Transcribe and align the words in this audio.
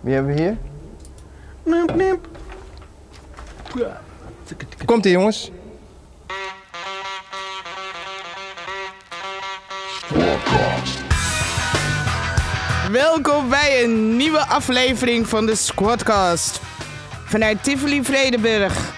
Wie 0.00 0.14
hebben 0.14 0.34
we 0.34 0.40
hier? 0.40 0.56
Komt 4.84 5.06
ie 5.06 5.12
jongens. 5.12 5.50
Welkom 12.90 13.48
bij 13.48 13.84
een 13.84 14.16
nieuwe 14.16 14.46
aflevering 14.46 15.26
van 15.26 15.46
de 15.46 15.54
Squadcast. 15.54 16.60
Vanuit 17.24 17.62
Tivoli 17.62 18.04
Vredenburg. 18.04 18.91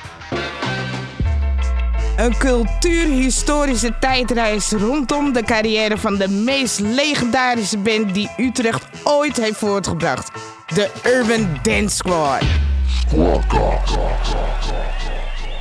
Een 2.16 2.36
cultuurhistorische 2.38 3.98
tijdreis 4.00 4.70
rondom 4.70 5.32
de 5.32 5.42
carrière 5.42 5.98
van 5.98 6.16
de 6.16 6.28
meest 6.28 6.80
legendarische 6.80 7.78
band 7.78 8.14
die 8.14 8.30
Utrecht 8.36 8.84
ooit 9.04 9.36
heeft 9.36 9.58
voortgebracht. 9.58 10.30
De 10.74 10.90
Urban 11.04 11.58
Dance 11.62 11.96
Squad. 11.96 12.42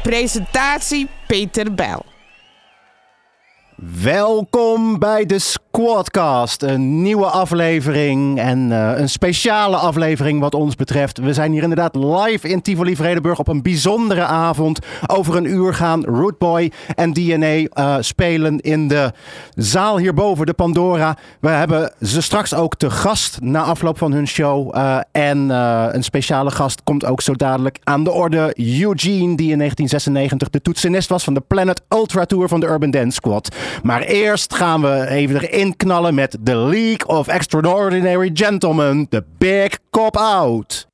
Presentatie 0.04 1.08
Peter 1.28 1.74
Bijl. 1.74 2.13
Welkom 3.92 5.00
bij 5.00 5.26
de 5.26 5.40
Squadcast. 5.40 6.62
Een 6.62 7.02
nieuwe 7.02 7.26
aflevering 7.26 8.40
en 8.40 8.72
eh, 8.72 9.00
een 9.00 9.10
speciale 9.10 9.76
aflevering 9.76 10.40
wat 10.40 10.56
ons 10.56 10.76
betreft. 10.76 11.18
We 11.18 11.34
zijn 11.34 11.52
hier 11.52 11.62
inderdaad 11.62 11.96
live 11.96 12.48
in 12.48 12.62
Tivoli 12.62 12.96
Vredenburg 12.96 13.40
op 13.40 13.48
een 13.48 13.62
bijzondere 13.62 14.24
avond. 14.24 14.80
Over 15.08 15.36
een 15.36 15.46
uur 15.46 15.74
gaan 15.74 16.04
Rootboy 16.04 16.72
en 16.96 17.14
DNA 17.14 17.64
eh, 17.64 17.96
spelen 18.00 18.60
in 18.60 18.88
de 18.88 19.12
zaal 19.56 19.98
hierboven, 19.98 20.46
de 20.46 20.54
Pandora. 20.54 21.18
We 21.40 21.50
hebben 21.50 21.94
ze 22.02 22.22
straks 22.22 22.54
ook 22.54 22.76
te 22.76 22.90
gast 22.90 23.42
na 23.42 23.64
afloop 23.64 23.98
van 23.98 24.12
hun 24.12 24.28
show. 24.28 24.76
Eh, 24.76 24.98
en 25.12 25.50
een 25.96 26.04
speciale 26.04 26.52
gast 26.52 26.84
komt 26.84 27.06
ook 27.06 27.22
zo 27.22 27.34
dadelijk 27.34 27.80
aan 27.84 28.04
de 28.04 28.12
orde. 28.12 28.54
Eugene, 28.58 29.36
die 29.36 29.52
in 29.52 29.58
1996 29.58 30.50
de 30.50 30.62
toetsenist 30.62 31.10
was 31.10 31.24
van 31.24 31.34
de 31.34 31.44
Planet 31.48 31.82
Ultra 31.90 32.26
Tour 32.26 32.48
van 32.48 32.60
de 32.60 32.68
Urban 32.68 32.92
Dance 32.92 33.12
Squad. 33.12 33.50
Maar 33.84 34.02
eerst 34.02 34.56
gaan 34.56 34.82
we 34.82 35.08
even 35.08 35.42
erin 35.42 35.76
knallen 35.76 36.16
met 36.16 36.38
The 36.44 36.56
League 36.56 37.08
of 37.08 37.28
Extraordinary 37.28 38.30
Gentlemen, 38.34 39.08
The 39.10 39.24
Big 39.38 39.78
Cop 39.90 40.18
Out. 40.18 40.88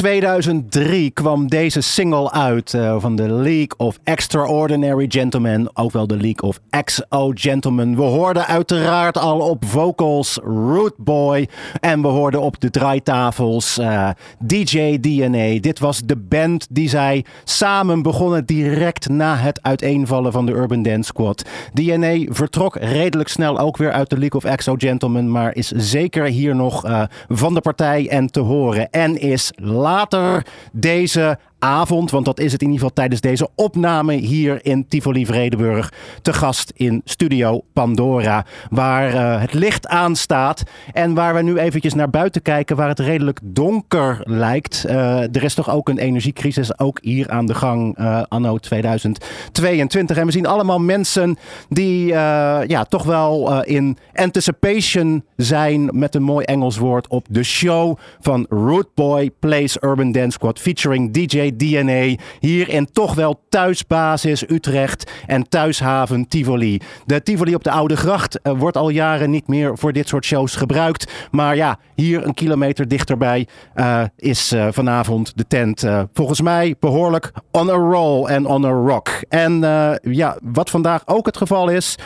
2003 0.00 1.10
kwam 1.10 1.48
deze 1.48 1.80
single 1.80 2.30
uit 2.30 2.74
eh, 2.74 2.96
van 2.98 3.16
de 3.16 3.32
League 3.32 3.76
of 3.76 3.98
Extraordinary 4.04 5.06
Gentlemen, 5.08 5.70
ook 5.76 5.92
wel 5.92 6.06
de 6.06 6.16
League 6.16 6.48
of 6.48 6.60
XO 6.84 7.30
Gentlemen. 7.34 7.96
We 7.96 8.02
hoorden 8.02 8.46
uiteraard 8.46 9.18
al 9.18 9.40
op 9.40 9.64
vocals 9.64 10.38
Root 10.44 10.96
Boy 10.96 11.48
en 11.80 12.02
we 12.02 12.08
hoorden 12.08 12.40
op 12.40 12.60
de 12.60 12.70
draaitafels 12.70 13.78
eh, 13.78 14.08
DJ 14.38 14.98
DNA. 15.00 15.60
Dit 15.60 15.78
was 15.78 16.00
de 16.00 16.16
band 16.16 16.66
die 16.70 16.88
zij 16.88 17.24
samen 17.44 18.02
begonnen 18.02 18.46
direct 18.46 19.08
na 19.08 19.36
het 19.36 19.62
uiteenvallen 19.62 20.32
van 20.32 20.46
de 20.46 20.52
Urban 20.52 20.82
Dance 20.82 21.02
Squad. 21.08 21.44
DNA 21.72 22.32
vertrok 22.32 22.76
redelijk 22.76 23.28
snel 23.28 23.58
ook 23.58 23.76
weer 23.76 23.92
uit 23.92 24.10
de 24.10 24.18
League 24.18 24.40
of 24.40 24.56
XO 24.56 24.74
Gentlemen, 24.78 25.30
maar 25.30 25.54
is 25.54 25.68
zeker 25.68 26.24
hier 26.24 26.56
nog 26.56 26.84
eh, 26.84 27.02
van 27.28 27.54
de 27.54 27.60
partij 27.60 28.08
en 28.08 28.26
te 28.26 28.40
horen. 28.40 28.90
En 28.90 29.20
is 29.20 29.52
later 29.90 30.46
deze 30.72 31.38
avond, 31.60 32.10
want 32.10 32.24
dat 32.24 32.40
is 32.40 32.52
het 32.52 32.60
in 32.60 32.66
ieder 32.66 32.80
geval 32.80 32.94
tijdens 32.94 33.20
deze 33.20 33.48
opname 33.54 34.14
hier 34.14 34.58
in 34.62 34.88
Tivoli 34.88 35.26
Vredenburg, 35.26 35.92
te 36.22 36.32
gast 36.32 36.72
in 36.76 37.00
Studio 37.04 37.60
Pandora, 37.72 38.44
waar 38.70 39.14
eh, 39.14 39.40
het 39.40 39.52
licht 39.52 39.86
aanstaat 39.86 40.62
en 40.92 41.14
waar 41.14 41.34
we 41.34 41.42
nu 41.42 41.58
eventjes 41.58 41.94
naar 41.94 42.10
buiten 42.10 42.42
kijken, 42.42 42.76
waar 42.76 42.88
het 42.88 42.98
redelijk 42.98 43.40
donker 43.42 44.20
lijkt. 44.24 44.84
Eh, 44.84 45.20
er 45.20 45.42
is 45.42 45.54
toch 45.54 45.70
ook 45.70 45.88
een 45.88 45.98
energiecrisis, 45.98 46.78
ook 46.78 46.98
hier 47.02 47.30
aan 47.30 47.46
de 47.46 47.54
gang, 47.54 47.96
eh, 47.96 48.22
anno 48.28 48.58
2022. 48.58 50.16
En 50.16 50.26
we 50.26 50.32
zien 50.32 50.46
allemaal 50.46 50.78
mensen 50.78 51.38
die 51.68 52.06
ja, 52.06 52.84
toch 52.88 53.04
wel 53.04 53.62
in 53.64 53.98
anticipation 54.14 55.24
zijn, 55.36 55.90
met 55.92 56.14
een 56.14 56.22
mooi 56.22 56.44
Engels 56.44 56.78
woord, 56.78 57.08
op 57.08 57.26
de 57.30 57.42
show 57.42 57.98
van 58.20 58.46
Root 58.48 58.94
Boy 58.94 59.30
Plays 59.38 59.76
Urban 59.80 60.12
Dance 60.12 60.30
Squad 60.30 60.58
featuring 60.58 61.12
DJ 61.12 61.49
DNA. 61.56 62.22
Hier 62.40 62.68
in 62.68 62.92
toch 62.92 63.14
wel 63.14 63.40
thuisbasis 63.48 64.48
Utrecht 64.48 65.10
en 65.26 65.48
thuishaven 65.48 66.28
Tivoli. 66.28 66.80
De 67.06 67.22
Tivoli 67.22 67.54
op 67.54 67.64
de 67.64 67.70
Oude 67.70 67.96
Gracht 67.96 68.40
eh, 68.40 68.52
wordt 68.58 68.76
al 68.76 68.88
jaren 68.88 69.30
niet 69.30 69.48
meer 69.48 69.78
voor 69.78 69.92
dit 69.92 70.08
soort 70.08 70.24
shows 70.24 70.54
gebruikt. 70.54 71.12
Maar 71.30 71.56
ja, 71.56 71.78
hier 71.94 72.26
een 72.26 72.34
kilometer 72.34 72.88
dichterbij 72.88 73.46
uh, 73.74 74.02
is 74.16 74.52
uh, 74.52 74.66
vanavond 74.70 75.32
de 75.36 75.46
tent 75.46 75.84
volgens 76.12 76.40
mij 76.40 76.74
behoorlijk 76.80 77.32
on 77.50 77.70
a 77.70 77.72
roll 77.72 78.26
en 78.26 78.46
on 78.46 78.64
a 78.64 78.70
rock. 78.70 79.08
En 79.28 79.60
ja, 80.02 80.38
wat 80.42 80.70
vandaag 80.70 81.02
ook 81.06 81.26
het 81.26 81.36
geval 81.36 81.68
is, 81.68 81.96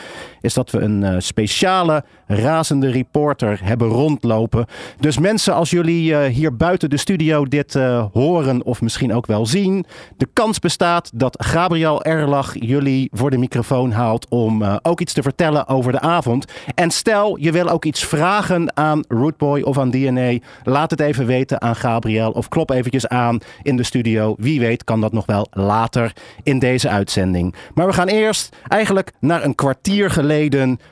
is 0.45 0.53
dat 0.53 0.71
we 0.71 0.79
een 0.79 1.21
speciale 1.21 2.03
razende 2.27 2.91
reporter 2.91 3.59
hebben 3.63 3.87
rondlopen. 3.87 4.65
Dus 4.99 5.17
mensen, 5.17 5.53
als 5.53 5.69
jullie 5.69 6.17
hier 6.25 6.55
buiten 6.55 6.89
de 6.89 6.97
studio 6.97 7.45
dit 7.45 7.73
horen 8.13 8.63
of 8.63 8.81
misschien 8.81 9.13
ook 9.13 9.25
wel 9.25 9.45
zien. 9.45 9.85
De 10.17 10.27
kans 10.33 10.59
bestaat 10.59 11.11
dat 11.13 11.43
Gabriel 11.45 12.03
Erlach 12.03 12.53
jullie 12.59 13.09
voor 13.11 13.29
de 13.29 13.37
microfoon 13.37 13.91
haalt 13.91 14.29
om 14.29 14.63
ook 14.81 14.99
iets 14.99 15.13
te 15.13 15.21
vertellen 15.21 15.67
over 15.67 15.91
de 15.91 15.99
avond. 15.99 16.45
En 16.75 16.91
stel 16.91 17.37
je 17.39 17.51
wil 17.51 17.69
ook 17.69 17.85
iets 17.85 18.05
vragen 18.05 18.77
aan 18.77 19.03
Rootboy 19.07 19.61
of 19.61 19.77
aan 19.77 19.91
DNA. 19.91 20.37
Laat 20.63 20.91
het 20.91 20.99
even 20.99 21.25
weten 21.25 21.61
aan 21.61 21.75
Gabriel 21.75 22.31
of 22.31 22.47
klop 22.47 22.69
eventjes 22.69 23.07
aan 23.07 23.39
in 23.61 23.77
de 23.77 23.83
studio. 23.83 24.35
Wie 24.37 24.59
weet 24.59 24.83
kan 24.83 25.01
dat 25.01 25.13
nog 25.13 25.25
wel 25.25 25.47
later 25.51 26.13
in 26.43 26.59
deze 26.59 26.89
uitzending. 26.89 27.55
Maar 27.73 27.87
we 27.87 27.93
gaan 27.93 28.07
eerst 28.07 28.55
eigenlijk 28.67 29.11
naar 29.19 29.43
een 29.43 29.55
kwartier 29.55 30.09
geleden 30.09 30.33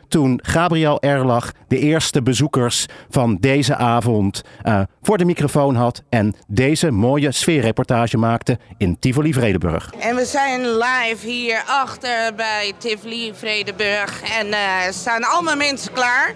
toen 0.08 0.40
Gabriel 0.44 1.02
Erlach 1.02 1.52
de 1.68 1.80
eerste 1.80 2.22
bezoekers 2.22 2.86
van 3.10 3.38
deze 3.40 3.76
avond 3.76 4.42
uh, 4.66 4.82
voor 5.02 5.18
de 5.18 5.26
microfoon 5.26 5.76
had 5.76 6.02
en 6.10 6.36
deze 6.48 6.92
mooie 6.92 7.32
sfeerreportage 7.32 8.18
maakte 8.18 8.58
in 8.78 9.00
Tivoli 9.00 9.34
Vredenburg. 9.34 9.94
En 10.00 10.16
we 10.16 10.26
zijn 10.26 10.62
live 10.78 11.28
hier 11.28 11.64
achter 11.68 12.36
bij 12.36 12.74
Tivoli 12.78 13.34
Vredenburg 13.36 14.22
en 14.40 14.48
uh, 14.48 14.58
staan 14.90 15.24
allemaal 15.24 15.56
mensen 15.56 15.94
klaar. 15.94 16.34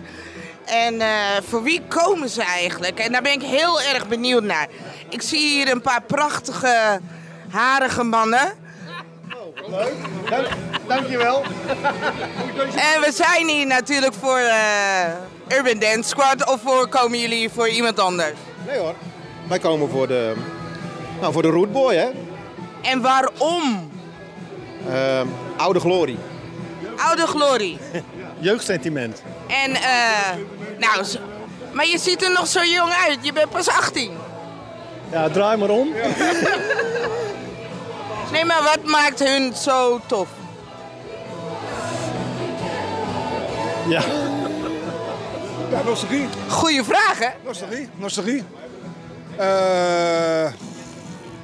En 0.65 0.93
uh, 0.93 1.05
voor 1.47 1.63
wie 1.63 1.81
komen 1.87 2.29
ze 2.29 2.43
eigenlijk? 2.43 2.99
En 2.99 3.11
daar 3.11 3.21
ben 3.21 3.31
ik 3.31 3.41
heel 3.41 3.81
erg 3.81 4.07
benieuwd 4.07 4.43
naar. 4.43 4.67
Ik 5.09 5.21
zie 5.21 5.49
hier 5.49 5.71
een 5.71 5.81
paar 5.81 6.01
prachtige, 6.01 6.99
harige 7.49 8.03
mannen. 8.03 8.65
Leuk. 9.69 9.93
Dank, 10.29 10.47
dankjewel. 10.87 11.43
En 12.75 13.01
we 13.01 13.11
zijn 13.11 13.47
hier 13.47 13.67
natuurlijk 13.67 14.13
voor 14.13 14.39
uh, 14.39 15.57
Urban 15.57 15.79
Dance 15.79 16.09
Squad 16.09 16.49
of 16.49 16.61
voor, 16.61 16.87
komen 16.87 17.19
jullie 17.19 17.49
voor 17.49 17.69
iemand 17.69 17.99
anders? 17.99 18.33
Nee 18.67 18.77
hoor, 18.77 18.93
wij 19.47 19.59
komen 19.59 19.89
voor 19.89 20.07
de, 20.07 20.33
nou, 21.21 21.33
voor 21.33 21.41
de 21.41 21.49
Rootboy 21.49 21.95
hè. 21.95 22.07
En 22.81 23.01
waarom? 23.01 23.91
Uh, 24.89 25.21
oude 25.57 25.79
glorie. 25.79 26.17
Oude 26.97 27.27
glorie. 27.27 27.77
Jeugdsentiment. 28.39 29.21
En 29.47 29.75
eh, 29.75 30.35
nou, 30.77 31.05
maar 31.71 31.87
je 31.87 31.97
ziet 31.97 32.23
er 32.23 32.31
nog 32.31 32.47
zo 32.47 32.63
jong 32.63 32.93
uit. 33.07 33.17
Je 33.21 33.33
bent 33.33 33.49
pas 33.49 33.67
18. 33.67 34.11
Ja, 35.11 35.29
draai 35.29 35.57
maar 35.57 35.69
om. 35.69 35.93
Nee, 38.31 38.45
maar 38.45 38.63
wat 38.63 38.83
maakt 38.83 39.19
hun 39.19 39.55
zo 39.55 39.99
tof? 40.07 40.29
Ja. 43.87 44.01
Ja, 45.71 45.81
nostalgie. 45.83 46.27
Goeie 46.49 46.83
vraag, 46.83 47.19
hè? 47.19 47.29
Nostalgie, 47.45 47.89
nostalgie. 47.95 48.43
Uh, 49.39 50.51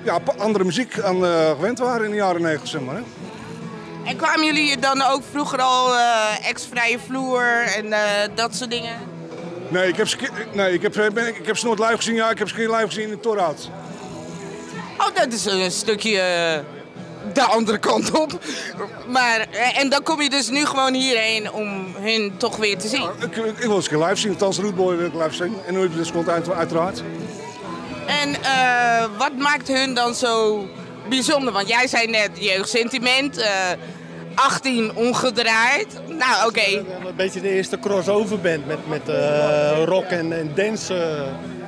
ja, 0.04 0.20
andere 0.38 0.64
muziek 0.64 1.00
aan 1.00 1.24
uh, 1.24 1.50
gewend 1.50 1.80
waren 1.80 2.06
in 2.06 2.12
de 2.12 2.18
jaren 2.18 2.42
90, 2.42 2.68
zeg 2.70 2.82
maar. 2.82 2.96
Hè? 2.96 3.02
En 4.06 4.18
kwamen 4.18 4.46
jullie 4.46 4.80
dan 4.80 5.02
ook 5.02 5.22
vroeger 5.32 5.62
al 5.62 5.94
uh, 5.94 6.48
ex-vrije 6.48 7.00
vloer 7.08 7.64
en 7.76 7.86
uh, 7.86 8.00
dat 8.36 8.56
soort 8.56 8.70
dingen? 8.70 8.96
Nee, 9.70 9.88
ik 9.88 9.96
heb 9.96 10.08
ze, 10.08 10.18
nee, 10.54 10.74
ik 10.74 10.82
heb, 10.82 11.12
ben, 11.14 11.28
ik 11.28 11.46
heb 11.46 11.58
ze 11.58 11.66
nooit 11.66 11.80
live 11.80 11.96
gezien. 11.96 12.16
Ja, 12.16 12.30
ik 12.30 12.38
heb 12.38 12.50
ze 12.50 12.56
geen 12.56 12.72
live 12.72 12.86
gezien 12.86 13.04
in 13.04 13.12
het 13.12 13.22
Torhout. 13.22 13.70
Oh, 14.98 15.16
dat 15.16 15.34
is 15.34 15.46
een 15.46 15.72
stukje 15.72 16.22
de 17.34 17.42
andere 17.42 17.78
kant 17.78 18.12
op. 18.12 18.40
Maar, 19.08 19.48
en 19.76 19.90
dan 19.90 20.04
kom 20.04 20.22
je 20.22 20.30
dus 20.30 20.50
nu 20.50 20.66
gewoon 20.66 20.94
hierheen 20.94 21.52
om 21.52 21.96
hun 22.00 22.34
toch 22.38 22.58
weer 22.58 22.78
te 22.78 22.88
zien. 22.88 23.02
Ja, 23.02 23.12
ik, 23.20 23.36
ik, 23.36 23.58
wil 23.58 23.76
eens 23.76 23.92
een 23.92 23.98
keer 23.98 24.08
live 24.08 24.16
zien. 24.16 24.32
Althans, 24.32 24.58
Rootboy 24.58 24.98
wil 24.98 25.06
ik 25.06 25.14
live 25.14 25.34
zien. 25.34 25.56
En 25.66 25.74
nu 25.74 25.90
dus 25.90 26.12
komt 26.12 26.30
uit, 26.30 26.52
uiteraard. 26.52 27.04
En 28.06 28.30
uh, 28.30 29.06
wat 29.18 29.38
maakt 29.38 29.68
hun 29.68 29.94
dan 29.94 30.16
zo 30.16 30.66
bijzonder? 31.10 31.54
Want 31.54 31.68
jij 31.68 31.88
zei 31.88 32.08
net 32.08 32.30
jeugdsentiment. 32.34 33.38
Uh, 33.38 33.46
18 34.36 34.96
ongedraaid. 34.96 35.88
Nou, 36.08 36.48
oké. 36.48 36.60
Okay. 36.60 36.76
Een 37.08 37.16
beetje 37.16 37.42
de 37.42 37.50
eerste 37.50 37.80
crossover 37.80 38.40
band 38.40 38.68
met, 38.68 38.88
met 38.88 39.10
uh, 39.10 39.84
rock 39.86 40.06
en, 40.06 40.38
en 40.38 40.52
dance. 40.56 40.94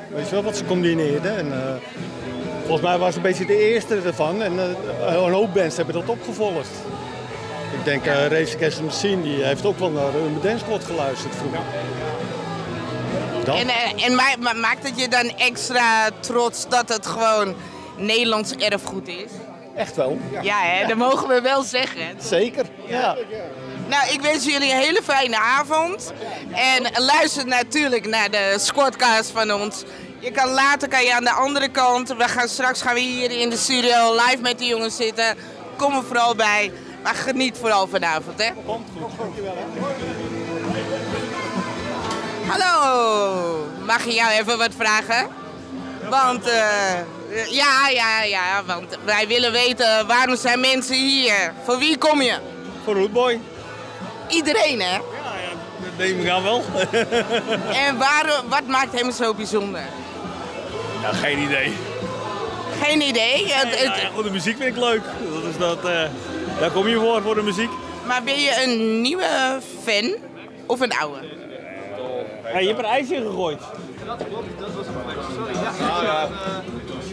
weet 0.10 0.26
je 0.26 0.32
wel 0.32 0.44
wat 0.44 0.58
ze 0.58 0.66
combineerden. 0.66 1.38
En, 1.38 1.54
Volgens 2.66 2.88
mij 2.88 2.98
was 2.98 3.08
het 3.08 3.16
een 3.16 3.22
beetje 3.22 3.46
de 3.46 3.72
eerste 3.72 4.02
ervan 4.06 4.42
en 4.42 4.54
uh, 4.54 5.24
een 5.24 5.34
hoop 5.34 5.54
bands 5.54 5.76
hebben 5.76 5.94
dat 5.94 6.10
opgevolgd. 6.10 6.70
Ik 7.74 7.84
denk 7.84 8.06
uh, 8.06 8.28
Race 8.28 8.56
Against 8.56 8.78
the 8.78 8.84
Machine 8.84 9.22
die 9.22 9.44
heeft 9.44 9.66
ook 9.66 9.80
wel 9.80 9.90
naar 9.90 10.16
een 10.16 10.40
Dance 10.42 10.64
Squad 10.66 10.84
geluisterd 10.84 11.36
vroeger. 11.36 11.60
En, 13.46 13.68
uh, 13.68 14.06
en 14.06 14.16
ma 14.16 14.54
maakt 14.54 14.88
het 14.88 15.00
je 15.00 15.08
dan 15.08 15.30
extra 15.38 16.10
trots 16.20 16.68
dat 16.70 16.90
het 16.90 17.06
gewoon 17.06 17.56
Nederlands 17.98 18.52
erfgoed 18.52 19.08
is? 19.08 19.32
Echt 19.76 19.96
wel. 19.96 20.18
Ja, 20.32 20.42
ja 20.42 20.62
hè, 20.62 20.88
dat 20.88 20.98
mogen 20.98 21.28
we 21.28 21.42
wel 21.42 21.64
zeggen. 21.64 22.06
Zeker, 22.18 22.66
ja. 22.88 23.16
Nou, 23.88 24.14
ik 24.14 24.22
wens 24.22 24.46
jullie 24.46 24.72
een 24.72 24.80
hele 24.80 25.02
fijne 25.04 25.38
avond. 25.40 26.14
En 26.52 27.04
luister 27.04 27.48
natuurlijk 27.48 28.08
naar 28.08 28.32
de 28.32 28.56
squadcast 28.58 29.32
van 29.32 29.54
ons. 29.54 29.84
Je 30.26 30.32
kan 30.32 30.50
later 30.50 30.88
kan 30.88 31.04
je 31.04 31.14
aan 31.14 31.24
de 31.24 31.32
andere 31.32 31.68
kant. 31.68 32.08
We 32.08 32.28
gaan 32.28 32.48
straks 32.48 32.82
gaan 32.82 32.94
we 32.94 33.00
hier 33.00 33.32
in 33.32 33.50
de 33.50 33.58
studio 33.58 34.14
live 34.14 34.38
met 34.42 34.60
de 34.60 34.66
jongens 34.66 34.96
zitten. 34.96 35.38
Kom 35.78 35.96
er 35.96 36.04
vooral 36.04 36.36
bij. 36.36 36.72
Maar 37.04 37.16
geniet 37.16 37.58
vooral 37.58 37.88
vanavond, 37.88 38.44
hè? 38.44 38.50
Komt 38.66 38.88
goed, 39.02 39.18
dankjewel. 39.18 39.58
Hallo, 42.48 43.68
mag 43.86 44.06
ik 44.06 44.12
jou 44.12 44.32
even 44.32 44.58
wat 44.58 44.72
vragen? 44.78 45.28
Want, 46.10 46.48
uh, 46.48 46.94
ja, 47.50 47.90
ja, 47.90 48.24
ja, 48.24 48.64
want 48.66 48.98
wij 49.04 49.28
willen 49.28 49.52
weten 49.52 50.08
waarom 50.08 50.36
zijn 50.36 50.60
mensen 50.60 50.96
hier? 50.96 51.54
Voor 51.64 51.78
wie 51.78 51.98
kom 51.98 52.22
je? 52.22 52.38
Voor 52.84 52.94
Rootboy. 52.94 53.40
Iedereen, 54.28 54.82
hè? 54.82 54.94
Ja, 54.96 55.00
ja 55.00 55.50
dat 55.84 55.98
neem 55.98 56.20
ik 56.20 56.30
aan 56.30 56.44
wel. 56.44 56.64
en 57.86 57.98
waar, 57.98 58.42
wat 58.50 58.68
maakt 58.68 59.00
hem 59.00 59.12
zo 59.12 59.34
bijzonder? 59.34 59.84
Ja, 61.06 61.14
geen 61.14 61.40
idee. 61.40 61.74
Geen 62.82 63.02
idee? 63.02 63.48
Het, 63.48 63.80
het... 63.80 63.96
Ja, 64.02 64.10
ja, 64.16 64.22
de 64.24 64.32
muziek 64.32 64.58
vind 64.58 64.76
ik 64.76 64.84
leuk. 64.84 65.02
Dus 65.44 65.58
dat, 65.58 65.78
uh, 65.78 66.04
daar 66.60 66.72
kom 66.72 66.88
je 66.88 66.96
voor, 67.00 67.22
voor 67.22 67.36
de 67.36 67.42
muziek. 67.42 67.70
Maar 68.06 68.24
ben 68.24 68.40
je 68.40 68.64
een 68.64 69.02
nieuwe 69.02 69.60
fan 69.84 70.16
of 70.66 70.80
een 70.80 70.92
oude? 70.92 71.18
Ja, 72.54 72.60
je 72.60 72.68
hebt 72.68 72.80
een 72.80 72.86
ijsje 72.86 73.16
gegooid. 73.16 73.60
Dat 74.06 74.18
klopt, 74.28 74.60
dat 74.60 74.74
was 74.74 74.86
een 74.88 74.94
Sorry. 75.36 75.54
Ja, 75.54 76.02
ja. 76.04 76.30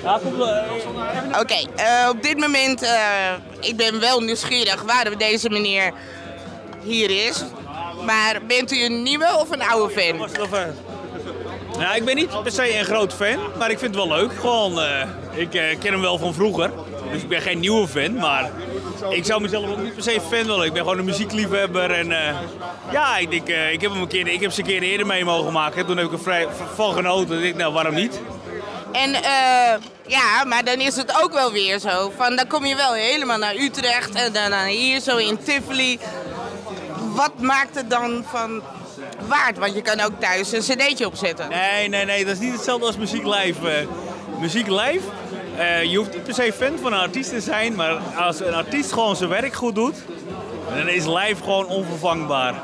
Eh, 0.04 1.40
Oké, 1.40 1.66
eh, 1.76 2.08
op 2.08 2.22
dit 2.22 2.38
moment, 2.38 2.82
eh, 2.82 3.32
ik 3.60 3.76
ben 3.76 4.00
wel 4.00 4.20
nieuwsgierig 4.20 4.82
waarom 4.82 5.16
deze 5.16 5.50
meneer 5.50 5.92
hier 6.82 7.26
is. 7.26 7.44
Maar 8.04 8.40
bent 8.46 8.72
u 8.72 8.84
een 8.84 9.02
nieuwe 9.02 9.36
of 9.40 9.50
een 9.50 9.62
oude 9.62 9.94
fan? 9.94 10.18
was 10.18 10.30
het 10.32 10.40
of, 10.40 10.52
eh, 10.52 10.62
Nou, 11.78 11.96
ik 11.96 12.04
ben 12.04 12.16
niet 12.16 12.42
per 12.42 12.52
se 12.52 12.78
een 12.78 12.84
groot 12.84 13.14
fan, 13.14 13.38
maar 13.58 13.70
ik 13.70 13.78
vind 13.78 13.94
het 13.94 14.04
wel 14.04 14.16
leuk. 14.16 14.32
Gewoon, 14.32 14.80
eh, 14.80 15.08
ik 15.30 15.54
eh, 15.54 15.78
ken 15.78 15.92
hem 15.92 16.00
wel 16.00 16.18
van 16.18 16.34
vroeger. 16.34 16.70
Dus 17.12 17.22
ik 17.22 17.28
ben 17.28 17.40
geen 17.40 17.60
nieuwe 17.60 17.88
fan, 17.88 18.14
maar 18.14 18.50
ik 19.08 19.24
zou 19.24 19.40
mezelf 19.40 19.70
ook 19.70 19.82
niet 19.82 19.94
per 19.94 20.02
se 20.02 20.20
fan 20.30 20.46
willen. 20.46 20.66
Ik 20.66 20.72
ben 20.72 20.82
gewoon 20.82 20.98
een 20.98 21.04
muziekliefhebber 21.04 21.90
en 21.90 22.12
eh, 22.12 22.36
ja, 22.90 23.16
ik, 23.16 23.30
denk, 23.30 23.48
ik 23.48 23.80
heb 23.80 23.90
hem 23.90 24.02
een 24.02 24.08
keer, 24.08 24.26
ik 24.26 24.40
heb 24.40 24.52
ze 24.52 24.60
een 24.60 24.66
keer 24.66 24.82
eerder 24.82 25.06
mee 25.06 25.24
mogen 25.24 25.52
maken. 25.52 25.86
Toen 25.86 25.96
heb 25.96 26.06
ik 26.06 26.12
er 26.12 26.20
vrij 26.20 26.46
van 26.74 26.94
genoten. 26.94 27.42
Ik 27.42 27.56
nou, 27.56 27.72
waarom 27.72 27.94
niet? 27.94 28.20
En 28.92 29.10
ja, 30.06 30.44
maar 30.44 30.64
dan 30.64 30.80
is 30.80 30.96
het 30.96 31.22
ook 31.22 31.32
wel 31.32 31.52
weer 31.52 31.78
zo. 31.78 32.12
Van, 32.16 32.36
dan 32.36 32.46
kom 32.46 32.64
je 32.64 32.76
wel 32.76 32.92
helemaal 32.92 33.38
naar 33.38 33.54
Utrecht 33.54 34.14
en 34.14 34.32
dan 34.32 34.52
hier 34.52 35.00
zo 35.00 35.16
in 35.16 35.38
Tivoli. 35.42 35.98
Wat 37.14 37.40
maakt 37.40 37.74
het 37.74 37.90
dan 37.90 38.24
van 38.30 38.62
waard? 39.32 39.58
Want 39.58 39.74
je 39.74 39.82
kan 39.82 40.00
ook 40.00 40.20
thuis 40.20 40.52
een 40.52 40.60
cd'tje 40.60 41.06
opzetten. 41.06 41.48
Nee, 41.48 41.88
nee, 41.88 42.04
nee, 42.04 42.24
dat 42.24 42.34
is 42.34 42.40
niet 42.40 42.52
hetzelfde 42.52 42.86
als 42.86 42.96
muziek 42.96 43.24
live. 43.24 43.68
Eh, 43.68 43.86
muziek 44.40 44.66
live, 44.66 45.06
eh, 45.56 45.82
je 45.82 45.96
hoeft 45.96 46.12
niet 46.12 46.24
per 46.24 46.34
se 46.34 46.52
fan 46.52 46.78
van 46.82 46.92
een 46.92 47.00
artiest 47.00 47.30
te 47.30 47.40
zijn, 47.40 47.74
maar 47.74 47.98
als 48.16 48.40
een 48.40 48.54
artiest 48.54 48.92
gewoon 48.92 49.16
zijn 49.16 49.30
werk 49.30 49.54
goed 49.54 49.74
doet, 49.74 49.96
dan 50.74 50.88
is 50.88 51.04
live 51.04 51.42
gewoon 51.42 51.66
onvervangbaar. 51.66 52.54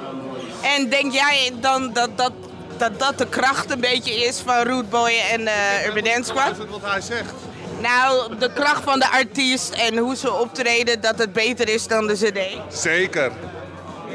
En 0.62 0.88
denk 0.88 1.12
jij 1.12 1.52
dan 1.60 1.92
dat 1.92 2.10
dat, 2.16 2.32
dat, 2.76 2.98
dat 2.98 3.18
de 3.18 3.26
kracht 3.26 3.70
een 3.70 3.80
beetje 3.80 4.14
is 4.14 4.42
van 4.44 4.62
Root 4.62 4.90
Boy 4.90 5.12
en 5.30 5.46
eh 5.46 5.87
Urban 5.87 6.04
Dance 6.04 6.25
Squad? 6.25 6.56
Wat 6.70 6.80
hij 6.82 7.00
zegt. 7.00 7.32
Nou, 7.80 8.37
de 8.38 8.52
kracht 8.52 8.82
van 8.84 8.98
de 8.98 9.10
artiest 9.10 9.75
en 9.75 9.96
hoe 9.96 10.16
ze 10.16 10.32
optreden, 10.32 11.00
dat 11.00 11.18
het 11.18 11.32
beter 11.32 11.68
is 11.68 11.87
dan 11.87 12.06
de 12.06 12.14
cd. 12.14 12.40
Zeker. 12.80 13.32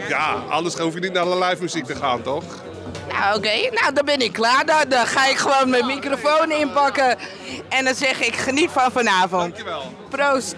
Ja, 0.08 0.34
anders 0.50 0.76
hoef 0.76 0.94
je 0.94 1.00
niet 1.00 1.14
naar 1.14 1.26
de 1.26 1.38
live 1.38 1.62
muziek 1.62 1.86
te 1.86 1.96
gaan, 1.96 2.22
toch? 2.22 2.44
Nou, 3.12 3.38
oké. 3.38 3.70
Nou, 3.72 3.94
dan 3.94 4.06
ben 4.06 4.20
ik 4.22 4.34
klaar. 4.34 4.66
Dan, 4.66 4.90
dan 4.90 5.06
ga 5.08 5.26
ik 5.28 5.38
gewoon 5.38 5.70
mijn 5.70 5.86
microfoon 5.86 6.52
inpakken. 6.52 7.18
En 7.70 7.86
dan 7.86 7.96
zeg 7.96 8.22
ik, 8.22 8.36
geniet 8.36 8.70
van 8.72 8.92
vanavond. 8.92 9.42
Dankjewel. 9.42 9.84
Proost. 10.10 10.56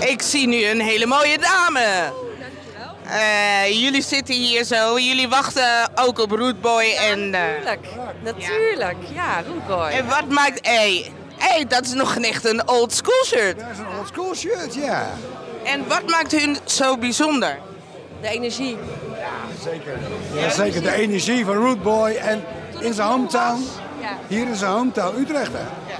Ik 0.00 0.22
zie 0.22 0.46
nu 0.48 0.64
een 0.66 0.80
hele 0.80 1.06
mooie 1.06 1.38
dame. 1.38 2.12
Eh, 3.06 3.80
jullie 3.82 4.02
zitten 4.02 4.34
hier 4.34 4.64
zo. 4.64 4.98
Jullie 4.98 5.28
wachten 5.28 5.90
ook 5.94 6.18
op 6.18 6.30
Rootboy 6.30 6.84
en... 7.00 7.34
eh, 7.34 7.40
Natuurlijk, 7.64 8.16
natuurlijk. 8.22 8.96
Ja, 9.14 9.42
Rootboy. 9.48 9.88
en 9.90 10.06
wat 10.08 10.28
maakt... 10.28 10.66
Hey, 10.66 11.12
hey, 11.48 11.66
dat 11.66 11.84
is 11.84 11.92
nog 11.92 12.16
echt 12.16 12.44
een 12.44 12.68
old 12.68 12.92
school 12.94 13.24
shirt. 13.24 13.58
Dat 13.58 13.68
is 13.72 13.78
een 13.78 13.98
old 13.98 14.08
school 14.12 14.34
shirt, 14.34 14.74
ja. 14.74 15.06
En 15.64 15.88
wat 15.88 16.06
maakt 16.06 16.32
hun 16.32 16.56
zo 16.64 16.96
bijzonder? 16.96 17.58
De 18.20 18.28
energie. 18.28 18.76
Zeker. 19.62 19.98
Ja, 20.34 20.50
zeker 20.50 20.82
de 20.82 20.92
energie 20.92 21.44
van 21.44 21.54
Rootboy 21.54 22.10
en 22.10 22.44
in 22.80 22.94
zijn 22.94 23.08
hometown. 23.08 23.64
Ja. 24.00 24.18
Hier 24.26 24.46
in 24.46 24.56
zijn 24.56 24.70
hometown, 24.70 25.20
Utrecht. 25.20 25.52
Hè? 25.52 25.58
Ja. 25.58 25.98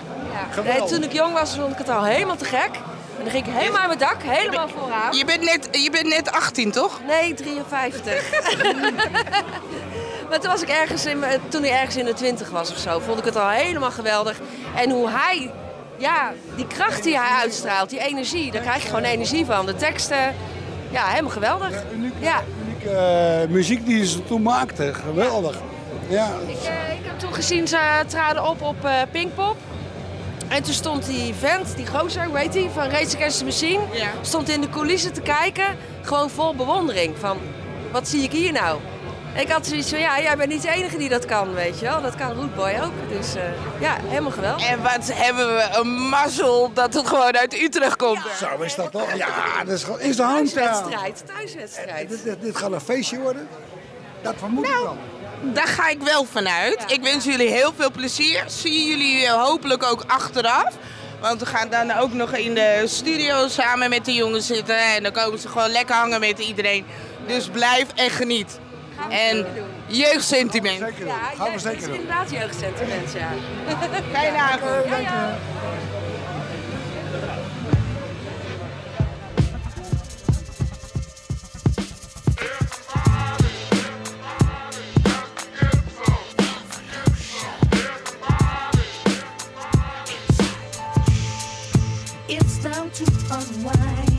Geweldig. 0.51 0.81
Nee, 0.81 0.91
toen 0.91 1.03
ik 1.03 1.13
jong 1.13 1.33
was, 1.33 1.55
vond 1.55 1.73
ik 1.73 1.79
het 1.79 1.89
al 1.89 2.05
helemaal 2.05 2.37
te 2.37 2.45
gek. 2.45 2.71
En 3.19 3.23
dan 3.23 3.31
ging 3.31 3.47
ik 3.47 3.53
helemaal 3.53 3.81
aan 3.81 3.87
mijn 3.87 3.99
dak, 3.99 4.23
helemaal 4.23 4.69
vooraan. 4.69 5.17
Je 5.17 5.25
bent 5.25 5.43
net, 5.43 5.69
je 5.71 5.91
bent 5.91 6.07
net 6.07 6.33
18, 6.33 6.71
toch? 6.71 7.01
Nee, 7.07 7.35
53. 7.35 8.31
maar 10.33 10.41
toen, 10.41 10.51
was 10.51 10.62
ik 10.62 10.69
ergens 10.69 11.07
in, 11.07 11.25
toen 11.49 11.65
ik 11.65 11.71
ergens 11.71 11.97
in 11.97 12.05
de 12.05 12.12
20 12.12 12.51
was 12.51 12.71
of 12.71 12.79
zo, 12.79 12.99
vond 12.99 13.19
ik 13.19 13.25
het 13.25 13.37
al 13.37 13.49
helemaal 13.49 13.91
geweldig. 13.91 14.41
En 14.77 14.91
hoe 14.91 15.11
hij, 15.11 15.51
ja, 15.97 16.33
die 16.57 16.67
kracht 16.67 17.03
die 17.03 17.19
hij 17.19 17.41
uitstraalt, 17.41 17.91
die 17.91 18.01
energie, 18.01 18.51
daar 18.53 18.62
krijg 18.62 18.83
je 18.83 18.89
gewoon 18.89 19.05
energie 19.05 19.47
van. 19.47 19.67
De 19.67 19.75
teksten, 19.75 20.35
ja, 20.91 21.07
helemaal 21.07 21.31
geweldig. 21.31 21.83
Ja. 22.19 22.43
Unieke 22.65 22.91
eh, 22.91 23.49
muziek 23.49 23.87
die 23.87 24.07
ze 24.07 24.25
toen 24.25 24.43
maakten, 24.43 24.95
geweldig. 24.95 25.57
Ja, 26.09 26.27
Ik, 26.47 26.57
eh, 26.57 26.95
ik 26.99 27.05
heb 27.05 27.19
toen 27.19 27.35
gezien, 27.35 27.69
ze 27.69 27.79
traden 28.07 28.49
op 28.49 28.62
op 28.62 28.85
eh, 28.85 28.93
Pinkpop. 29.11 29.57
En 30.49 30.62
toen 30.62 30.75
stond 30.75 31.07
die 31.07 31.35
vent, 31.35 31.77
die 31.77 31.87
gozer, 31.87 32.25
hoe 32.25 32.39
heet 32.39 32.53
die, 32.53 32.69
van 32.71 32.89
Rage 32.89 33.17
Against 33.17 33.39
the 33.39 33.45
Machine, 33.45 33.83
Ja. 33.93 34.09
stond 34.23 34.49
in 34.49 34.61
de 34.61 34.69
coulissen 34.69 35.12
te 35.12 35.21
kijken, 35.21 35.77
gewoon 36.03 36.31
vol 36.31 36.55
bewondering. 36.55 37.15
Van, 37.19 37.39
wat 37.93 38.09
zie 38.09 38.23
ik 38.23 38.33
hier 38.33 38.53
nou? 38.53 38.79
Ik 39.35 39.49
had 39.49 39.67
zoiets 39.67 39.91
van, 39.91 39.99
ja, 39.99 40.21
jij 40.21 40.37
bent 40.37 40.49
niet 40.49 40.62
de 40.62 40.71
enige 40.71 40.97
die 40.97 41.09
dat 41.09 41.25
kan, 41.25 41.55
weet 41.55 41.79
je 41.79 41.85
wel. 41.85 42.03
Dat 42.03 42.15
kan 42.15 42.33
Rootboy 42.33 42.81
ook. 42.85 42.93
Dus 43.09 43.35
eh, 43.35 43.43
ja, 43.81 43.97
helemaal 44.01 44.31
geweldig. 44.31 44.67
En 44.67 44.83
wat 44.83 45.12
hebben 45.12 45.55
we 45.55 45.69
een 45.73 45.89
mazzel 45.89 46.71
dat 46.75 46.95
het 46.95 47.07
gewoon 47.07 47.37
uit 47.37 47.55
Utrecht 47.55 47.97
komt. 47.97 48.21
zo 48.39 48.61
is 48.61 48.75
dat 48.75 48.93
toch? 48.93 49.15
Ja, 49.15 49.65
dat 49.65 49.75
is 49.75 49.85
gewoon 49.85 50.01
in 50.01 50.15
zijn 50.15 50.29
hometown. 50.29 50.67
Thuiswedstrijd, 50.67 51.23
thuiswedstrijd. 51.27 52.09
Dit, 52.09 52.25
dit, 52.25 52.41
dit 52.41 52.57
gaat 52.57 52.73
een 52.73 52.81
feestje 52.81 53.19
worden. 53.21 53.49
Dat 54.23 54.35
vermoed 54.39 54.65
Nou, 54.65 54.77
ik 54.77 54.83
wel. 54.83 55.53
Daar 55.53 55.67
ga 55.69 55.89
ik 55.89 56.03
wel 56.03 56.25
vanuit. 56.25 56.85
Ik 56.87 57.03
wens 57.03 57.25
jullie 57.25 57.49
heel 57.49 57.73
veel 57.77 57.91
plezier. 57.91 58.45
Zie 58.47 58.89
jullie 58.89 59.27
eh, 59.27 59.33
hopelijk 59.33 59.83
ook 59.83 60.05
achteraf. 60.07 60.75
Want 61.21 61.41
we 61.41 61.47
gaan 61.47 61.69
dan 61.69 61.93
ook 61.93 62.12
nog 62.12 62.33
in 62.33 62.55
de 62.55 62.83
studio 62.87 63.49
samen 63.49 63.91
met 63.91 64.05
de 64.05 64.12
jongens 64.12 64.47
zitten. 64.47 64.95
En 64.95 65.03
dan 65.03 65.12
komen 65.12 65.39
ze 65.39 65.49
gewoon 65.49 65.71
lekker 65.71 65.95
hangen 65.95 66.21
met 66.21 66.39
iedereen. 66.39 66.87
Dus 67.27 67.49
blijf 67.49 67.87
en 67.95 68.11
geniet. 68.11 68.61
En 69.11 69.47
jeugdsentiment. 69.87 70.79
Zeker 70.79 70.99
doen. 70.99 71.07
Ja, 71.07 71.15
Gaan 71.37 71.53
we 71.53 71.59
zeker 71.59 71.71
het 71.71 71.81
is 71.81 71.85
doen. 71.87 71.95
inderdaad 71.95 72.31
jeugdsentiment, 72.31 73.13
ja. 73.13 73.29
Fijne 74.13 74.39
avond. 74.39 74.89
Ja, 74.89 74.99
ja. 74.99 75.39
It's 92.29 92.59
time 92.63 92.91
to 92.91 93.05
unwind 93.35 94.12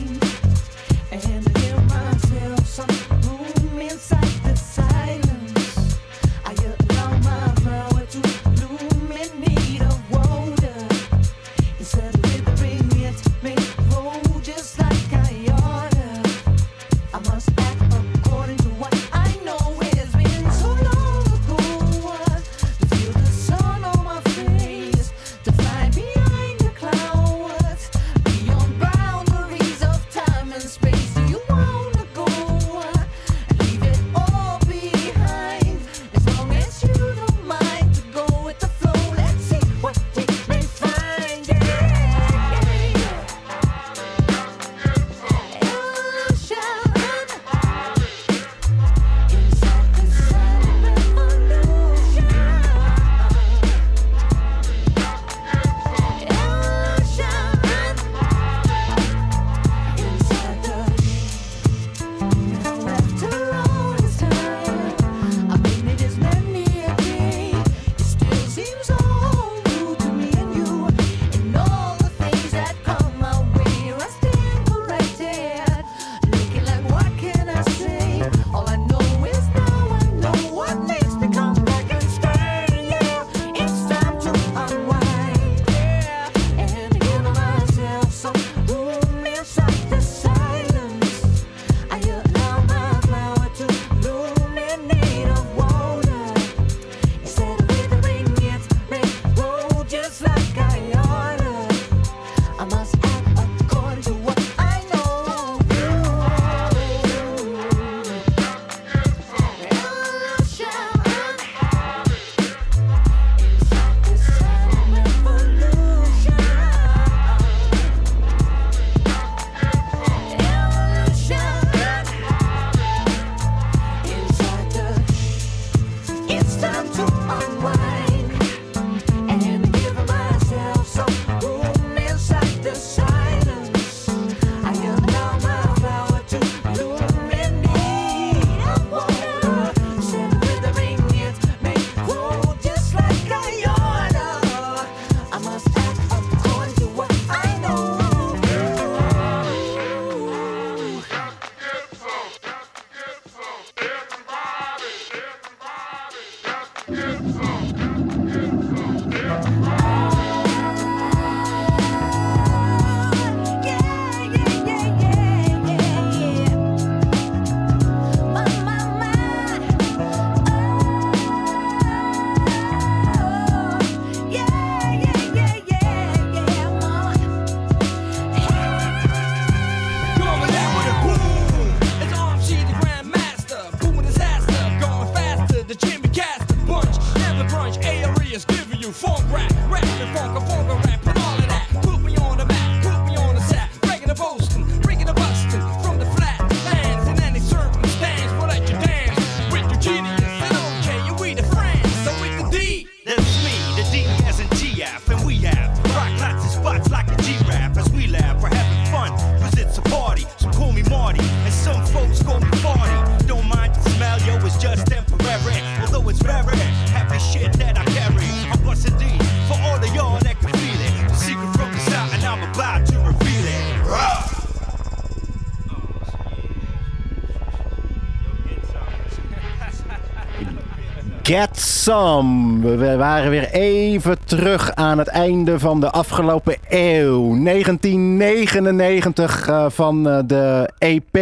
Get 231.34 231.58
Some. 231.58 232.76
We 232.76 232.96
waren 232.96 233.30
weer 233.30 233.50
even 233.50 234.18
terug 234.24 234.74
aan 234.74 234.98
het 234.98 235.08
einde 235.08 235.58
van 235.58 235.80
de 235.80 235.90
afgelopen 235.90 236.56
eeuw. 236.68 237.44
1999 237.44 239.48
eh, 239.48 239.66
van 239.68 240.08
eh, 240.08 240.18
de 240.26 240.70
EP 240.78 241.16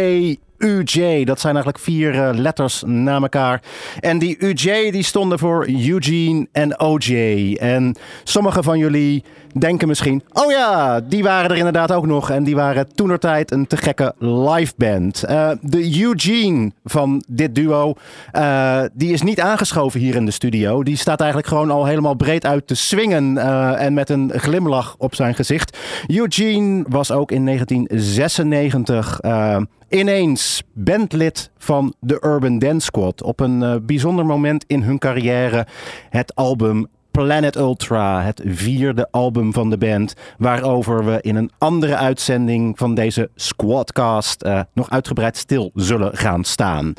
UJ. 0.57 1.23
Dat 1.23 1.39
zijn 1.39 1.53
eigenlijk 1.53 1.83
vier 1.83 2.13
eh, 2.13 2.29
letters 2.33 2.83
na 2.85 3.21
elkaar. 3.21 3.61
En 3.99 4.19
die 4.19 4.37
UJ 4.39 4.91
die 4.91 5.03
stonden 5.03 5.39
voor 5.39 5.67
Eugene 5.67 6.47
en 6.51 6.79
OJ. 6.79 7.55
En 7.59 7.95
sommige 8.23 8.63
van 8.63 8.77
jullie 8.77 9.23
denken 9.53 9.87
misschien... 9.87 10.23
Oh 10.33 10.51
ja, 10.51 10.99
die 11.01 11.23
waren 11.23 11.49
er 11.49 11.57
inderdaad 11.57 11.91
ook 11.91 12.05
nog. 12.05 12.29
En 12.29 12.43
die 12.43 12.55
waren 12.55 12.95
toenertijd 12.95 13.51
een 13.51 13.67
te 13.67 13.77
gekke 13.77 14.13
liveband. 14.17 15.23
Eh 15.23 15.49
de 15.61 16.01
Eugene 16.01 16.71
van 16.83 17.23
dit 17.27 17.55
duo... 17.55 17.93
eh, 18.31 18.81
die 18.93 19.13
is 19.13 19.21
niet 19.21 19.39
aangeschoven 19.39 19.99
hier 19.99 20.15
in 20.15 20.25
de 20.25 20.31
studio. 20.31 20.83
Die 20.83 20.97
staat 20.97 21.19
eigenlijk 21.19 21.49
gewoon 21.49 21.71
al 21.71 21.85
helemaal 21.85 22.15
breed 22.15 22.45
uit 22.45 22.67
te 22.67 22.75
swingen. 22.75 23.37
eh, 23.37 23.85
en 23.85 23.93
met 23.93 24.09
een 24.09 24.31
glimlach 24.35 24.95
op 24.97 25.15
zijn 25.15 25.35
gezicht. 25.35 25.77
Eugene 26.07 26.85
was 26.89 27.11
ook 27.11 27.31
in 27.31 27.45
1996... 27.45 29.19
eh, 29.19 29.57
ineens 29.89 30.63
bandlid 30.73 31.51
van 31.57 31.93
de 31.99 32.17
Urban 32.25 32.59
Dance 32.59 32.85
Squad. 32.85 33.23
Op 33.23 33.39
een 33.39 33.83
bijzonder 33.85 34.25
moment 34.25 34.63
in 34.67 34.81
hun 34.81 34.97
carrière. 34.97 35.67
Het 36.09 36.35
album 36.35 36.87
Planet 37.17 37.55
Ultra, 37.55 38.21
het 38.21 38.41
vierde 38.45 39.07
album 39.11 39.53
van 39.53 39.69
de 39.69 39.77
band. 39.77 40.13
Waarover 40.37 41.05
we 41.05 41.17
in 41.21 41.35
een 41.35 41.51
andere 41.57 41.95
uitzending 41.95 42.77
van 42.77 42.95
deze 42.95 43.29
Squadcast 43.35 44.41
eh, 44.41 44.61
nog 44.73 44.89
uitgebreid 44.89 45.37
stil 45.37 45.71
zullen 45.73 46.17
gaan 46.17 46.43
staan. 46.43 46.93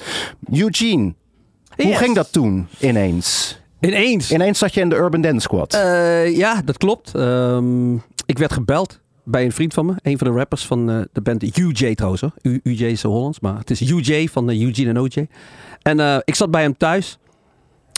Eugene, 0.52 1.14
hoe 1.76 1.94
ging 1.94 2.14
dat 2.14 2.32
toen 2.32 2.68
ineens? 2.80 3.58
Ineens? 3.80 4.32
Ineens 4.32 4.58
zat 4.58 4.74
je 4.74 4.80
in 4.80 4.88
de 4.88 4.96
Urban 4.96 5.20
Dance 5.20 5.40
Squad. 5.40 5.74
Eh, 5.74 6.36
ja, 6.36 6.62
dat 6.64 6.78
klopt. 6.78 7.14
Ehm, 7.14 7.94
ik 8.26 8.38
werd 8.38 8.52
gebeld 8.52 9.00
bij 9.24 9.44
een 9.44 9.52
vriend 9.52 9.74
van 9.74 9.86
me. 9.86 9.94
Een 10.02 10.18
van 10.18 10.26
de 10.26 10.32
rappers 10.38 10.66
van 10.66 10.90
eh, 10.90 11.00
de 11.12 11.20
band 11.20 11.56
UJ 11.58 11.94
trouwens. 11.94 12.22
Hoor. 12.22 12.32
U- 12.42 12.60
UJ 12.62 12.84
is 12.84 13.02
Hollands, 13.02 13.40
maar 13.40 13.58
het 13.58 13.70
is 13.70 13.80
UJ 13.80 14.28
van 14.28 14.50
uh, 14.50 14.62
Eugene 14.62 14.88
en 14.88 14.98
OJ. 15.00 15.26
En 15.82 16.22
ik 16.24 16.34
zat 16.34 16.50
bij 16.50 16.62
hem 16.62 16.76
thuis. 16.76 17.18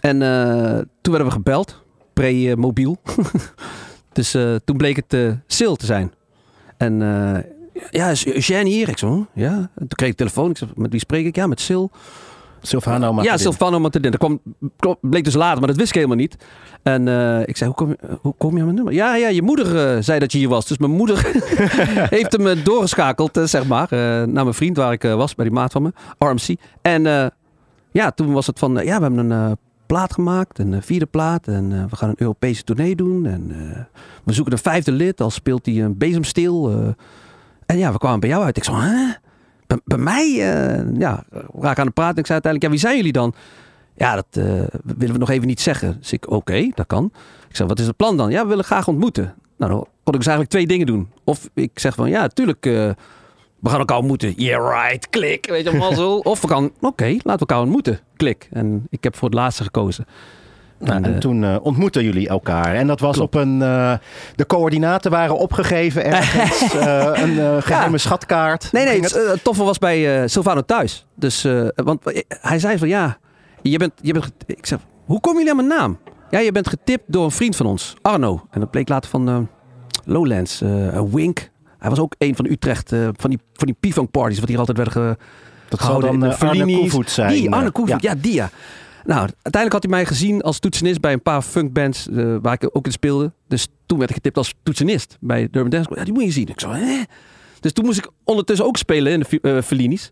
En 0.03 0.19
toen 1.01 1.13
werden 1.13 1.27
we 1.27 1.31
gebeld. 1.31 1.85
Pre-mobiel. 2.21 2.97
dus 4.13 4.35
eh, 4.35 4.55
toen 4.65 4.77
bleek 4.77 4.97
het 4.97 5.15
eh 5.15 5.31
Sil 5.57 5.77
te 5.77 5.87
zijn. 5.87 6.13
En 6.77 7.03
eh, 7.03 7.43
ja, 7.91 8.09
is 8.09 8.27
Eugène 8.27 8.69
hier? 8.69 8.89
Ik 8.89 8.99
zo, 8.99 9.15
"Huh? 9.15 9.45
ja. 9.45 9.53
En 9.57 9.69
toen 9.75 9.89
kreeg 9.89 10.11
ik 10.11 10.17
telefoon. 10.17 10.51
Ik 10.51 10.57
zei, 10.57 10.71
met 10.75 10.91
wie 10.91 11.01
spreek 11.01 11.27
ik? 11.27 11.37
Ja, 11.37 11.47
met 11.47 11.61
Sil. 11.67 11.85
Silvano 12.63 13.07
Ja, 13.07 13.13
Matadin. 13.13 13.39
Silvano 13.39 13.81
Matadin. 13.81 14.11
Dat 14.11 14.21
kwam, 14.21 14.41
bleek 15.01 15.25
dus 15.25 15.35
later, 15.35 15.59
maar 15.59 15.69
dat 15.69 15.77
wist 15.77 15.89
ik 15.89 15.95
helemaal 15.95 16.17
niet. 16.17 16.37
En 16.83 17.09
eh, 17.09 17.41
ik 17.47 17.57
zei, 17.57 17.71
hoe 17.71 17.79
kom, 17.79 17.89
je, 17.89 18.19
hoe 18.21 18.35
kom 18.39 18.53
je 18.53 18.59
aan 18.59 18.65
mijn 18.65 18.77
nummer? 18.77 18.95
Ja, 18.95 19.17
ja, 19.17 19.29
je 19.29 19.43
moeder 19.43 20.03
zei 20.05 20.19
dat 20.19 20.33
je 20.33 20.39
hier 20.39 20.49
was. 20.49 20.67
Dus 20.67 20.79
mijn 20.79 20.93
moeder 20.93 21.31
heeft 22.17 22.37
hem 22.37 22.63
doorgeschakeld, 22.65 23.41
zeg 23.45 23.67
maar, 23.67 23.89
naar 23.91 24.29
mijn 24.45 24.55
vriend 24.55 24.77
waar 24.77 24.93
ik 24.93 25.03
was, 25.03 25.35
bij 25.35 25.45
die 25.45 25.55
maat 25.55 25.73
van 25.73 25.83
me, 25.83 25.93
RMC. 26.19 26.59
En 26.83 27.03
ja, 27.93 28.11
toen 28.11 28.33
was 28.33 28.47
het 28.47 28.59
van, 28.59 28.75
ja, 28.75 28.97
we 28.97 29.03
hebben 29.03 29.31
een 29.31 29.57
plaat 29.87 30.13
gemaakt, 30.13 30.59
een 30.59 30.75
eh, 30.75 30.83
vierde 30.83 31.07
plaat. 31.07 31.49
En 31.49 31.73
eh, 31.73 31.85
we 31.91 31.97
gaan 31.97 32.09
een 32.09 32.15
Europese 32.19 32.65
tournee 32.65 32.97
doen. 32.97 33.27
En 33.27 33.51
eh, 33.51 33.81
we 34.25 34.33
zoeken 34.33 34.53
een 34.53 34.59
vijfde 34.59 34.93
lid, 34.93 35.21
al 35.21 35.31
speelt 35.31 35.67
hij 35.67 35.83
een 35.83 35.99
bezemsteel. 35.99 36.71
eh. 36.71 36.89
en 37.67 37.79
ja, 37.79 37.93
we 37.93 37.99
kwamen 37.99 38.21
bij 38.21 38.29
jou 38.29 38.45
uit. 38.45 38.57
Ik 38.57 38.65
zei, 38.65 38.77
hè? 38.77 39.13
Bij, 39.67 39.81
bij 39.85 39.99
mij, 39.99 40.29
ja, 40.95 41.25
raak 41.61 41.79
aan 41.79 41.87
de 41.87 41.93
praten. 41.93 42.19
Ik 42.19 42.27
zei 42.27 42.41
uiteindelijk, 42.43 42.63
ja, 42.63 42.71
wie 42.71 42.79
zijn 42.79 42.97
jullie 42.97 43.13
dan? 43.13 43.35
Ja, 43.97 44.15
dat 44.15 44.27
willen 44.85 45.13
we 45.13 45.19
nog 45.19 45.31
even 45.31 45.47
niet 45.47 45.61
zeggen. 45.61 45.97
Dus 45.99 46.13
ik, 46.13 46.31
oké, 46.31 46.71
dat 46.75 46.87
kan. 46.87 47.11
Ik 47.49 47.57
zeg, 47.57 47.67
wat 47.67 47.79
is 47.79 47.87
het 47.87 47.97
plan 47.97 48.17
dan? 48.17 48.31
Ja, 48.31 48.43
we 48.43 48.49
willen 48.49 48.65
graag 48.65 48.89
ontmoeten. 48.89 49.35
Nou, 49.57 49.71
dan 49.73 49.81
kon 49.81 50.15
ik 50.15 50.19
dus 50.21 50.27
eigenlijk 50.27 50.51
twee 50.51 50.67
dingen 50.67 50.87
doen. 50.87 51.09
Of 51.25 51.49
ik 51.55 51.79
zeg 51.79 51.95
van, 51.95 52.09
ja, 52.09 52.29
tuurlijk, 52.29 52.65
we 52.65 53.69
gaan 53.69 53.79
elkaar 53.79 53.97
ontmoeten. 53.99 54.33
Yeah, 54.37 54.85
right, 54.85 55.09
klik. 55.11 55.47
Weet 55.47 55.65
je, 55.65 55.95
zo. 55.95 56.17
Of 56.33 56.41
we 56.41 56.49
gaan, 56.49 56.71
oké, 56.81 57.05
laten 57.05 57.23
we 57.25 57.31
elkaar 57.39 57.61
ontmoeten. 57.61 57.99
Klik. 58.17 58.49
En 58.53 58.87
ik 58.91 59.05
heb 59.05 59.17
voor 59.17 59.29
het 59.29 59.39
laatste 59.39 59.63
gekozen. 59.63 60.07
Nou, 60.79 61.03
en 61.03 61.15
eh, 61.15 61.19
toen 61.21 61.45
eh, 61.45 61.57
ontmoetten 61.63 62.05
jullie 62.05 62.29
elkaar. 62.29 62.75
En 62.75 62.87
dat 62.87 63.01
was 63.01 63.17
Klopt. 63.17 63.35
op 63.35 63.41
een. 63.41 63.63
eh, 63.63 63.93
de 64.35 64.47
coördinaten 64.47 65.11
waren 65.11 65.39
opgegeven 65.39 66.05
ergens. 66.05 66.73
een 67.23 67.39
eh, 67.39 67.57
geheime 67.63 67.91
Ja. 67.93 67.99
schatkaart. 67.99 68.73
Nee, 68.73 68.85
nee, 68.85 69.01
het, 69.01 69.13
het 69.31 69.45
toffe 69.45 69.63
was 69.65 69.79
bij 69.79 70.29
Silvano 70.29 70.61
thuis. 70.61 71.07
Dus, 71.15 71.47
want 71.75 72.01
hij 72.29 72.59
zei 72.59 72.79
van 72.79 72.89
ja, 72.89 73.19
je 73.63 73.79
bent, 73.79 73.93
je 74.03 74.13
bent, 74.13 74.33
ik 74.47 74.67
zeg, 74.67 74.79
hoe 75.05 75.21
kom 75.21 75.35
jullie 75.35 75.51
aan 75.51 75.57
mijn 75.57 75.69
naam? 75.69 75.99
Ja, 76.31 76.39
je 76.39 76.53
bent 76.53 76.69
getipt 76.69 77.05
door 77.07 77.25
een 77.25 77.31
vriend 77.31 77.57
van 77.57 77.67
ons, 77.67 77.97
Arno. 78.03 78.47
En 78.51 78.61
dat 78.61 78.71
bleek 78.71 78.89
later 78.89 79.11
van 79.11 79.49
Lowlands, 80.05 80.63
Wink. 81.11 81.51
Hij 81.79 81.91
was 81.91 81.99
ook 81.99 82.15
een 82.19 82.37
van 82.37 82.47
Utrecht, 82.47 82.89
van 83.13 83.31
die, 83.31 83.39
van 83.53 83.75
die 83.81 84.05
parties, 84.11 84.39
wat 84.41 84.49
hier 84.49 84.59
altijd 84.59 84.77
werden 84.77 84.95
ge, 84.95 85.17
Dat 85.69 85.81
gehouden. 85.81 86.21
dan 86.21 86.31
eh, 86.31 86.41
Arne. 86.41 86.79
Koevoet 86.79 87.11
zijn. 87.11 87.33
Die, 87.33 87.51
Arne 87.51 87.67
eh, 87.67 87.73
Koevoet, 87.73 88.03
ja. 88.03 88.15
die 88.15 88.33
ja. 88.33 88.51
Nou, 89.05 89.21
uiteindelijk 89.21 89.73
had 89.73 89.83
hij 89.83 89.91
mij 89.91 90.07
gezien 90.07 90.43
als 90.43 90.59
toetsenist 90.59 91.01
bij 91.01 91.13
een 91.13 91.23
paar 91.23 91.43
funkbands 91.43 92.09
eh, 92.09 92.37
waar 92.43 92.53
ik 92.53 92.69
ook 92.73 92.87
in 92.87 92.93
speelde. 92.93 93.33
Dus 93.49 93.67
toen 93.87 93.99
werd 93.99 94.11
ik 94.11 94.17
getipt 94.17 94.37
als 94.37 94.55
toetsenist 94.63 95.17
bij 95.21 95.49
Durban 95.51 95.71
Dance. 95.71 95.91
Ja, 95.95 96.05
die 96.05 96.13
moet 96.13 96.25
je 96.25 96.31
zien. 96.31 96.49
Ik 96.49 96.61
zo, 96.61 96.71
hè? 96.71 97.03
Dus 97.61 97.73
toen 97.73 97.85
moest 97.85 97.99
ik 97.99 98.11
ondertussen 98.25 98.67
ook 98.67 98.77
spelen 98.77 99.13
in 99.13 99.41
de 99.43 99.63
Fellini's. 99.63 100.11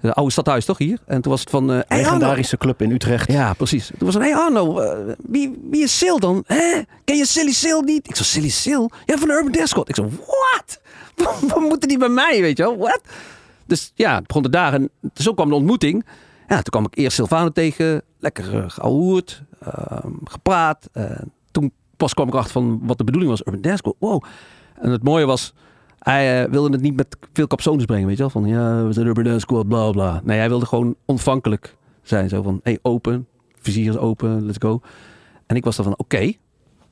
De 0.00 0.12
oude 0.12 0.32
stadhuis 0.32 0.64
toch 0.64 0.78
hier? 0.78 0.98
En 1.06 1.20
toen 1.20 1.30
was 1.30 1.40
het 1.40 1.50
van... 1.50 1.68
hey. 1.68 1.84
Legendarische 1.88 2.56
club 2.56 2.82
in 2.82 2.90
Utrecht. 2.90 3.32
Ja, 3.32 3.52
precies. 3.52 3.86
Toen 3.86 4.06
was 4.06 4.14
het, 4.14 4.22
hey 4.22 4.34
Arno, 4.34 4.80
wie, 5.18 5.58
wie 5.70 5.82
is 5.82 5.98
Sil 5.98 6.18
dan? 6.18 6.44
Hè? 6.46 6.80
Ken 7.04 7.16
je 7.16 7.26
Silly 7.26 7.52
Sil 7.62 7.80
niet? 7.80 8.08
Ik 8.08 8.16
zo, 8.16 8.22
Silly 8.22 8.48
Sil? 8.60 8.84
Ja, 9.06 9.18
van 9.18 9.28
de 9.28 9.34
Urban 9.34 9.52
Dance 9.52 9.68
Squad. 9.68 9.88
Ik 9.88 9.94
zo, 9.94 10.08
what? 10.08 10.80
Wat 11.48 11.60
moeten 11.60 11.88
die 11.88 11.98
bij 11.98 12.08
mij, 12.08 12.40
weet 12.40 12.56
je 12.56 12.62
wel? 12.62 12.76
What? 12.76 13.00
Dus 13.66 13.92
ja, 13.94 14.14
het 14.14 14.26
begon 14.26 14.42
de 14.42 14.48
dagen. 14.48 14.90
Zo 15.14 15.34
kwam 15.34 15.48
de 15.48 15.54
ontmoeting. 15.54 16.04
Ja, 16.48 16.54
toen 16.54 16.62
kwam 16.62 16.84
ik 16.84 16.96
eerst 16.96 17.16
Silvano 17.16 17.50
tegen. 17.50 18.02
Lekker 18.18 18.54
uh, 18.54 18.68
gepraat. 20.24 20.88
Eh, 20.92 21.20
toen 21.50 21.72
pas 21.96 22.14
kwam 22.14 22.28
ik 22.28 22.34
achter 22.34 22.52
van 22.52 22.80
wat 22.82 22.98
de 22.98 23.04
bedoeling 23.04 23.30
was. 23.30 23.46
Urban 23.46 23.60
Dance 23.60 23.94
wow. 23.98 24.22
En 24.74 24.90
het 24.90 25.02
mooie 25.02 25.26
was, 25.26 25.54
hij 25.98 26.44
eh, 26.44 26.50
wilde 26.50 26.70
het 26.70 26.80
niet 26.80 26.96
met 26.96 27.16
veel 27.32 27.46
capsones 27.46 27.84
brengen, 27.84 28.06
weet 28.06 28.16
je 28.16 28.22
wel? 28.22 28.30
Van 28.30 28.46
ja, 28.46 28.84
we 28.84 28.92
zijn 28.92 29.06
Urban 29.06 29.24
Dance 29.24 29.40
Squad, 29.40 29.68
bla 29.68 29.90
bla. 29.90 30.20
Nee, 30.24 30.38
hij 30.38 30.48
wilde 30.48 30.66
gewoon 30.66 30.96
ontvankelijk 31.04 31.76
zijn. 32.02 32.28
Zo 32.28 32.42
van, 32.42 32.60
hey, 32.62 32.78
open, 32.82 33.26
vizier 33.60 33.88
is 33.88 33.96
open, 33.96 34.44
let's 34.46 34.58
go. 34.60 34.80
En 35.46 35.56
ik 35.56 35.64
was 35.64 35.76
dan 35.76 35.84
van, 35.84 35.94
oké, 35.96 36.32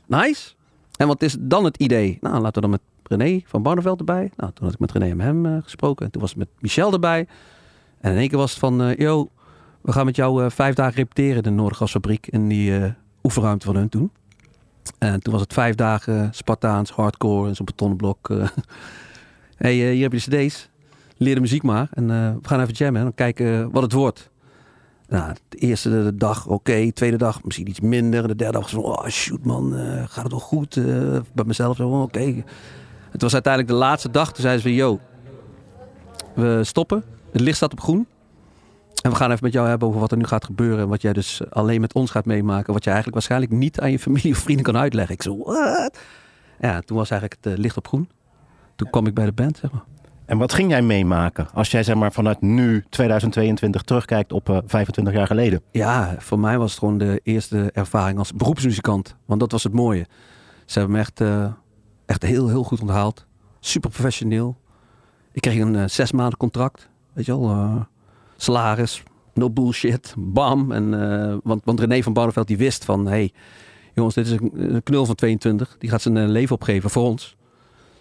nice. 0.07 0.53
En 0.97 1.07
wat 1.07 1.23
is 1.23 1.37
dan 1.41 1.65
het 1.65 1.77
idee? 1.77 2.19
Nou, 2.21 2.35
laten 2.35 2.55
we 2.55 2.61
dan 2.61 2.71
met 2.71 2.81
René 3.16 3.40
van 3.44 3.62
Barneveld 3.62 3.98
erbij. 3.98 4.31
Nou, 4.37 4.53
toen 4.53 4.64
had 4.64 4.75
ik 4.75 4.81
met 4.81 4.92
René 4.92 5.11
en 5.11 5.20
hem 5.20 5.46
eh, 5.46 5.57
gesproken. 5.62 6.07
En 6.07 6.12
toen 6.12 6.20
was 6.20 6.31
het 6.31 6.38
met 6.38 6.48
Michel 6.59 6.92
erbij. 6.92 7.27
En 8.01 8.12
in 8.12 8.18
één 8.18 8.29
keer 8.29 8.38
was 8.38 8.51
het 8.51 8.61
van, 8.61 8.83
eh, 8.83 8.96
yo, 8.96 9.31
we 9.81 9.92
gaan 9.92 10.05
met 10.05 10.16
jou 10.16 10.44
eh, 10.44 10.51
vijf 10.51 10.75
dagen 10.75 10.94
repeteren 10.94 11.37
in 11.37 11.42
de 11.42 11.51
Noordergasfabriek. 11.51 12.27
In 12.27 12.48
die 12.48 12.94
oefenruimte 13.22 13.66
van 13.66 13.77
hun 13.77 13.88
toen. 13.88 14.11
En 14.98 15.20
toen 15.20 15.33
was 15.33 15.42
het 15.42 15.53
vijf 15.53 15.75
dagen 15.75 16.29
Spartaans, 16.35 16.90
hardcore 16.90 17.48
en 17.48 17.55
zo'n 17.57 17.66
betonblok. 17.66 18.31
eh. 18.31 18.48
hey, 19.57 19.75
hier 19.75 20.03
heb 20.03 20.12
je 20.12 20.31
de 20.31 20.44
cd's. 20.44 20.70
Leer 21.16 21.35
de 21.35 21.40
muziek 21.40 21.62
maar. 21.62 21.88
En 21.92 22.07
we 22.07 22.48
gaan 22.48 22.61
even 22.61 22.75
jammen 22.75 23.03
en 23.03 23.14
kijken 23.14 23.70
wat 23.70 23.83
het 23.83 23.92
wordt. 23.92 24.31
Nou, 25.09 25.35
de 25.48 25.57
eerste 25.57 26.16
dag 26.16 26.46
oké, 26.46 26.92
tweede 26.92 27.16
dag 27.16 27.44
misschien 27.44 27.68
iets 27.68 27.81
minder. 27.81 28.29
De 28.29 28.37
derde 28.37 28.53
dag 28.53 28.62
was 28.62 28.70
van, 28.70 28.83
oh 28.83 29.07
shoot 29.07 29.44
man, 29.44 29.72
gaat 30.09 30.22
het 30.22 30.33
wel 30.33 30.40
goed? 30.40 30.75
Bij 31.33 31.44
mezelf 31.44 31.77
zo, 31.77 32.03
oké. 32.03 32.44
Het 33.12 33.22
was 33.22 33.33
uiteindelijk 33.33 33.72
de 33.72 33.79
laatste 33.79 34.11
dag. 34.11 34.33
Toen 34.33 34.42
zeiden 34.42 34.62
ze 34.62 34.75
yo, 34.75 35.01
we 36.35 36.61
stoppen. 36.64 37.05
Het 37.33 37.40
licht 37.40 37.57
staat 37.57 37.72
op 37.72 37.81
groen. 37.81 38.07
En 39.03 39.11
we 39.11 39.16
gaan 39.16 39.31
even 39.31 39.44
met 39.44 39.53
jou 39.53 39.68
hebben 39.68 39.88
over 39.88 40.01
wat 40.01 40.11
er 40.11 40.16
nu 40.16 40.25
gaat 40.25 40.44
gebeuren. 40.44 40.79
En 40.79 40.88
wat 40.88 41.03
jij 41.03 41.12
dus 41.12 41.51
alleen 41.51 41.81
met 41.81 41.92
ons 41.92 42.11
gaat 42.11 42.25
meemaken. 42.25 42.72
Wat 42.72 42.85
je 42.85 42.90
eigenlijk 42.90 43.18
waarschijnlijk 43.18 43.53
niet 43.53 43.81
aan 43.81 43.90
je 43.90 43.98
familie 43.98 44.33
of 44.33 44.38
vrienden 44.38 44.64
kan 44.64 44.77
uitleggen. 44.77 45.14
Ik 45.14 45.22
zo, 45.22 45.38
what? 45.38 45.98
Ja, 46.61 46.81
toen 46.81 46.96
was 46.96 47.11
eigenlijk 47.11 47.44
het 47.44 47.53
eh, 47.53 47.59
licht 47.59 47.77
op 47.77 47.88
groen. 47.88 48.09
Toen 48.77 48.90
kwam 48.90 49.07
ik 49.07 49.14
bij 49.14 49.25
de 49.25 49.33
band, 49.33 49.57
zeg 49.57 49.70
maar. 49.70 49.85
En 50.25 50.38
wat 50.38 50.53
ging 50.53 50.70
jij 50.70 50.83
meemaken 50.83 51.48
als 51.55 51.70
jij 51.70 51.83
zeg 51.83 51.94
maar 51.94 52.12
vanuit 52.12 52.40
nu 52.40 52.85
2022 52.88 53.83
terugkijkt 53.83 54.33
op 54.33 54.48
eh, 54.48 54.59
25 54.66 55.14
jaar 55.14 55.27
geleden? 55.27 55.62
Ja, 55.70 56.14
voor 56.18 56.38
mij 56.38 56.59
was 56.59 56.70
het 56.70 56.79
gewoon 56.79 56.98
de 56.98 57.20
eerste 57.22 57.70
ervaring 57.72 58.18
als 58.18 58.33
beroepsmuzikant. 58.33 59.16
Want 59.25 59.40
dat 59.40 59.53
was 59.53 59.62
het 59.62 59.72
mooie. 59.72 60.07
Ze 60.66 60.79
hebben 60.79 60.96
me 60.96 61.03
echt, 61.03 61.20
eh, 61.20 61.53
echt 62.07 62.23
heel, 62.23 62.49
heel 62.49 62.65
goed 62.65 62.81
onthaald. 62.81 63.27
Super 63.61 63.91
professioneel. 63.91 64.57
Ik 65.33 65.41
kreeg 65.41 65.59
een 65.59 65.77
eh, 65.77 65.88
zes 65.88 66.12
maanden 66.12 66.38
contract. 66.38 66.88
Weet 67.12 67.27
je 67.27 67.38
wel, 67.38 67.51
eh, 67.51 67.81
salaris, 68.37 69.03
no 69.35 69.51
bullshit, 69.51 70.15
bam. 70.19 70.73
En, 70.73 71.03
eh, 71.03 71.37
want, 71.43 71.65
want 71.65 71.81
René 71.81 72.03
van 72.03 72.12
Barneveld 72.12 72.47
die 72.47 72.57
wist 72.57 72.85
van... 72.85 73.07
Hey, 73.07 73.33
jongens, 73.95 74.15
dit 74.15 74.27
is 74.27 74.33
een, 74.33 74.83
knul 74.83 75.07
van 75.07 75.15
22. 75.15 75.77
Die 75.79 75.91
gaat 75.91 76.03
zijn 76.03 76.31
leven 76.31 76.55
opgeven 76.55 76.91
voor 76.91 77.03
ons. 77.03 77.37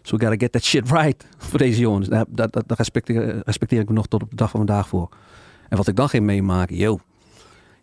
So 0.01 0.17
we 0.17 0.21
gotta 0.21 0.39
get 0.39 0.51
that 0.51 0.63
shit 0.63 0.91
right 0.91 1.25
voor 1.37 1.59
deze 1.59 1.79
jongens. 1.79 2.07
Daar, 2.07 2.25
daar 2.29 2.49
respecteer, 2.67 3.41
respecteer 3.45 3.79
ik 3.79 3.87
me 3.87 3.93
nog 3.93 4.07
tot 4.07 4.23
op 4.23 4.29
de 4.29 4.35
dag 4.35 4.49
van 4.49 4.65
vandaag 4.65 4.87
voor. 4.87 5.09
En 5.69 5.77
wat 5.77 5.87
ik 5.87 5.95
dan 5.95 6.09
ging 6.09 6.25
meemaken, 6.25 6.75
yo. 6.75 6.99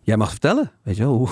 Jij 0.01 0.17
mag 0.17 0.29
vertellen. 0.29 0.71
Weet 0.83 0.97
je 0.97 1.03
hoe, 1.13 1.27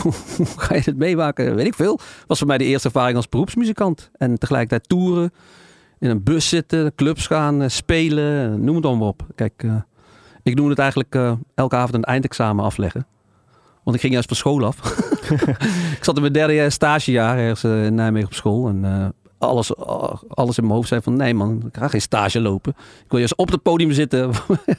ga 0.58 0.76
je 0.76 0.82
het 0.86 0.98
meemaken? 0.98 1.56
Weet 1.56 1.66
ik 1.66 1.74
veel. 1.74 2.00
Was 2.28 2.38
voor 2.38 2.48
mij 2.48 2.58
de 2.58 2.64
eerste 2.64 2.88
ervaring 2.88 3.16
als 3.16 3.30
beroepsmuzikant. 3.30 4.10
En 4.18 4.38
tegelijkertijd 4.38 4.90
toeren, 4.90 5.32
in 6.00 6.10
een 6.10 6.24
bus 6.24 6.50
zitten, 6.50 6.96
clubs 6.96 7.28
gaan, 7.28 7.62
eh, 7.62 7.70
spelen, 7.70 8.64
noem 8.64 8.76
het 8.76 8.86
allemaal 8.86 9.08
op. 9.08 9.26
Kijk, 9.36 9.64
eh, 9.64 9.76
ik 10.44 10.56
noem 10.56 10.70
het 10.70 10.80
eigenlijk 10.80 11.16
eh, 11.16 11.32
elke 11.56 11.76
avond 11.76 11.94
een 11.94 12.04
eindexamen 12.04 12.66
afleggen. 12.66 13.08
Want 13.84 13.96
ik 13.96 14.02
ging 14.02 14.14
juist 14.14 14.28
van 14.28 14.38
school 14.38 14.66
af. 14.66 14.78
ik 15.98 16.04
zat 16.04 16.16
in 16.16 16.22
mijn 16.22 16.34
derde 16.34 16.54
jaar 16.54 16.72
stagejaar 16.72 17.38
ergens 17.38 17.64
in 17.64 17.96
Nijmegen 17.96 18.28
op 18.28 18.34
school. 18.34 18.68
En 18.68 19.14
alles, 19.38 19.76
alles 20.28 20.58
in 20.58 20.64
mijn 20.64 20.76
hoofd 20.76 20.88
zei 20.88 21.02
van 21.02 21.16
nee 21.16 21.34
man, 21.34 21.64
ik 21.68 21.78
ga 21.78 21.88
geen 21.88 22.02
stage 22.02 22.40
lopen. 22.42 22.74
Ik 22.78 23.10
wil 23.10 23.20
juist 23.20 23.36
op 23.36 23.52
het 23.52 23.62
podium 23.62 23.92
zitten. 23.92 24.32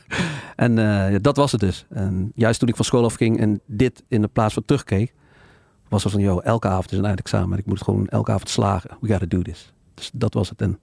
en 0.57 0.79
eh, 0.79 1.16
dat 1.21 1.37
was 1.37 1.53
het 1.53 1.61
dus. 1.61 1.87
En 1.88 2.33
juist 2.35 2.59
toen 2.59 2.68
ik 2.68 2.77
van 2.77 2.85
school 2.85 3.05
afging 3.05 3.40
en 3.40 3.61
dit 3.66 4.03
in 4.09 4.21
de 4.21 4.29
plaats 4.29 4.55
van 4.55 4.64
terugkeek, 4.64 5.14
was 5.88 6.03
het 6.03 6.12
van, 6.12 6.21
joh, 6.21 6.44
elke 6.44 6.68
avond 6.68 6.92
is 6.92 6.99
een 6.99 7.05
eindexamen. 7.05 7.53
En 7.53 7.59
ik 7.59 7.66
moet 7.66 7.79
het 7.79 7.85
gewoon 7.85 8.07
elke 8.07 8.33
avond 8.33 8.49
slagen. 8.49 8.90
We 9.01 9.09
gotta 9.09 9.27
do 9.27 9.42
this. 9.42 9.73
Dus 9.94 10.11
dat 10.14 10.35
was 10.35 10.49
het. 10.49 10.62
En 10.62 10.79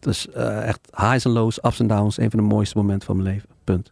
het 0.00 0.06
is 0.06 0.28
eh, 0.28 0.66
echt 0.66 0.80
highs 0.96 1.24
en 1.24 1.30
lows, 1.30 1.64
ups 1.64 1.80
en 1.80 1.86
downs. 1.86 2.18
Een 2.18 2.30
van 2.30 2.38
de 2.38 2.44
mooiste 2.44 2.76
momenten 2.76 3.06
van 3.06 3.16
mijn 3.16 3.28
leven. 3.34 3.48
Punt. 3.64 3.91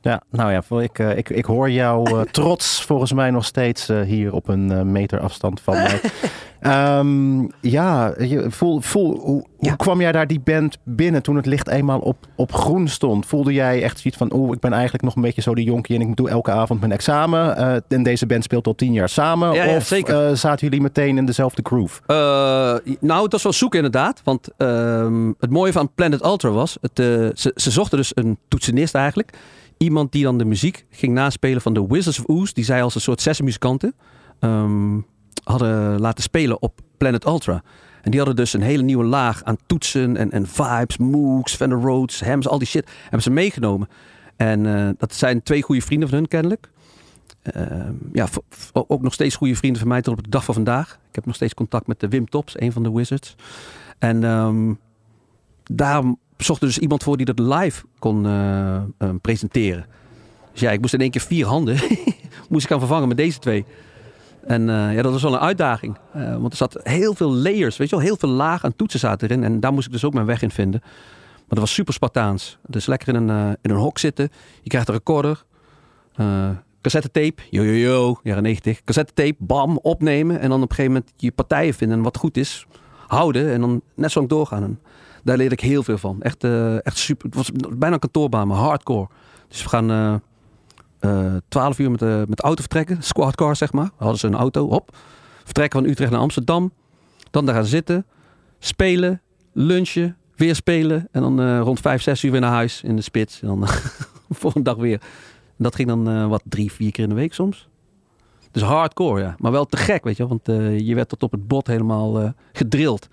Ja, 0.00 0.22
nou 0.30 0.52
ja, 0.52 0.82
ik, 0.82 0.98
eh, 0.98 1.16
ik, 1.16 1.28
ik 1.28 1.44
hoor 1.44 1.70
jou 1.70 2.10
eh, 2.10 2.20
trots 2.30 2.84
volgens 2.84 3.12
mij 3.12 3.30
nog 3.30 3.44
steeds 3.44 3.88
eh, 3.88 4.00
hier 4.00 4.32
op 4.32 4.48
een 4.48 4.92
meter 4.92 5.20
afstand 5.20 5.60
van 5.60 5.74
mij. 5.74 6.00
Ehm, 6.58 7.46
ja, 7.60 8.14
je, 8.18 8.46
voel, 8.48 8.80
voel, 8.80 9.18
hoe, 9.18 9.44
hoe 9.56 9.76
kwam 9.76 10.00
jij 10.00 10.12
daar 10.12 10.26
die 10.26 10.40
band 10.40 10.78
binnen 10.84 11.22
toen 11.22 11.36
het 11.36 11.46
licht 11.46 11.68
eenmaal 11.68 11.98
op, 11.98 12.16
op 12.34 12.52
groen 12.52 12.88
stond? 12.88 13.26
Voelde 13.26 13.52
jij 13.52 13.82
echt 13.82 13.98
zoiets 13.98 14.18
van, 14.18 14.32
oeh, 14.34 14.52
ik 14.52 14.60
ben 14.60 14.72
eigenlijk 14.72 15.04
nog 15.04 15.16
een 15.16 15.22
beetje 15.22 15.42
zo 15.42 15.54
de 15.54 15.62
jonkie 15.62 15.96
en 15.96 16.08
ik 16.08 16.16
doe 16.16 16.28
elke 16.28 16.50
avond 16.50 16.80
mijn 16.80 16.92
examen. 16.92 17.56
en 17.88 18.02
deze 18.02 18.26
band 18.26 18.44
speelt 18.44 18.66
al 18.66 18.74
tien 18.74 18.92
jaar 18.92 19.08
samen. 19.08 19.52
Ja, 19.52 19.64
ja, 19.64 19.76
of 19.76 19.84
zaten 20.38 20.66
jullie 20.66 20.80
meteen 20.80 21.16
in 21.16 21.26
dezelfde 21.26 21.62
groove? 21.62 22.00
Nou, 23.00 23.22
het 23.22 23.32
was 23.32 23.42
wel 23.42 23.52
zoeken 23.52 23.84
inderdaad. 23.84 24.20
Want 24.24 24.48
ehm, 24.56 25.32
het 25.38 25.50
mooie 25.50 25.72
van 25.72 25.90
Planet 25.94 26.24
Ultra 26.24 26.50
was, 26.50 26.78
het, 26.80 26.96
ze, 27.38 27.52
ze 27.54 27.70
zochten 27.70 27.98
dus 27.98 28.12
een 28.14 28.38
toetsenist 28.48 28.94
eigenlijk. 28.94 29.36
Iemand 29.78 30.12
die 30.12 30.22
dan 30.22 30.38
de 30.38 30.44
muziek 30.44 30.86
ging 30.90 31.14
naspelen 31.14 31.60
van 31.60 31.74
de 31.74 31.86
Wizards 31.86 32.18
of 32.18 32.24
Oz. 32.24 32.52
Die 32.52 32.64
zij 32.64 32.82
als 32.82 32.94
een 32.94 33.00
soort 33.00 33.20
sessenmuzikanten 33.20 33.94
ehm, 34.38 35.00
hadden 35.44 36.00
laten 36.00 36.22
spelen 36.22 36.62
op 36.62 36.80
Planet 36.96 37.24
Ultra. 37.26 37.62
En 38.02 38.10
die 38.10 38.20
hadden 38.20 38.36
dus 38.36 38.52
een 38.52 38.62
hele 38.62 38.82
nieuwe 38.82 39.04
laag 39.04 39.44
aan 39.44 39.56
toetsen 39.66 40.16
en, 40.16 40.30
en 40.30 40.46
vibes, 40.46 40.96
mooks, 40.96 41.54
Fender 41.54 41.80
Rhodes, 41.80 42.20
hams, 42.20 42.48
al 42.48 42.58
die 42.58 42.66
shit. 42.66 42.90
Hebben 43.02 43.22
ze 43.22 43.30
meegenomen. 43.30 43.88
En 44.36 44.66
eh, 44.66 44.88
dat 44.98 45.14
zijn 45.14 45.42
twee 45.42 45.62
goede 45.62 45.82
vrienden 45.82 46.08
van 46.08 46.18
hun 46.18 46.28
kennelijk. 46.28 46.70
Ehm, 47.42 47.92
ja, 48.12 48.26
ook 48.72 49.02
nog 49.02 49.12
steeds 49.12 49.36
goede 49.36 49.56
vrienden 49.56 49.80
van 49.80 49.88
mij 49.88 50.02
tot 50.02 50.18
op 50.18 50.24
de 50.24 50.30
dag 50.30 50.44
van 50.44 50.54
vandaag. 50.54 50.98
Ik 51.08 51.14
heb 51.14 51.26
nog 51.26 51.34
steeds 51.34 51.54
contact 51.54 51.86
met 51.86 52.00
de 52.00 52.08
Wim 52.08 52.28
Tops, 52.28 52.60
een 52.60 52.72
van 52.72 52.82
de 52.82 52.92
Wizards. 52.92 53.34
En 53.98 54.24
ehm 54.24 54.72
daarom 55.70 56.18
zocht 56.44 56.60
dus 56.60 56.78
iemand 56.78 57.02
voor 57.02 57.16
die 57.16 57.26
dat 57.26 57.38
live 57.38 57.84
kon 57.98 58.26
eh, 58.26 58.76
eh, 58.76 58.82
presenteren. 59.20 59.86
Dus 60.52 60.60
ja, 60.60 60.70
ik 60.70 60.80
moest 60.80 60.94
in 60.94 61.00
één 61.00 61.10
keer 61.10 61.20
vier 61.20 61.46
handen 61.46 61.78
moest 62.50 62.64
ik 62.64 62.70
gaan 62.70 62.78
vervangen 62.78 63.08
met 63.08 63.16
deze 63.16 63.38
twee. 63.38 63.64
En 64.46 64.68
eh, 64.68 64.94
ja, 64.94 65.02
dat 65.02 65.12
was 65.12 65.22
wel 65.22 65.32
een 65.32 65.38
uitdaging. 65.38 65.98
Want 66.12 66.50
er 66.50 66.56
zat 66.56 66.80
heel 66.82 67.14
veel 67.14 67.32
layers, 67.32 67.76
weet 67.76 67.88
je 67.88 67.96
wel, 67.96 68.04
heel 68.04 68.16
veel 68.16 68.28
laag 68.28 68.64
aan 68.64 68.76
toetsen 68.76 69.00
zaten 69.00 69.28
erin. 69.28 69.44
En 69.44 69.60
daar 69.60 69.72
moest 69.72 69.86
ik 69.86 69.92
dus 69.92 70.04
ook 70.04 70.12
mijn 70.12 70.26
weg 70.26 70.42
in 70.42 70.50
vinden. 70.50 70.80
Maar 70.82 71.58
dat 71.58 71.58
was 71.58 71.72
super 71.74 71.94
Spartaans. 71.94 72.58
Dus 72.66 72.86
lekker 72.86 73.14
in 73.14 73.28
een, 73.28 73.56
in 73.62 73.70
een 73.70 73.76
hok 73.76 73.98
zitten. 73.98 74.28
Je 74.62 74.68
krijgt 74.68 74.88
een 74.88 74.94
recorder. 74.94 75.44
cassettetape, 76.80 77.42
yo 77.50 77.62
yo 77.62 77.72
yo, 77.72 78.20
jaren 78.22 78.42
90. 78.42 78.82
Cassettetape, 78.84 79.36
bam, 79.38 79.78
opnemen. 79.82 80.40
En 80.40 80.48
dan 80.48 80.62
op 80.62 80.70
een 80.70 80.76
gegeven 80.76 80.92
moment 80.92 81.12
je 81.16 81.32
partijen 81.32 81.74
vinden 81.74 81.96
en 81.96 82.04
wat 82.04 82.16
goed 82.16 82.36
is, 82.36 82.66
houden. 83.06 83.52
En 83.52 83.60
dan 83.60 83.82
net 83.94 84.10
zo 84.10 84.18
lang 84.18 84.30
doorgaan. 84.30 84.78
Daar 85.22 85.36
leerde 85.36 85.54
ik 85.54 85.60
heel 85.60 85.82
veel 85.82 85.98
van. 85.98 86.22
Echt, 86.22 86.44
eh, 86.44 86.86
echt 86.86 86.96
super. 86.96 87.26
Het 87.26 87.34
was 87.34 87.50
bijna 87.52 87.94
een 87.94 88.00
kantoorbaan, 88.00 88.48
maar 88.48 88.56
hardcore. 88.56 89.08
Dus 89.48 89.62
we 89.62 89.68
gaan 89.68 89.90
eh, 89.90 90.14
eh 90.98 91.36
12 91.48 91.78
uur 91.78 91.90
met 91.90 92.00
de, 92.00 92.24
met 92.28 92.36
de 92.36 92.42
auto 92.42 92.60
vertrekken. 92.60 93.02
Squad 93.02 93.34
car, 93.34 93.56
zeg 93.56 93.72
maar. 93.72 93.90
Hadden 93.96 94.18
ze 94.18 94.26
een 94.26 94.34
auto, 94.34 94.68
hop. 94.68 94.96
Vertrekken 95.44 95.80
van 95.80 95.90
Utrecht 95.90 96.10
naar 96.10 96.20
Amsterdam. 96.20 96.72
Dan 97.30 97.46
daar 97.46 97.54
gaan 97.54 97.64
zitten. 97.64 98.06
Spelen, 98.58 99.20
lunchen, 99.52 100.16
weer 100.36 100.54
spelen. 100.54 101.08
En 101.12 101.22
dan 101.22 101.58
rond 101.58 101.80
5, 101.80 102.02
6 102.02 102.22
uur 102.22 102.30
weer 102.30 102.40
naar 102.40 102.50
huis 102.50 102.82
in 102.82 102.96
de 102.96 103.02
spits. 103.02 103.42
En 103.42 103.46
dan 103.46 103.66
volgende 104.30 104.70
dag 104.70 104.76
weer. 104.76 105.00
Dat 105.56 105.74
ging 105.74 105.88
dan 105.88 106.28
wat 106.28 106.42
drie, 106.44 106.72
vier 106.72 106.90
keer 106.90 107.02
in 107.02 107.10
de 107.10 107.16
week 107.16 107.34
soms. 107.34 107.68
Dus 108.50 108.62
hardcore, 108.62 109.20
ja. 109.20 109.34
Maar 109.38 109.52
wel 109.52 109.64
te 109.64 109.76
gek, 109.76 110.04
weet 110.04 110.16
je. 110.16 110.26
Want 110.26 110.46
je 110.86 110.94
werd 110.94 111.08
tot 111.08 111.22
op 111.22 111.32
het 111.32 111.48
bot 111.48 111.66
helemaal 111.66 112.20
eh, 112.20 112.30
gedrild. 112.52 113.08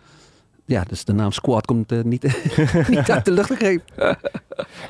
Ja, 0.68 0.84
dus 0.84 1.06
de 1.06 1.14
naam 1.14 1.32
Squad 1.32 1.66
komt 1.66 1.92
eh, 1.92 2.02
niet, 2.04 2.24
niet 2.90 3.12
uit 3.12 3.26
de 3.26 3.32
lucht 3.32 3.48
gegrepen. 3.52 3.86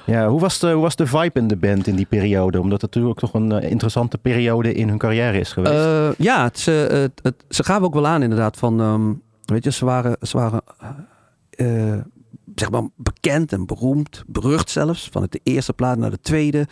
Ja, 0.06 0.28
hoe 0.28 0.40
was, 0.40 0.60
de, 0.60 0.72
hoe 0.72 0.82
was 0.82 0.96
de 0.96 1.06
vibe 1.08 1.40
in 1.40 1.48
de 1.48 1.56
band 1.56 1.88
in 1.88 1.96
die 1.96 2.06
periode? 2.06 2.60
Omdat 2.60 2.82
het 2.82 2.94
natuurlijk 2.96 3.20
toch 3.20 3.34
een 3.34 3.52
eh, 3.52 3.70
interessante 3.70 4.18
periode 4.18 4.74
in 4.74 4.88
hun 4.90 4.98
carrière 4.98 5.40
is 5.40 5.52
geweest. 5.54 5.74
Eh, 5.74 6.10
ja, 6.18 6.44
het, 6.44 6.60
ze, 6.60 6.72
het, 6.72 7.20
het- 7.22 7.44
ze 7.50 7.64
gaven 7.64 7.84
ook 7.86 7.94
wel 7.94 8.08
aan 8.08 8.24
inderdaad 8.24 8.58
van, 8.58 8.80
ehm, 8.82 9.14
weet 9.46 9.64
je, 9.64 9.72
ze 9.72 9.86
waren, 9.86 10.18
ze 10.22 10.38
waren 10.38 10.62
zeg 12.56 12.70
maar 12.72 12.88
bekend 12.96 13.54
en 13.54 13.66
beroemd, 13.66 14.24
berucht 14.28 14.70
zelfs, 14.70 15.10
van 15.12 15.22
het 15.22 15.32
de 15.32 15.40
eerste 15.44 15.74
plaat 15.74 15.98
naar 15.98 16.10
de 16.12 16.22
tweede. 16.22 16.68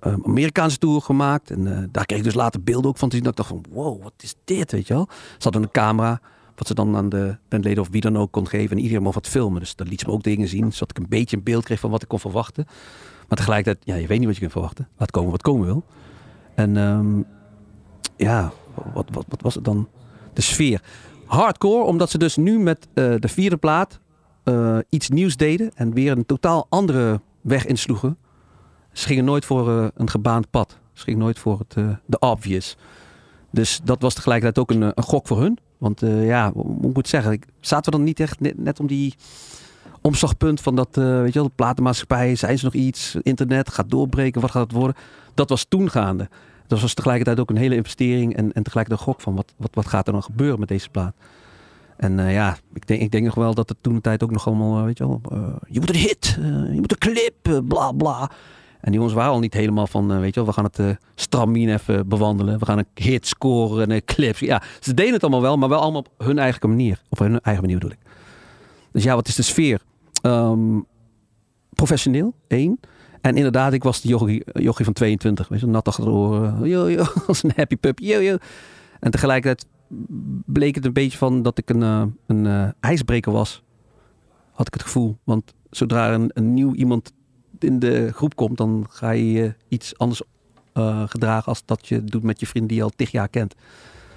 Amerikaanse 0.00 0.78
tour 0.78 1.00
gemaakt 1.00 1.50
en 1.50 1.88
daar 1.92 2.06
kreeg 2.06 2.18
ik 2.18 2.24
dus 2.24 2.34
later 2.34 2.62
beelden 2.62 2.90
ook 2.90 2.96
van 2.98 3.08
te 3.08 3.14
zien. 3.16 3.24
Dat 3.24 3.32
ik 3.32 3.38
dacht 3.38 3.48
van, 3.50 3.64
wow, 3.72 4.02
wat 4.02 4.12
is 4.20 4.34
dit, 4.44 4.72
weet 4.72 4.86
je 4.86 4.94
wel? 4.94 5.08
Ze 5.10 5.38
hadden 5.42 5.62
een 5.62 5.70
camera, 5.70 6.20
wat 6.56 6.66
ze 6.66 6.74
dan 6.74 6.96
aan 6.96 7.08
de 7.08 7.36
bandleden 7.48 7.82
of 7.82 7.88
wie 7.90 8.00
dan 8.00 8.18
ook 8.18 8.32
kon 8.32 8.48
geven 8.48 8.76
en 8.76 8.82
iedereen 8.82 9.02
mocht 9.02 9.14
wat 9.14 9.28
filmen. 9.28 9.60
Dus 9.60 9.76
dat 9.76 9.88
liet 9.88 10.00
ze 10.00 10.06
me 10.06 10.12
ook 10.12 10.22
dingen 10.22 10.48
zien, 10.48 10.72
zodat 10.72 10.90
ik 10.90 10.98
een 10.98 11.08
beetje 11.08 11.36
een 11.36 11.42
beeld 11.42 11.64
kreeg 11.64 11.80
van 11.80 11.90
wat 11.90 12.02
ik 12.02 12.08
kon 12.08 12.20
verwachten. 12.20 12.66
Maar 13.28 13.38
tegelijkertijd, 13.38 13.86
ja, 13.86 13.94
je 13.94 14.06
weet 14.06 14.18
niet 14.18 14.26
wat 14.26 14.34
je 14.34 14.40
kunt 14.40 14.52
verwachten. 14.52 14.88
Laat 14.96 15.10
komen 15.10 15.30
wat 15.30 15.42
komen 15.42 15.66
wil. 15.66 15.84
En 16.54 16.76
ehm, 16.76 17.22
ja, 18.16 18.52
wat, 18.92 19.06
wat, 19.12 19.24
wat 19.28 19.42
was 19.42 19.54
het 19.54 19.64
dan? 19.64 19.88
De 20.32 20.40
sfeer. 20.40 20.82
Hardcore, 21.26 21.84
omdat 21.84 22.10
ze 22.10 22.18
dus 22.18 22.36
nu 22.36 22.58
met 22.58 22.88
eh, 22.94 23.14
de 23.18 23.28
vierde 23.28 23.56
plaat 23.56 24.00
eh, 24.44 24.78
iets 24.88 25.08
nieuws 25.08 25.36
deden 25.36 25.70
en 25.74 25.92
weer 25.92 26.12
een 26.12 26.26
totaal 26.26 26.66
andere 26.68 27.20
weg 27.40 27.66
insloegen. 27.66 28.18
Ze 28.92 29.06
gingen 29.06 29.24
nooit 29.24 29.44
voor 29.44 29.68
eh, 29.70 29.86
een 29.94 30.10
gebaand 30.10 30.50
pad. 30.50 30.78
Ze 30.92 31.02
gingen 31.02 31.20
nooit 31.20 31.38
voor 31.38 31.58
het, 31.58 31.98
de 32.06 32.18
obvious. 32.18 32.76
Dus 33.50 33.80
dat 33.84 34.02
was 34.02 34.14
tegelijkertijd 34.14 34.58
ook 34.58 34.70
een, 34.70 34.82
een 34.82 35.02
gok 35.02 35.26
voor 35.26 35.40
hun. 35.40 35.58
Want 35.86 36.02
eh, 36.02 36.26
ja, 36.26 36.52
hoe 36.52 36.76
moet 36.80 36.98
ik 36.98 37.06
zeggen? 37.06 37.40
Zaten 37.60 37.84
we 37.84 37.96
dan 37.96 38.06
niet 38.06 38.20
echt 38.20 38.40
net, 38.56 38.80
om 38.80 38.86
die 38.86 39.14
omslagpunt 40.00 40.60
van 40.60 40.76
dat, 40.76 40.88
eh, 40.96 41.20
weet 41.20 41.32
je 41.32 41.38
wel, 41.38 41.48
de 41.48 41.54
platenmaatschappij, 41.54 42.34
zijn 42.34 42.58
ze 42.58 42.64
nog 42.64 42.74
iets, 42.74 43.16
internet 43.22 43.70
gaat 43.70 43.90
doorbreken, 43.90 44.40
wat 44.40 44.50
gaat 44.50 44.62
het 44.62 44.72
worden? 44.72 44.96
Dat 45.34 45.48
was 45.48 45.64
toen 45.64 45.90
gaande. 45.90 46.28
Dat 46.66 46.80
was 46.80 46.94
tegelijkertijd 46.94 47.40
ook 47.40 47.50
een 47.50 47.56
hele 47.56 47.74
investering 47.74 48.36
en, 48.36 48.52
en 48.52 48.62
tegelijkertijd 48.62 49.00
een 49.00 49.12
gok 49.12 49.20
van 49.20 49.34
wat, 49.34 49.54
wat, 49.56 49.70
wat 49.72 49.86
gaat 49.86 50.06
er 50.06 50.12
dan 50.12 50.22
gebeuren 50.22 50.58
met 50.58 50.68
deze 50.68 50.90
plaat. 50.90 51.14
En 51.96 52.18
eh, 52.18 52.32
ja, 52.32 52.56
ik 52.74 52.86
denk, 52.86 53.00
ik 53.00 53.10
denk 53.10 53.24
nog 53.24 53.34
wel 53.34 53.54
dat 53.54 53.68
het 53.68 53.78
toen 53.80 53.94
de 53.94 54.00
tijd 54.00 54.22
ook 54.22 54.30
nog 54.30 54.46
allemaal, 54.46 54.84
weet 54.84 54.98
je 54.98 55.06
wel, 55.06 55.20
je 55.68 55.80
moet 55.80 55.88
een 55.88 56.00
hit, 56.00 56.38
je 56.72 56.78
moet 56.80 56.92
een 56.92 56.98
clip, 56.98 57.62
bla 57.68 57.92
bla. 57.92 58.30
En 58.86 58.92
die 58.92 59.00
jongens 59.00 59.14
waren 59.14 59.32
al 59.32 59.38
niet 59.38 59.54
helemaal 59.54 59.86
van, 59.86 60.12
eh, 60.12 60.18
weet 60.18 60.34
je 60.34 60.40
wel, 60.40 60.48
we 60.48 60.54
gaan 60.54 60.64
het 60.64 60.78
eh 60.78 60.88
stramien 61.14 61.68
even 61.68 62.08
bewandelen. 62.08 62.58
We 62.58 62.64
gaan 62.64 62.78
een 62.78 62.86
hit 62.94 63.26
scoren 63.26 63.82
en 63.82 63.90
eh, 63.90 64.00
clips. 64.04 64.40
Ja, 64.40 64.62
ze 64.80 64.94
deden 64.94 65.12
het 65.12 65.22
allemaal 65.22 65.40
wel, 65.40 65.56
maar 65.56 65.68
wel 65.68 65.80
allemaal 65.80 66.00
op 66.00 66.26
hun 66.26 66.38
eigen 66.38 66.68
manier. 66.68 67.02
Op 67.08 67.18
hun 67.18 67.40
eigen 67.40 67.62
manier 67.62 67.78
bedoel 67.78 67.96
ik. 68.00 68.10
Dus 68.92 69.02
ja, 69.02 69.14
wat 69.14 69.28
is 69.28 69.34
de 69.34 69.42
sfeer? 69.42 69.82
Ehm, 70.22 70.80
professioneel, 71.70 72.34
één. 72.46 72.80
En 73.20 73.36
inderdaad, 73.36 73.72
ik 73.72 73.82
was 73.82 74.00
de 74.00 74.08
jochie, 74.08 74.44
jochie 74.52 74.84
van 74.84 74.94
22. 74.94 75.48
Weet 75.48 75.60
je, 75.60 75.66
nat 75.66 75.88
achter. 75.88 76.04
Yo, 76.68 76.90
yo, 76.90 77.04
als 77.26 77.42
een 77.42 77.52
happy 77.56 77.76
pup. 77.76 77.98
Yo, 77.98 78.20
yo. 78.20 78.36
En 79.00 79.10
tegelijkertijd 79.10 79.66
bleek 80.44 80.74
het 80.74 80.84
een 80.84 80.92
beetje 80.92 81.18
van 81.18 81.42
dat 81.42 81.58
ik 81.58 81.70
een, 81.70 81.82
eh, 81.82 82.02
een 82.26 82.46
eh, 82.46 82.68
ijsbreker 82.80 83.32
was. 83.32 83.62
Had 84.52 84.66
ik 84.66 84.72
het 84.72 84.82
gevoel. 84.82 85.18
Want 85.24 85.54
zodra 85.70 86.14
een, 86.14 86.30
een 86.34 86.54
nieuw 86.54 86.74
iemand 86.74 87.12
in 87.58 87.78
de 87.78 88.12
groep 88.12 88.36
komt, 88.36 88.56
dan 88.56 88.86
ga 88.88 89.10
je 89.10 89.32
je 89.32 89.54
iets 89.68 89.98
anders 89.98 90.22
eh, 90.76 91.02
gedragen 91.06 91.46
als 91.46 91.62
dat 91.64 91.88
je 91.88 92.04
doet 92.04 92.22
met 92.22 92.40
je 92.40 92.46
vriend 92.46 92.68
die 92.68 92.76
je 92.76 92.82
al 92.82 92.92
tig 92.96 93.10
jaar 93.10 93.28
kent. 93.28 93.54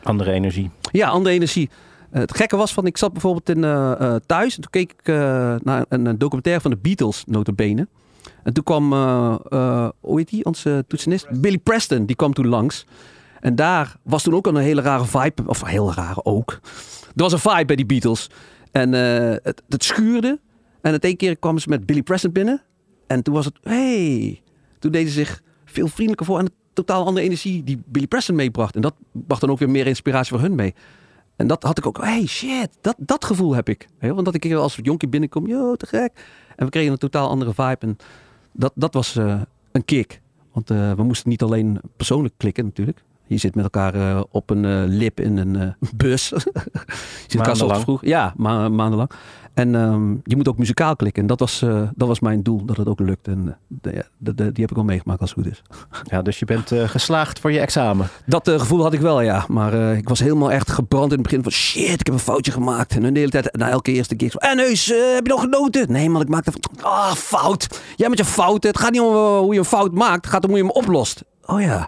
Andere 0.04 0.32
energie. 0.32 0.70
Ja, 0.92 1.08
andere 1.10 1.36
energie. 1.36 1.70
Eh, 2.12 2.22
het 2.22 2.36
gekke 2.36 2.58
was 2.58 2.74
van, 2.74 2.86
ik 2.86 2.98
zat 2.98 3.12
bijvoorbeeld 3.12 3.50
in, 3.50 3.64
eh, 3.64 4.16
thuis 4.26 4.56
en 4.56 4.62
toen 4.62 4.72
keek 4.72 4.92
ik 4.92 5.08
naar 5.64 5.86
een, 5.90 6.06
een 6.06 6.18
documentaire 6.18 6.62
van 6.62 6.72
de 6.72 6.78
Beatles, 6.78 7.24
notabene. 7.28 7.88
En 8.44 8.54
toen 8.54 8.64
kwam, 8.64 8.94
hoe 10.00 10.18
heet 10.18 10.30
die, 10.30 10.46
onze 10.46 10.86
toetsenist? 10.88 11.42
Billy 11.42 11.58
Preston, 11.58 12.06
die 12.06 12.16
kwam 12.16 12.34
toen 12.34 12.48
langs. 12.48 12.86
En 13.40 13.56
daar 13.56 13.96
was 14.04 14.24
toen 14.24 14.34
ook 14.34 14.48
een 14.48 14.56
hele 14.56 14.82
rare 14.82 15.06
vibe, 15.06 15.44
of 15.46 15.64
heel 15.64 15.94
rare 15.94 16.26
ook. 16.26 16.60
Er 17.02 17.24
was 17.24 17.34
een 17.34 17.40
vibe 17.40 17.66
bij 17.66 17.76
die 17.76 17.86
Beatles. 17.86 18.30
En 18.72 18.94
het, 18.94 19.62
het 19.70 19.84
schuurde. 19.84 20.40
En 20.82 20.92
het 20.92 21.04
één 21.04 21.18
keer 21.18 21.38
kwamen 21.38 21.62
ze 21.62 21.70
met 21.70 21.86
Billy 21.86 22.02
Preston 22.02 22.32
binnen. 22.32 22.62
En 23.10 23.24
toen 23.24 23.34
was 23.34 23.46
het, 23.46 23.58
hey. 23.62 24.42
Toen 24.80 24.92
deden 24.92 25.08
ze 25.12 25.14
zich 25.14 25.42
veel 25.66 25.88
vriendelijker 25.88 26.26
voor. 26.26 26.38
En 26.38 26.46
het 26.46 26.54
totaal 26.74 27.06
andere 27.06 27.26
energie 27.26 27.64
die 27.64 27.82
Billy 27.86 28.08
Preston 28.08 28.36
meebracht. 28.36 28.76
En 28.76 28.82
dat 28.82 28.94
bracht 29.12 29.42
dan 29.42 29.50
ook 29.50 29.60
weer 29.60 29.70
meer 29.70 29.88
inspiratie 29.88 30.32
voor 30.32 30.42
hun 30.42 30.56
mee. 30.56 30.74
En 31.36 31.48
dat 31.48 31.64
had 31.64 31.78
ik 31.78 31.86
ook. 31.86 31.98
Hey, 31.98 32.26
shit, 32.26 32.70
dat, 32.82 32.96
dat 32.98 33.26
gevoel 33.26 33.56
heb 33.56 33.70
ik. 33.70 33.88
Want 34.00 34.26
dat 34.26 34.36
ik 34.36 34.54
als 34.54 34.80
jonkie 34.82 35.10
binnenkom, 35.10 35.48
yo, 35.48 35.76
te 35.76 35.86
gek. 35.86 36.12
En 36.56 36.66
we 36.66 36.72
kregen 36.72 36.92
een 36.92 36.98
totaal 36.98 37.30
andere 37.30 37.54
vibe. 37.54 37.78
En 37.80 37.98
dat, 38.52 38.72
dat 38.76 38.94
was 38.94 39.16
eh, 39.16 39.42
een 39.72 39.86
kick. 39.86 40.22
Want 40.52 40.70
eh, 40.70 40.92
we 40.94 41.04
moesten 41.04 41.30
niet 41.30 41.42
alleen 41.42 41.82
persoonlijk 41.98 42.34
klikken 42.38 42.66
natuurlijk. 42.66 43.04
Je 43.26 43.38
zit 43.38 43.56
met 43.56 43.64
elkaar 43.64 43.96
eh, 43.96 44.24
op 44.30 44.50
een 44.50 44.86
lip 44.86 45.20
in 45.20 45.38
een 45.38 45.76
bus. 45.96 46.30
je 46.30 46.44
zit 47.28 47.60
elkaar 47.60 47.80
vroeg. 47.80 48.06
Ja, 48.06 48.34
ma 48.38 48.70
maandenlang. 48.70 49.12
En 49.60 49.76
ehm, 49.76 50.12
je 50.24 50.36
moet 50.36 50.48
ook 50.48 50.58
muzikaal 50.58 50.96
klikken. 50.96 51.22
En 51.22 51.28
dat 51.28 51.40
was, 51.40 51.62
eh, 51.62 51.82
dat 51.96 52.08
was 52.08 52.20
mijn 52.20 52.44
doel, 52.44 52.66
dat 52.66 52.78
het 52.78 52.88
ook 52.88 53.00
lukt. 53.00 53.28
En 53.28 53.48
eh, 53.48 53.54
de- 53.68 53.92
ja, 53.94 54.04
de- 54.18 54.36
de- 54.36 54.52
die 54.52 54.62
heb 54.62 54.70
ik 54.70 54.76
wel 54.76 54.84
meegemaakt 54.86 55.22
als 55.22 55.30
het 55.36 55.40
goed 55.44 55.52
is. 55.52 55.62
Ja, 56.04 56.22
dus 56.22 56.40
je 56.40 56.46
bent 56.46 56.72
eh, 56.72 56.88
geslaagd 56.90 57.40
voor 57.40 57.52
je 57.52 57.60
examen. 57.60 58.08
Dat 58.26 58.50
gevoel 58.50 58.82
had 58.84 58.94
ik 58.94 59.00
wel, 59.02 59.22
ja. 59.22 59.46
Maar 59.48 59.74
ik 59.74 60.10
was 60.10 60.20
helemaal 60.20 60.52
echt 60.52 60.72
gebrand 60.72 61.06
in 61.12 61.18
het 61.18 61.22
begin 61.22 61.44
van 61.44 61.52
shit, 61.52 62.00
ik 62.00 62.06
heb 62.06 62.14
een 62.16 62.20
foutje 62.20 62.52
gemaakt. 62.52 62.96
En 62.96 63.14
de 63.14 63.20
hele 63.20 63.32
tijd, 63.32 63.56
na 63.58 63.70
elke 63.70 63.92
eerste 63.92 64.16
keer, 64.16 64.36
en 64.36 64.56
neus, 64.58 64.86
heb 64.86 65.26
je 65.28 65.32
nog 65.32 65.42
genoten? 65.42 65.92
Nee 65.92 66.10
man, 66.10 66.22
ik 66.22 66.30
maakte 66.30 66.52
van, 66.52 66.62
ah, 66.84 67.12
fout. 67.14 67.82
Jij 67.96 68.10
met 68.10 68.18
je 68.18 68.26
fouten. 68.26 68.70
Het 68.70 68.80
gaat 68.80 68.92
niet 68.92 69.02
om 69.02 69.14
hoe 69.14 69.54
je 69.54 69.60
een 69.60 69.66
fout 69.66 69.94
maakt, 69.94 70.16
het 70.26 70.34
gaat 70.34 70.44
om 70.44 70.50
hoe 70.50 70.58
je 70.60 70.66
hem 70.66 70.74
oplost. 70.74 71.24
Oh 71.46 71.62
ja. 71.62 71.88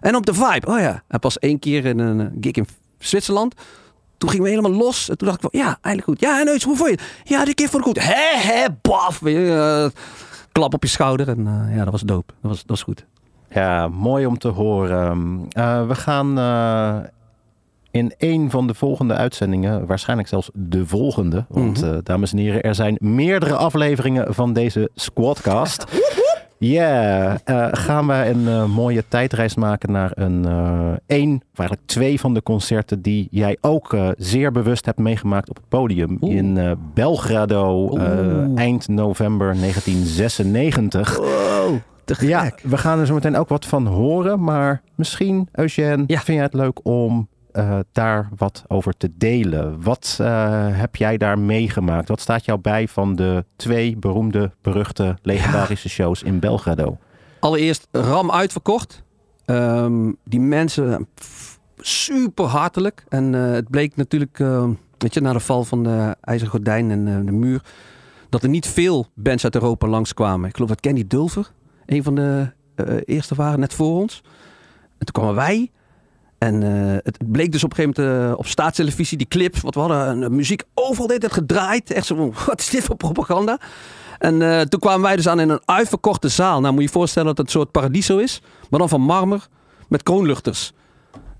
En 0.00 0.16
op 0.16 0.26
de 0.26 0.34
vibe, 0.34 0.66
oh 0.66 0.78
ja. 0.78 1.02
En 1.08 1.18
pas 1.18 1.38
één 1.38 1.58
keer 1.58 1.84
in 1.84 1.98
een 1.98 2.36
gig 2.40 2.52
in 2.52 2.66
Zwitserland. 2.98 3.54
Toen 4.22 4.30
gingen 4.30 4.44
we 4.46 4.56
helemaal 4.56 4.78
los. 4.78 5.08
En 5.08 5.16
toen 5.18 5.28
dacht 5.28 5.44
ik 5.44 5.50
van, 5.50 5.60
ja, 5.60 5.78
eigenlijk 5.80 6.04
goed. 6.04 6.20
Ja, 6.20 6.40
en 6.40 6.46
hoe 6.64 6.76
vond 6.76 6.90
je 6.90 6.96
het? 6.96 7.02
Ja, 7.24 7.44
die 7.44 7.54
keer 7.54 7.68
vond 7.68 7.86
ik 7.86 7.92
goed. 7.92 8.04
Hé, 8.04 8.38
hé, 8.52 8.66
baf. 8.82 9.22
Eh, 9.22 9.86
klap 10.52 10.74
op 10.74 10.82
je 10.82 10.88
schouder. 10.88 11.28
En 11.28 11.46
eh, 11.46 11.76
ja, 11.76 11.82
dat 11.82 11.92
was 11.92 12.00
dope. 12.00 12.32
Dat 12.40 12.50
was, 12.50 12.58
dat 12.58 12.68
was 12.68 12.82
goed. 12.82 13.06
Ja, 13.50 13.88
mooi 13.88 14.26
om 14.26 14.38
te 14.38 14.48
horen. 14.48 15.46
Eh, 15.48 15.86
we 15.86 15.94
gaan 15.94 16.38
in 17.90 18.14
een 18.18 18.50
van 18.50 18.66
de 18.66 18.74
volgende 18.74 19.14
uitzendingen, 19.14 19.86
waarschijnlijk 19.86 20.28
zelfs 20.28 20.50
de 20.54 20.86
volgende, 20.86 21.44
want 21.48 21.80
Mhm. 21.80 22.00
dames 22.02 22.32
en 22.32 22.38
heren, 22.38 22.62
er 22.62 22.74
zijn 22.74 22.96
meerdere 23.00 23.54
afleveringen 23.54 24.34
van 24.34 24.52
deze 24.52 24.90
Squadcast. 24.94 25.84
Ja, 26.64 27.38
eh, 27.44 27.68
gaan 27.70 28.06
we 28.06 28.14
een 28.14 28.48
eh, 28.48 28.64
mooie 28.64 29.04
tijdreis 29.08 29.54
maken 29.54 29.92
naar 29.92 30.10
een 30.14 30.44
eh 30.44 30.92
één, 31.06 31.34
of 31.34 31.58
eigenlijk 31.58 31.88
twee 31.88 32.20
van 32.20 32.34
de 32.34 32.42
concerten 32.42 33.02
die 33.02 33.28
jij 33.30 33.56
ook 33.60 33.96
zeer 34.16 34.52
bewust 34.52 34.86
hebt 34.86 34.98
meegemaakt 34.98 35.50
op 35.50 35.56
het 35.56 35.68
podium 35.68 36.16
in 36.20 36.76
Belgrado 36.94 37.96
eind 38.54 38.88
november 38.88 39.54
1996. 39.56 41.20
Ja, 42.20 42.52
we 42.62 42.78
gaan 42.78 42.98
er 42.98 43.06
zo 43.06 43.14
meteen 43.14 43.36
ook 43.36 43.48
wat 43.48 43.66
van 43.66 43.86
horen. 43.86 44.44
Maar 44.44 44.82
misschien, 44.94 45.48
Eugène, 45.52 46.04
vind 46.06 46.26
jij 46.26 46.42
het 46.42 46.54
leuk 46.54 46.80
om 46.82 47.28
eh, 47.52 47.78
daar 47.92 48.28
wat 48.36 48.64
over 48.68 48.96
te 48.96 49.10
delen? 49.16 49.82
Wat 49.82 50.18
eh, 50.20 50.68
heb 50.70 50.96
jij 50.96 51.16
daar 51.16 51.38
meegemaakt? 51.38 52.08
Wat 52.08 52.20
staat 52.20 52.44
jou 52.44 52.58
bij 52.58 52.88
van 52.88 53.16
de 53.16 53.44
twee 53.56 53.96
beroemde, 53.96 54.50
beruchte, 54.62 55.16
legendarische 55.22 55.88
shows 55.88 56.22
in 56.22 56.38
Belgrado? 56.38 56.98
Allereerst 57.40 57.88
ram 57.90 58.30
uitverkocht. 58.30 59.02
Ehm, 59.44 60.12
die 60.24 60.40
mensen 60.40 61.08
pff, 61.14 61.58
super 61.78 62.44
hartelijk. 62.44 63.04
En 63.08 63.34
eh, 63.34 63.50
het 63.50 63.70
bleek 63.70 63.96
natuurlijk, 63.96 64.38
weet 64.98 65.14
je, 65.14 65.20
na 65.20 65.32
de 65.32 65.40
val 65.40 65.64
van 65.64 65.82
de 65.82 66.16
IJzeren 66.20 66.52
Gordijn 66.52 66.90
en 66.90 67.26
de 67.26 67.32
muur, 67.32 67.62
dat 68.28 68.42
er 68.42 68.48
niet 68.48 68.66
veel 68.66 69.06
bands 69.14 69.44
uit 69.44 69.54
Europa 69.54 69.86
langskwamen. 69.86 70.48
Ik 70.48 70.54
geloof 70.54 70.70
dat 70.70 70.80
Candy 70.80 71.06
Dulver 71.06 71.52
een 71.86 72.02
van 72.02 72.14
de 72.14 72.52
eerste 73.04 73.34
waren, 73.34 73.60
net 73.60 73.74
voor 73.74 74.00
ons. 74.00 74.22
En 74.98 75.06
toen 75.06 75.22
kwamen 75.22 75.34
wij. 75.34 75.70
En 76.42 76.62
eh, 76.62 76.96
het 77.02 77.18
bleek 77.30 77.52
dus 77.52 77.64
op 77.64 77.70
een 77.70 77.76
gegeven 77.76 78.02
moment 78.04 78.30
eh, 78.30 78.38
op 78.38 78.46
staatstelevisie, 78.46 79.18
die 79.18 79.28
clips, 79.28 79.60
wat 79.60 79.74
we 79.74 79.80
hadden, 79.80 80.22
een 80.22 80.34
muziek 80.34 80.62
overal 80.74 81.06
deed 81.06 81.22
het 81.22 81.32
gedraaid. 81.32 81.90
Echt 81.90 82.06
zo 82.06 82.32
wat 82.46 82.60
is 82.60 82.70
dit 82.70 82.84
voor 82.84 82.96
propaganda? 82.96 83.58
En 84.18 84.42
eh, 84.42 84.60
toen 84.60 84.80
kwamen 84.80 85.02
wij 85.02 85.16
dus 85.16 85.28
aan 85.28 85.40
in 85.40 85.48
een 85.48 85.60
uitverkochte 85.64 86.28
zaal. 86.28 86.60
Nou, 86.60 86.72
moet 86.72 86.82
je 86.82 86.88
je 86.88 86.94
voorstellen 86.94 87.28
dat 87.28 87.38
het 87.38 87.46
een 87.46 87.52
soort 87.52 87.70
paradiso 87.70 88.18
is, 88.18 88.42
maar 88.70 88.80
dan 88.80 88.88
van 88.88 89.00
marmer 89.00 89.46
met 89.88 90.02
kroonluchters. 90.02 90.72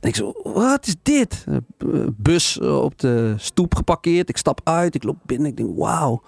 En 0.01 0.09
ik 0.09 0.17
zo, 0.17 0.33
wat 0.43 0.87
is 0.87 0.95
dit? 1.03 1.45
Eh, 1.49 1.57
bus 2.17 2.59
eh, 2.59 2.83
op 2.83 2.99
de 2.99 3.35
stoep 3.37 3.75
geparkeerd. 3.75 4.29
Ik 4.29 4.37
stap 4.37 4.61
uit, 4.65 4.95
ik 4.95 5.03
loop 5.03 5.19
binnen, 5.27 5.47
ik 5.47 5.57
denk, 5.57 5.79
wauw. 5.79 6.23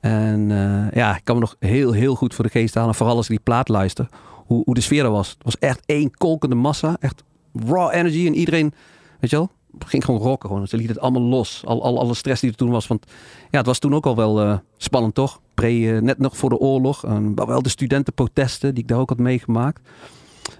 En 0.00 0.50
eh, 0.50 0.92
ja, 0.92 1.16
ik 1.16 1.24
kan 1.24 1.34
me 1.34 1.40
nog 1.40 1.56
heel, 1.58 1.92
heel 1.92 2.14
goed 2.14 2.34
voor 2.34 2.44
de 2.44 2.50
geest 2.50 2.74
halen. 2.74 2.94
Vooral 2.94 3.16
als 3.16 3.24
ik 3.24 3.30
die 3.30 3.44
plaat 3.44 3.68
luister. 3.68 4.08
Hoe, 4.46 4.62
hoe 4.64 4.74
de 4.74 4.80
sfeer 4.80 5.04
er 5.04 5.10
was. 5.10 5.28
Het 5.28 5.42
was 5.42 5.58
echt 5.58 5.80
één 5.86 6.10
kolkende 6.10 6.54
massa. 6.54 6.96
Echt 7.00 7.22
raw 7.66 7.94
energy. 7.94 8.26
En 8.26 8.34
iedereen, 8.34 8.72
weet 9.20 9.30
je 9.30 9.36
wel, 9.36 9.50
ging 9.86 10.04
gewoon 10.04 10.20
rocken. 10.20 10.48
Gewoon. 10.48 10.68
Ze 10.68 10.76
lieten 10.76 10.94
het 10.94 11.04
allemaal 11.04 11.22
los. 11.22 11.62
Al, 11.64 11.82
al, 11.82 11.98
alle 11.98 12.14
stress 12.14 12.40
die 12.40 12.50
er 12.50 12.56
toen 12.56 12.70
was. 12.70 12.86
Want 12.86 13.06
ja, 13.50 13.58
het 13.58 13.66
was 13.66 13.78
toen 13.78 13.94
ook 13.94 14.06
al 14.06 14.16
wel 14.16 14.40
eh, 14.40 14.58
spannend, 14.76 15.14
toch? 15.14 15.40
Pre, 15.54 15.68
eh, 15.68 16.00
net 16.00 16.18
nog 16.18 16.36
voor 16.36 16.48
de 16.48 16.58
oorlog. 16.58 17.04
En 17.04 17.46
wel 17.46 17.62
de 17.62 17.68
studentenprotesten 17.68 18.74
die 18.74 18.82
ik 18.82 18.88
daar 18.88 18.98
ook 18.98 19.08
had 19.08 19.18
meegemaakt. 19.18 19.80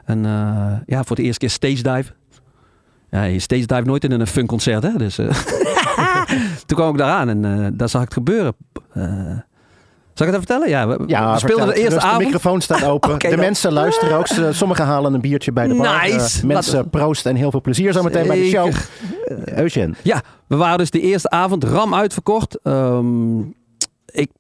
En 0.04 0.24
eh, 0.24 0.72
ja, 0.86 1.04
voor 1.04 1.16
de 1.16 1.22
eerste 1.22 1.38
keer 1.38 1.50
stage 1.50 1.82
dive. 1.82 2.12
Ja, 3.10 3.22
je 3.22 3.38
stage 3.38 3.66
dive 3.66 3.82
nooit 3.82 4.04
in 4.04 4.10
een 4.10 4.26
funkconcert, 4.26 4.82
hè? 4.82 4.92
Dus 4.92 5.18
eh, 5.18 5.28
toen 6.66 6.76
kwam 6.76 6.90
ik 6.90 6.98
daar 6.98 7.12
aan 7.12 7.28
en 7.28 7.44
eh, 7.44 7.66
daar 7.72 7.88
zag 7.88 8.02
ik 8.02 8.08
het 8.08 8.16
gebeuren. 8.16 8.54
Zal 10.16 10.26
ik 10.26 10.32
het 10.32 10.42
even 10.42 10.56
vertellen? 10.56 10.68
Ja, 10.68 10.98
we, 10.98 11.04
Ja, 11.06 11.38
speelden 11.38 11.66
de 11.66 11.74
eerste 11.74 11.94
Dus 11.94 12.02
avond. 12.02 12.18
De 12.18 12.24
microfoon 12.24 12.60
staat 12.60 12.84
open. 12.92 13.18
De 13.18 13.28
dan. 13.28 13.38
mensen 13.38 13.72
luisteren 13.72 14.16
ook. 14.18 14.26
Sommigen 14.50 14.84
halen 14.84 15.14
een 15.14 15.20
biertje 15.20 15.52
bij 15.52 15.68
de 15.68 15.74
bar. 15.74 16.02
Nice. 16.02 16.38
Eh, 16.38 16.44
mensen 16.44 16.90
proosten 16.90 17.30
en 17.30 17.36
heel 17.36 17.50
veel 17.50 17.60
plezier 17.60 17.92
zometeen 17.92 18.26
bij 18.26 18.36
de 18.38 18.44
show. 18.44 18.72
Eh. 19.26 19.88
Ja, 20.02 20.22
we 20.46 20.56
waren 20.56 20.78
dus 20.78 20.90
de 20.90 21.00
eerste 21.00 21.30
avond 21.30 21.64
ram 21.64 21.94
uitverkocht. 21.94 22.58
Ehm, 22.62 23.40
ik, 24.06 24.30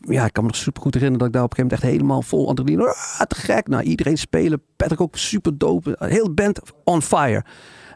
ja, 0.00 0.24
ik 0.24 0.32
kan 0.32 0.42
me 0.44 0.48
nog 0.48 0.56
super 0.56 0.82
goed 0.82 0.94
herinneren 0.94 1.18
dat 1.18 1.28
ik 1.28 1.34
daar 1.34 1.44
op 1.44 1.50
een 1.50 1.56
gegeven 1.56 1.78
moment 1.78 1.82
echt 1.82 1.92
helemaal 1.92 2.22
vol 2.22 2.48
adrenaline. 2.48 2.94
Ah, 3.18 3.26
te 3.26 3.36
gek. 3.36 3.68
Nou, 3.68 3.82
iedereen 3.82 4.18
spelen. 4.18 4.62
Patrick 4.76 5.00
ook 5.00 5.16
super 5.16 5.58
dope. 5.58 5.96
Heel 5.98 6.34
band 6.34 6.60
on 6.84 7.02
fire. 7.02 7.44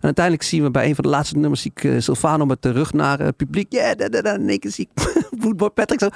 En 0.00 0.06
uiteindelijk 0.06 0.44
zien 0.44 0.62
we 0.62 0.70
bij 0.70 0.88
een 0.88 0.94
van 0.94 1.04
de 1.04 1.10
laatste 1.10 1.38
nummers 1.38 1.62
zie 1.62 1.70
ik 1.74 1.84
eh, 1.84 1.94
Silvano 1.98 2.46
met 2.46 2.62
de 2.62 2.70
rug 2.70 2.92
naar 2.92 3.18
het 3.18 3.36
publiek. 3.36 3.72
Ja, 3.72 3.94
da. 3.94 4.08
En 4.08 4.60
zie 4.60 4.88
ik 4.92 5.74
Patrick 5.74 6.00
zo. 6.00 6.08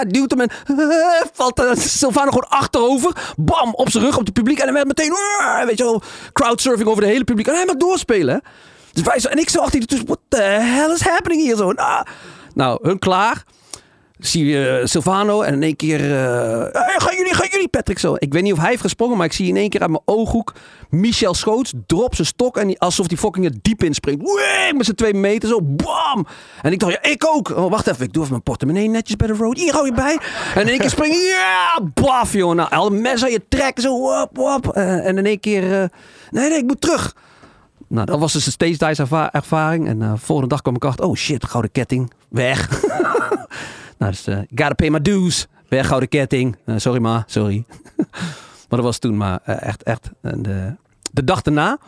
Hij 0.00 0.04
duwt 0.06 0.30
hem 0.30 0.40
en 0.40 0.50
eh, 0.66 1.26
valt 1.32 1.60
uh, 1.60 1.74
Silvano 1.74 2.30
gewoon 2.30 2.48
achterover. 2.48 3.32
Bam, 3.36 3.74
op 3.74 3.90
zijn 3.90 4.04
rug 4.04 4.16
op 4.16 4.24
het 4.24 4.34
publiek. 4.34 4.58
En 4.58 4.64
hij 4.64 4.72
werd 4.72 4.86
meteen, 4.86 5.12
eh, 5.12 5.64
weet 5.64 5.78
je 5.78 5.84
wel, 5.84 6.02
crowdsurfing 6.32 6.88
over 6.88 7.02
de 7.02 7.08
hele 7.08 7.24
publiek. 7.24 7.46
En 7.46 7.54
hij 7.54 7.64
mag 7.64 7.76
doorspelen. 7.76 8.42
Dus 8.92 9.02
wij 9.02 9.18
zo, 9.18 9.28
en 9.28 9.38
ik 9.38 9.48
zo 9.48 9.60
achter 9.60 9.78
die 9.78 9.88
tussen, 9.88 10.06
what 10.06 10.20
the 10.28 10.42
hell 10.42 10.92
is 10.92 11.00
happening 11.00 11.42
hier 11.42 11.56
zo? 11.56 11.72
Nou, 11.72 12.06
nou 12.54 12.78
hun 12.82 12.98
klaar. 12.98 13.44
Zie 14.20 14.46
je 14.46 14.68
eh, 14.78 14.86
Silvano 14.86 15.42
en 15.42 15.54
in 15.54 15.62
één 15.62 15.76
keer, 15.76 16.00
eh 16.00 16.58
hey, 16.72 16.94
gaan 16.98 17.16
jullie, 17.16 17.34
gaan 17.34 17.48
jullie, 17.50 17.68
Patrick 17.68 17.98
zo. 17.98 18.14
Ik 18.18 18.32
weet 18.32 18.42
niet 18.42 18.52
of 18.52 18.58
hij 18.58 18.68
heeft 18.68 18.80
gesprongen, 18.80 19.16
maar 19.16 19.26
ik 19.26 19.32
zie 19.32 19.48
in 19.48 19.56
één 19.56 19.68
keer 19.68 19.80
uit 19.80 19.90
mijn 19.90 20.02
ooghoek 20.04 20.52
Michel 20.90 21.34
Schoots 21.34 21.72
drop 21.86 22.14
zijn 22.14 22.26
stok 22.26 22.56
en 22.56 22.78
alsof 22.78 23.06
die 23.06 23.18
fucking 23.18 23.44
er 23.44 23.52
diep 23.62 23.82
in 23.82 23.94
springt. 23.94 24.22
Wee, 24.22 24.74
met 24.74 24.84
zijn 24.84 24.96
twee 24.96 25.14
meter 25.14 25.48
zo, 25.48 25.58
bam. 25.62 26.26
En 26.62 26.72
ik 26.72 26.78
dacht, 26.78 26.92
ja, 26.92 27.02
ik 27.10 27.26
ook. 27.26 27.48
Oh, 27.48 27.70
wacht 27.70 27.86
even, 27.86 28.04
ik 28.04 28.12
doe 28.12 28.18
even 28.22 28.32
mijn 28.32 28.42
portemonnee 28.44 28.88
netjes 28.88 29.16
bij 29.16 29.26
de 29.26 29.34
road. 29.34 29.58
Hier 29.58 29.72
hou 29.72 29.86
je 29.86 29.92
bij. 29.92 30.18
En 30.54 30.60
in 30.62 30.68
één 30.68 30.78
keer 30.78 30.90
spring 30.90 31.14
ja, 31.36 31.80
baf 31.94 32.32
joh. 32.32 32.54
Nou, 32.54 32.70
alle 32.70 32.90
mensen 32.90 33.26
aan 33.26 33.32
je 33.32 33.42
trekken 33.48 33.82
zo, 33.82 33.98
wop, 33.98 34.36
wop. 34.36 34.68
Eh, 34.68 35.06
en 35.06 35.18
in 35.18 35.26
één 35.26 35.40
keer, 35.40 35.62
nee, 36.30 36.48
nee, 36.48 36.58
ik 36.58 36.66
moet 36.66 36.80
terug. 36.80 37.14
Nou, 37.88 38.06
dat 38.06 38.18
was 38.18 38.32
dus 38.32 38.46
een 38.46 38.52
stage 38.52 38.70
dive 38.76 39.02
erva- 39.02 39.32
ervaring. 39.32 39.86
En 39.88 40.02
eh 40.02 40.12
volgende 40.16 40.50
dag 40.50 40.62
kwam 40.62 40.74
ik 40.74 40.84
achter, 40.84 41.04
oh 41.04 41.14
shit, 41.16 41.44
gouden 41.46 41.72
ketting, 41.72 42.12
weg. 42.28 42.68
nou, 44.00 44.12
dus 44.12 44.26
eh 44.26 44.38
gotta 44.38 44.74
pay 44.74 44.90
my 44.90 45.00
dues. 45.00 45.46
Weg, 45.68 45.86
gouden 45.86 46.08
ketting. 46.08 46.56
Eh, 46.64 46.74
sorry 46.76 47.00
ma, 47.00 47.24
sorry. 47.26 47.64
maar 48.68 48.78
dat 48.78 48.82
was 48.82 48.98
toen 48.98 49.16
maar 49.16 49.40
eh, 49.44 49.62
echt, 49.62 49.82
echt. 49.82 50.10
En 50.22 50.42
de, 50.42 50.74
de 51.12 51.24
dag 51.24 51.42
daarna 51.42 51.78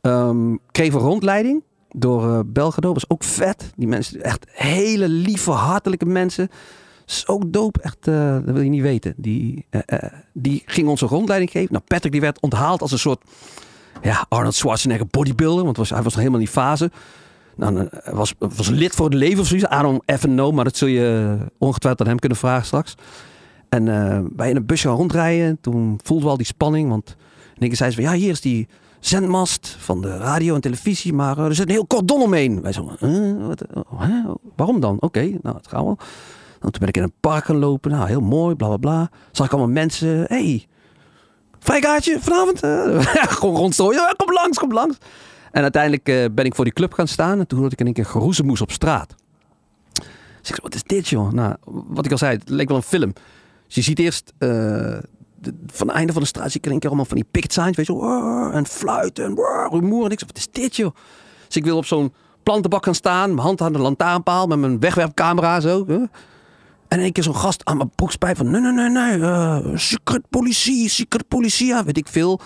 ehm 0.00 0.56
kreeg 0.70 0.92
we 0.92 0.98
rondleiding 0.98 1.62
door 1.88 2.34
eh 2.34 2.40
Belgrado. 2.46 2.92
Was 2.92 3.10
ook 3.10 3.24
vet. 3.24 3.72
Die 3.76 3.88
mensen, 3.88 4.22
echt 4.22 4.46
hele 4.50 5.08
lieve, 5.08 5.50
hartelijke 5.50 6.06
mensen. 6.06 6.48
Zo 7.04 7.42
dope, 7.46 7.80
echt, 7.82 8.04
dat 8.04 8.44
wil 8.44 8.60
je 8.60 8.70
niet 8.70 8.82
weten. 8.82 9.14
Die, 9.16 9.66
eh, 9.70 9.98
die 10.32 10.62
ging 10.66 10.88
ons 10.88 11.00
een 11.00 11.08
rondleiding 11.08 11.50
geven. 11.50 11.72
Nou, 11.72 11.84
Patrick 11.86 12.12
die 12.12 12.20
werd 12.20 12.40
onthaald 12.40 12.82
als 12.82 12.92
een 12.92 12.98
soort 12.98 13.22
ja, 14.02 14.26
Arnold 14.28 14.54
Schwarzenegger 14.54 15.06
bodybuilder. 15.06 15.64
Want 15.64 15.76
was, 15.76 15.90
hij 15.90 16.02
was 16.02 16.12
nog 16.14 16.22
helemaal 16.22 16.40
in 16.40 16.44
die 16.44 16.54
fase. 16.54 16.90
Nou, 17.56 17.88
hij 17.90 18.14
was, 18.14 18.34
was 18.38 18.68
lid 18.68 18.94
voor 18.94 19.04
het 19.04 19.14
leven 19.14 19.40
of 19.40 19.46
zoiets. 19.46 19.68
Don't 19.68 20.02
even 20.06 20.30
know, 20.30 20.52
maar 20.52 20.64
dat 20.64 20.76
zul 20.76 20.88
je 20.88 21.36
ongetwijfeld 21.58 22.02
aan 22.02 22.08
hem 22.12 22.18
kunnen 22.18 22.38
vragen 22.38 22.66
straks. 22.66 22.94
En 23.68 23.88
eh, 23.88 24.20
wij 24.36 24.50
in 24.50 24.56
een 24.56 24.66
busje 24.66 24.88
rondrijden. 24.88 25.58
Toen 25.60 26.00
voelden 26.02 26.26
we 26.26 26.30
al 26.30 26.36
die 26.36 26.46
spanning. 26.46 26.88
Want 26.88 27.16
in 27.58 27.68
keer 27.68 27.76
zei 27.76 27.90
ze 27.90 27.96
van, 28.02 28.04
ja, 28.04 28.12
hier 28.18 28.30
is 28.30 28.40
die 28.40 28.68
zendmast 29.00 29.76
van 29.78 30.00
de 30.00 30.16
radio 30.16 30.54
en 30.54 30.60
televisie. 30.60 31.12
Maar 31.12 31.38
eh, 31.38 31.44
er 31.44 31.54
zit 31.54 31.66
een 31.66 31.74
heel 31.74 31.86
cordon 31.86 32.22
omheen. 32.22 32.62
Wij 32.62 32.72
zo, 32.72 32.92
"Huh? 32.98 33.46
Wat, 33.46 33.64
waarom 34.56 34.80
dan? 34.80 34.96
Oké, 35.00 35.20
nou, 35.20 35.38
dat 35.42 35.68
gaan 35.68 35.86
we. 35.86 35.94
Nou, 36.60 36.72
toen 36.72 36.80
ben 36.80 36.88
ik 36.88 36.96
in 36.96 37.02
een 37.02 37.12
park 37.20 37.44
gaan 37.44 37.58
lopen. 37.58 37.90
Nou, 37.90 38.06
heel 38.08 38.20
mooi, 38.20 38.54
bla 38.54 38.66
bla 38.66 38.76
bla. 38.76 39.10
Zag 39.32 39.46
ik 39.46 39.52
allemaal 39.52 39.72
mensen. 39.72 40.24
hey, 40.28 40.68
Vrijkaartje 41.58 42.18
vanavond? 42.20 42.62
Eh, 42.62 42.98
gewoon 43.38 43.56
rondstrooien. 43.56 44.00
Ja, 44.00 44.14
kom 44.16 44.32
langs, 44.32 44.58
kom 44.58 44.72
langs. 44.72 44.96
En 45.52 45.62
uiteindelijk 45.62 46.08
eh, 46.08 46.24
ben 46.32 46.44
ik 46.44 46.54
voor 46.54 46.64
die 46.64 46.74
club 46.74 46.92
gaan 46.92 47.08
staan. 47.08 47.38
En 47.38 47.46
toen 47.46 47.58
hoorde 47.58 47.72
ik 47.74 47.80
in 47.80 47.86
één 47.86 47.94
keer 47.94 48.06
geroezemoes 48.06 48.60
op 48.60 48.70
straat. 48.72 49.14
Dus 50.40 50.50
ik 50.50 50.58
wat 50.62 50.74
is 50.74 50.82
dit 50.82 51.08
joh? 51.08 51.32
Nou, 51.32 51.54
wat 51.64 52.04
ik 52.06 52.12
al 52.12 52.18
zei, 52.18 52.36
het 52.36 52.48
leek 52.48 52.68
wel 52.68 52.76
een 52.76 52.82
film. 52.82 53.12
Dus 53.66 53.74
je 53.74 53.82
ziet 53.82 53.98
eerst... 53.98 54.32
eh, 54.38 54.48
de- 54.48 55.54
van 55.66 55.86
het 55.86 55.96
einde 55.96 56.12
van 56.12 56.22
de 56.22 56.28
straat 56.28 56.50
zie 56.50 56.58
ik 56.60 56.64
in 56.64 56.70
één 56.70 56.80
keer 56.80 56.88
allemaal 56.88 57.06
van 57.08 57.16
die 57.16 57.26
picket 57.30 57.52
signs. 57.52 57.76
Weet 57.76 57.86
je 57.86 58.50
En 58.52 58.66
fluiten 58.66 59.24
en 59.24 59.34
rumoer. 59.70 60.04
En 60.04 60.10
ik 60.10 60.18
zei, 60.18 60.30
wat 60.34 60.36
is 60.38 60.48
dit 60.50 60.76
joh? 60.76 60.94
Dus 61.46 61.56
ik 61.56 61.64
wil 61.64 61.76
op 61.76 61.84
zo'n 61.84 62.12
plantenbak 62.42 62.84
gaan 62.84 62.94
staan. 62.94 63.28
Mijn 63.34 63.46
hand 63.46 63.60
aan 63.60 63.72
de 63.72 63.78
lantaarnpaal. 63.78 64.46
Met 64.46 64.58
mijn 64.58 64.80
wegwerpcamera 64.80 65.60
zo. 65.60 65.84
En 65.88 66.98
in 66.98 67.04
één 67.04 67.12
keer 67.12 67.22
zo'n 67.22 67.36
gast 67.36 67.64
aan 67.64 67.76
mijn 67.76 67.90
broekspijp 67.94 68.36
van... 68.36 68.50
Nee, 68.50 68.60
nee, 68.60 68.72
nee, 68.72 68.88
nee. 68.88 69.20
eh, 69.20 69.76
secret 69.76 70.22
politie, 70.30 70.88
secret 70.88 71.28
politie. 71.28 71.82
Weet 71.84 71.96
ik 71.96 72.08
veel. 72.08 72.36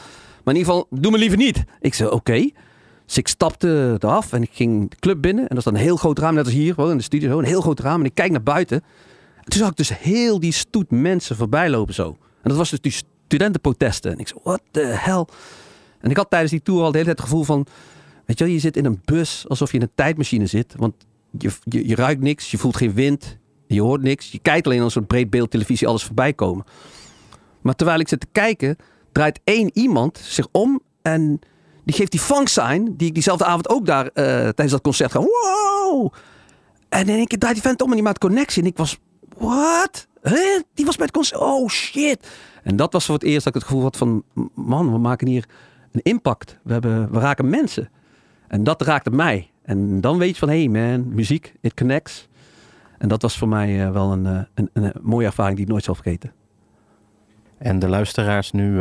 Maar 0.44 0.54
in 0.54 0.60
ieder 0.60 0.72
geval, 0.72 0.86
doe 0.90 1.10
me 1.10 1.18
liever 1.18 1.38
niet. 1.38 1.64
Ik 1.80 1.94
zei, 1.94 2.10
oké. 2.10 2.50
Dus 3.06 3.18
ik 3.18 3.28
stapte 3.28 3.96
eraf 3.98 4.32
en 4.32 4.42
ik 4.42 4.50
ging 4.52 4.90
de 4.90 4.96
club 4.96 5.22
binnen. 5.22 5.42
En 5.42 5.48
dat 5.48 5.58
is 5.58 5.64
dan 5.64 5.74
een 5.74 5.80
heel 5.80 5.96
groot 5.96 6.18
raam, 6.18 6.34
net 6.34 6.44
als 6.44 6.54
hier, 6.54 6.74
gewoon 6.74 6.90
in 6.90 6.96
de 6.96 7.02
studio. 7.02 7.30
Zo, 7.30 7.38
een 7.38 7.44
heel 7.44 7.60
groot 7.60 7.80
raam. 7.80 8.00
En 8.00 8.06
ik 8.06 8.14
kijk 8.14 8.30
naar 8.30 8.42
buiten. 8.42 8.82
En 9.36 9.50
toen 9.50 9.60
zag 9.60 9.70
ik 9.70 9.76
dus 9.76 9.98
heel 9.98 10.40
die 10.40 10.52
stoet 10.52 10.90
mensen 10.90 11.36
voorbij 11.36 11.70
lopen 11.70 11.94
zo. 11.94 12.16
En 12.42 12.48
dat 12.48 12.56
was 12.56 12.70
dus 12.70 12.80
die 12.80 12.92
studentenprotesten. 12.92 14.12
En 14.12 14.18
ik 14.18 14.28
zei, 14.28 14.40
what 14.42 14.60
the 14.70 14.80
hell? 14.80 15.24
En 16.00 16.10
ik 16.10 16.16
had 16.16 16.30
tijdens 16.30 16.50
die 16.50 16.62
tour 16.62 16.82
al 16.82 16.90
de 16.90 16.98
hele 16.98 17.04
tijd 17.04 17.18
het 17.18 17.28
gevoel 17.28 17.44
van... 17.44 17.66
Weet 18.24 18.38
je 18.38 18.52
je 18.52 18.58
zit 18.58 18.76
in 18.76 18.84
een 18.84 19.00
bus 19.04 19.44
alsof 19.48 19.70
je 19.70 19.76
in 19.76 19.82
een 19.82 19.90
tijdmachine 19.94 20.46
zit. 20.46 20.74
Want 20.76 20.94
je, 21.38 21.50
je, 21.64 21.94
ruikt 21.94 22.20
niks, 22.20 22.50
je 22.50 22.58
voelt 22.58 22.76
geen 22.76 22.94
wind, 22.94 23.38
je 23.66 23.82
hoort 23.82 24.02
niks. 24.02 24.32
Je 24.32 24.38
kijkt 24.38 24.66
alleen 24.66 24.78
als 24.78 24.86
een 24.86 25.00
soort 25.00 25.06
breedbeeld 25.06 25.50
televisie 25.50 25.88
alles 25.88 26.04
voorbij 26.04 26.32
komen. 26.32 26.64
Maar 27.60 27.74
terwijl 27.74 28.00
ik 28.00 28.08
zit 28.08 28.20
te 28.20 28.26
kijken, 28.32 28.76
draait 29.12 29.40
één 29.44 29.70
iemand 29.72 30.18
zich 30.18 30.46
om 30.52 30.80
en 31.02 31.40
die 31.84 31.94
geeft 31.94 32.10
die 32.10 32.20
funk 32.20 32.48
sign, 32.48 32.94
die 32.96 33.08
ik 33.08 33.14
diezelfde 33.14 33.44
avond 33.44 33.68
ook 33.68 33.86
daar 33.86 34.06
eh, 34.06 34.24
tijdens 34.24 34.70
dat 34.70 34.80
concert 34.80 35.10
ga. 35.10 35.20
Wow! 35.20 36.12
En 36.88 37.08
in 37.08 37.16
één 37.16 37.26
keer 37.26 37.38
draait 37.38 37.54
die 37.54 37.64
vent 37.64 37.82
om 37.82 37.88
en 37.88 37.94
die 37.94 38.04
maakt 38.04 38.18
connectie. 38.18 38.62
En 38.62 38.68
ik 38.68 38.76
was? 38.76 38.98
Huh? 39.38 40.60
Die 40.74 40.84
was 40.84 40.96
bij 40.96 41.04
het 41.04 41.14
concert. 41.14 41.40
Oh 41.40 41.68
shit. 41.68 42.28
En 42.62 42.76
dat 42.76 42.92
was 42.92 43.04
voor 43.04 43.14
het 43.14 43.24
eerst 43.24 43.44
dat 43.44 43.54
ik 43.54 43.60
het 43.60 43.68
gevoel 43.68 43.82
had 43.82 43.96
van, 43.96 44.24
man, 44.54 44.92
we 44.92 44.98
maken 44.98 45.26
hier 45.26 45.48
een 45.92 46.02
impact. 46.02 46.58
We, 46.62 46.72
hebben, 46.72 47.12
we 47.12 47.18
raken 47.18 47.50
mensen. 47.50 47.90
En 48.48 48.64
dat 48.64 48.82
raakte 48.82 49.10
mij. 49.10 49.50
En 49.62 50.00
dan 50.00 50.18
weet 50.18 50.30
je 50.30 50.38
van, 50.38 50.48
hey 50.48 50.68
man, 50.68 51.14
muziek, 51.14 51.54
it 51.60 51.74
connects. 51.74 52.28
En 52.98 53.08
dat 53.08 53.22
was 53.22 53.38
voor 53.38 53.48
mij 53.48 53.84
eh, 53.84 53.92
wel 53.92 54.12
een, 54.12 54.26
eh, 54.26 54.40
een, 54.54 54.70
een, 54.72 54.92
mooie 55.02 55.26
ervaring 55.26 55.56
die 55.56 55.64
ik 55.64 55.70
nooit 55.70 55.84
zal 55.84 55.94
vergeten. 55.94 56.32
En 57.58 57.78
de 57.78 57.88
luisteraars 57.88 58.52
nu 58.52 58.80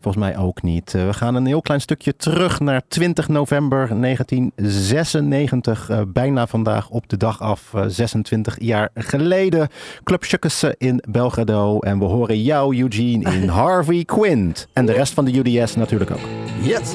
volgens 0.00 0.24
mij 0.24 0.36
ook 0.36 0.62
niet. 0.62 0.94
Eh, 0.94 1.04
we 1.06 1.12
gaan 1.12 1.34
een 1.34 1.46
heel 1.46 1.60
klein 1.60 1.80
stukje 1.80 2.16
terug 2.16 2.60
naar 2.60 2.82
20 2.88 3.28
november 3.28 4.00
1996. 4.00 5.88
eh, 5.88 6.00
bijna 6.08 6.46
vandaag 6.46 6.88
op 6.88 7.08
de 7.08 7.16
dag 7.16 7.40
af, 7.40 7.74
eh, 7.74 7.84
26 7.86 8.56
jaar 8.60 8.88
geleden. 8.94 9.68
Club 10.04 10.24
Schukkesse 10.24 10.74
in 10.78 11.02
Belgrado. 11.08 11.78
En 11.78 11.98
we 11.98 12.04
horen 12.04 12.42
jou, 12.42 12.80
Eugene, 12.80 13.32
in 13.34 13.48
Harvey 13.58 14.04
Quint. 14.04 14.68
En 14.72 14.86
de 14.86 14.92
rest 14.92 15.14
van 15.14 15.24
de 15.24 15.38
UDS 15.38 15.76
natuurlijk 15.76 16.10
ook. 16.10 16.20
Yes. 16.62 16.94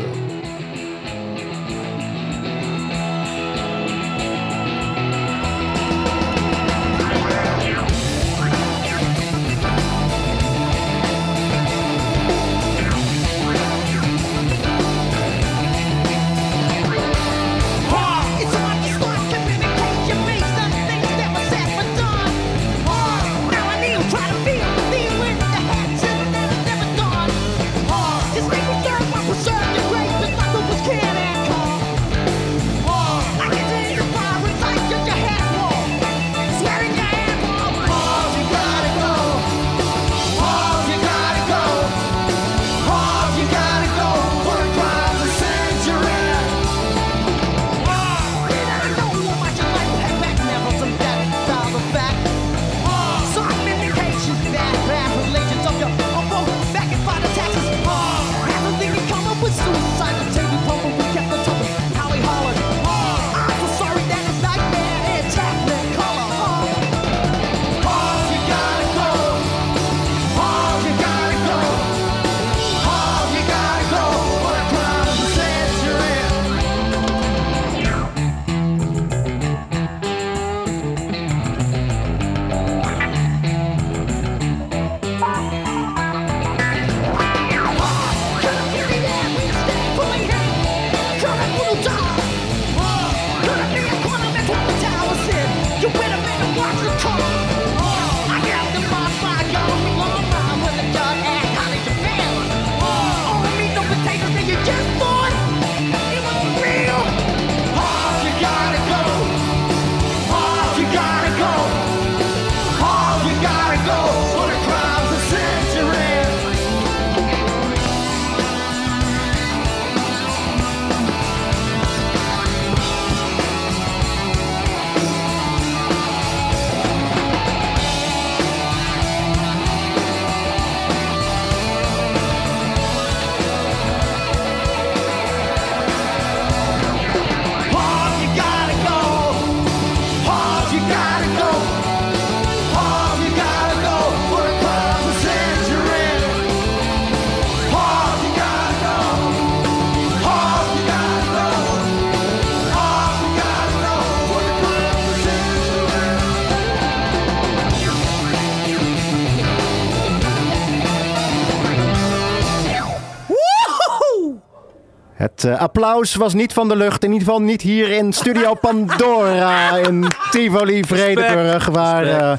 Applaus 165.54 166.16
was 166.16 166.34
niet 166.34 166.54
van 166.54 166.68
de 166.68 166.76
lucht. 166.76 167.04
In 167.04 167.12
ieder 167.12 167.28
geval 167.28 167.42
niet 167.42 167.62
hier 167.62 167.90
in 167.90 168.14
Studio 168.14 168.54
Pandora 168.54 169.78
in 169.78 170.06
Tivoli, 170.32 170.84
Vredenburg. 170.84 171.66
Waar, 171.66 172.06
eh, 172.06 172.38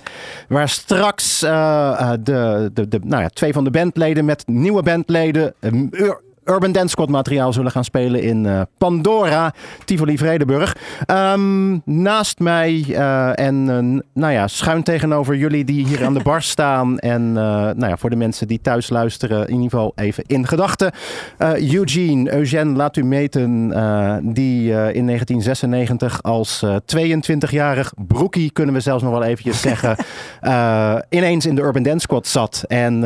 waar 0.49 0.69
straks 0.69 1.43
eh, 1.43 1.51
eh, 1.99 2.11
de, 2.21 2.71
de, 2.73 2.89
de, 2.89 3.01
nou 3.03 3.23
ja, 3.23 3.29
twee 3.29 3.53
van 3.53 3.65
de 3.65 3.71
bandleden 3.71 4.25
met 4.25 4.43
nieuwe 4.47 4.83
bandleden. 4.83 5.55
Urban 6.49 6.73
Dance 6.73 6.89
Squad 6.89 7.09
materiaal 7.09 7.53
zullen 7.53 7.71
gaan 7.71 7.85
spelen 7.85 8.23
in 8.23 8.47
eh, 8.47 8.61
Pandora, 8.79 9.55
Tivoli 9.85 10.19
Vredenburg. 10.19 10.77
Ehm, 11.07 11.79
naast 11.85 12.39
mij 12.39 12.85
eh, 12.89 13.39
en 13.39 13.71
eh, 13.71 14.03
nou 14.13 14.33
ja, 14.33 14.47
schuin 14.47 14.83
tegenover 14.83 15.37
jullie 15.37 15.65
die 15.65 15.87
hier 15.87 16.05
aan 16.05 16.15
de 16.15 16.23
bar 16.23 16.43
staan. 16.57 16.99
En 16.99 17.33
nou 17.33 17.87
ja, 17.87 17.97
voor 17.97 18.11
de 18.11 18.17
mensen 18.17 18.49
die 18.49 18.61
thuis 18.61 18.89
luisteren, 18.89 19.49
in 19.49 19.55
ieder 19.55 19.71
geval 19.71 19.93
even 19.95 20.25
in 20.27 20.47
gedachten. 20.47 20.93
Eugene, 21.73 22.33
Eugène 22.33 22.77
laat 22.77 22.97
u 22.97 23.05
meten, 23.05 23.69
die 24.35 24.63
in 24.71 25.07
1996 25.07 26.23
als 26.23 26.63
eh, 26.63 26.77
22-jarig 26.77 27.93
broekie, 28.07 28.51
kunnen 28.51 28.75
we 28.75 28.81
zelfs 28.81 29.03
nog 29.03 29.13
wel 29.13 29.23
eventjes 29.23 29.61
zeggen, 29.71 29.97
ineens 31.09 31.47
in 31.47 31.55
de 31.55 31.63
Urban 31.63 31.83
Dance 31.83 32.01
Squad 32.01 32.27
zat. 32.27 32.65
En 32.69 32.99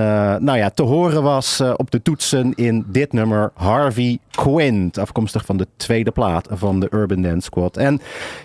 nou 0.43 0.57
ja, 0.57 0.70
te 0.70 0.82
horen 0.82 1.22
was 1.22 1.62
op 1.76 1.91
de 1.91 2.03
toetsen 2.03 2.53
in 2.55 2.84
dit 2.88 3.12
nummer 3.12 3.29
Harvey 3.54 4.18
Quint, 4.30 4.98
afkomstig 4.98 5.44
van 5.44 5.56
de 5.56 5.66
tweede 5.76 6.10
plaat 6.10 6.48
van 6.50 6.80
de 6.80 6.88
Urban 6.90 7.22
Dance 7.22 7.40
Squad. 7.40 7.76
En 7.76 8.00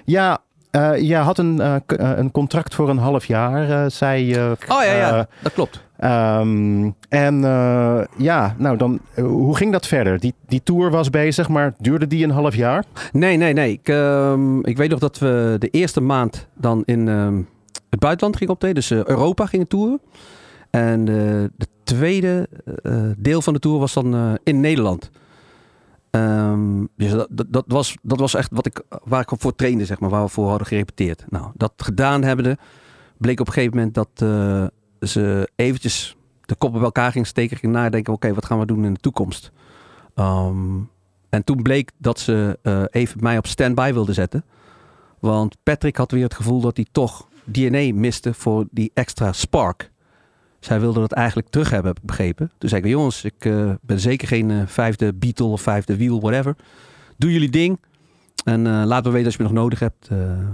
ja, 0.05 0.39
eh 0.71 1.01
je 1.01 1.15
had 1.15 1.37
een, 1.37 1.59
eh, 1.59 1.75
eh, 1.75 2.17
een 2.17 2.31
contract 2.31 2.75
voor 2.75 2.89
een 2.89 2.97
half 2.97 3.25
jaar, 3.25 3.91
zei 3.91 4.25
je. 4.25 4.57
Oh 4.69 4.83
ja, 4.83 4.93
ja, 4.93 5.27
dat 5.41 5.53
klopt. 5.53 5.83
Ehm, 5.97 6.89
en 7.09 7.41
ja, 8.17 8.55
nou 8.57 8.77
dan, 8.77 8.99
hoe 9.15 9.55
ging 9.55 9.71
dat 9.71 9.87
verder? 9.87 10.19
Die, 10.19 10.33
die 10.47 10.63
tour 10.63 10.91
was 10.91 11.09
bezig, 11.09 11.49
maar 11.49 11.73
duurde 11.77 12.07
die 12.07 12.23
een 12.23 12.31
half 12.31 12.55
jaar? 12.55 12.83
Nee, 13.11 13.37
nee, 13.37 13.53
nee. 13.53 13.71
Ik, 13.71 13.89
ehm, 13.89 14.59
ik 14.59 14.77
weet 14.77 14.89
nog 14.89 14.99
dat 14.99 15.19
we 15.19 15.55
de 15.59 15.69
eerste 15.69 16.01
maand 16.01 16.47
dan 16.53 16.83
in 16.85 17.07
ehm, 17.07 17.41
het 17.89 17.99
buitenland 17.99 18.37
gingen 18.37 18.53
optreden. 18.53 18.75
Dus 18.75 18.91
Europa 18.91 19.45
gingen 19.45 19.67
toeren. 19.67 19.99
En 20.69 21.05
de 21.05 21.49
tweede 21.85 22.49
eh, 22.83 23.09
deel 23.17 23.41
van 23.41 23.53
de 23.53 23.59
tour 23.59 23.79
was 23.79 23.93
dan 23.93 24.13
eh, 24.13 24.33
in 24.43 24.59
Nederland. 24.59 25.09
Ehm, 26.09 26.85
dus 26.97 27.11
dat, 27.11 27.45
dat, 27.47 27.65
was, 27.67 27.97
dat 28.01 28.19
was 28.19 28.33
echt 28.33 28.49
wat 28.51 28.65
ik, 28.65 28.81
waar 29.03 29.21
ik 29.21 29.31
voor 29.37 29.55
trainde, 29.55 29.85
zeg 29.85 29.99
maar, 29.99 30.09
waar 30.09 30.23
we 30.23 30.29
voor 30.29 30.49
hadden 30.49 30.67
gerepeteerd. 30.67 31.25
Nou, 31.29 31.51
dat 31.53 31.73
gedaan 31.77 32.23
hebbende, 32.23 32.57
bleek 33.17 33.39
op 33.39 33.47
een 33.47 33.53
gegeven 33.53 33.77
moment 33.77 33.93
dat 33.93 34.09
eh, 34.15 34.65
ze 34.99 35.49
eventjes 35.55 36.15
de 36.41 36.55
koppen 36.55 36.79
bij 36.79 36.87
elkaar 36.87 37.11
gingen 37.11 37.27
steken. 37.27 37.57
Gingen 37.57 37.75
nadenken, 37.75 38.13
oké, 38.13 38.33
wat 38.33 38.45
gaan 38.45 38.59
we 38.59 38.65
doen 38.65 38.85
in 38.85 38.93
de 38.93 38.99
toekomst? 38.99 39.51
Ehm, 40.13 40.79
en 41.29 41.43
toen 41.43 41.61
bleek 41.61 41.91
dat 41.97 42.19
ze 42.19 42.59
eh, 42.61 42.83
even 42.89 43.23
mij 43.23 43.37
op 43.37 43.47
standby 43.47 43.93
wilden 43.93 44.15
zetten. 44.15 44.43
Want 45.19 45.57
Patrick 45.63 45.97
had 45.97 46.11
weer 46.11 46.23
het 46.23 46.33
gevoel 46.33 46.61
dat 46.61 46.75
hij 46.75 46.85
toch 46.91 47.27
DNA 47.43 47.93
miste 47.93 48.33
voor 48.33 48.65
die 48.71 48.91
extra 48.93 49.31
spark. 49.31 49.91
Zij 50.65 50.79
wilde 50.79 50.99
dat 50.99 51.11
eigenlijk 51.11 51.49
terug 51.49 51.69
hebben, 51.69 51.95
begrepen. 52.01 52.51
Toen 52.57 52.69
zei 52.69 52.81
ik, 52.81 52.87
jongens, 52.87 53.23
ik 53.23 53.45
eh, 53.45 53.71
ben 53.81 53.99
zeker 53.99 54.27
geen 54.27 54.51
eh, 54.51 54.61
vijfde 54.65 55.13
Beatle 55.13 55.45
of 55.45 55.61
vijfde 55.61 55.95
wiel, 55.95 56.21
whatever. 56.21 56.55
Doe 57.17 57.31
jullie 57.31 57.49
ding. 57.49 57.79
En 58.43 58.67
eh, 58.67 58.83
laat 58.85 59.03
me 59.03 59.09
weten 59.09 59.25
als 59.25 59.35
je 59.35 59.43
me 59.43 59.49
nog 59.49 59.57
nodig 59.57 59.79
hebt. 59.79 60.09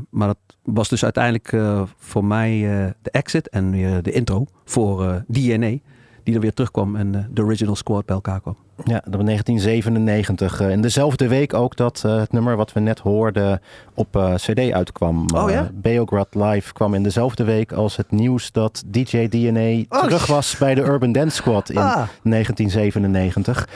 Maar 0.10 0.28
dat 0.28 0.38
was 0.64 0.90
dus 0.90 1.04
uiteindelijk 1.04 1.56
voor 1.98 2.26
mij 2.26 2.60
de 3.02 3.12
exit 3.12 3.50
en 3.50 3.72
weer 3.72 4.04
de 4.04 4.12
intro 4.12 4.46
voor 4.66 5.24
DNA. 5.28 5.78
Die 6.24 6.34
dan 6.34 6.42
weer 6.42 6.54
terugkwam 6.54 6.96
en 6.96 7.30
de 7.32 7.42
original 7.42 7.76
squad 7.76 8.06
bij 8.06 8.16
elkaar 8.16 8.42
kwam. 8.42 8.58
Ja, 8.84 9.02
dat 9.06 9.16
was 9.16 9.24
1997. 9.26 10.60
eh, 10.62 10.70
in 10.70 10.82
dezelfde 10.82 11.28
week 11.28 11.54
ook 11.54 11.76
dat 11.76 12.02
eh, 12.06 12.18
het 12.20 12.32
nummer 12.32 12.56
wat 12.56 12.74
we 12.74 12.80
net 12.80 13.00
hoorden 13.00 13.62
op 13.94 14.16
eh, 14.16 14.34
CD 14.36 14.72
uitkwam. 14.72 15.26
Oh, 15.36 15.50
ja? 15.50 15.70
Beograd 15.74 16.28
Live 16.36 16.74
kwam 16.74 16.94
in 16.94 17.04
dezelfde 17.04 17.44
week 17.44 17.72
als 17.72 17.98
het 17.98 18.12
nieuws 18.12 18.52
dat 18.52 18.84
DJ 18.86 19.28
DNA 19.28 19.84
Oh, 19.90 20.04
terug 20.04 20.26
was 20.26 20.58
bij 20.58 20.76
de 20.76 20.82
Urban 20.82 21.12
Dance 21.12 21.36
Squad 21.36 21.70
in 21.70 21.78
Ah. 21.78 22.04
1997. 22.24 23.68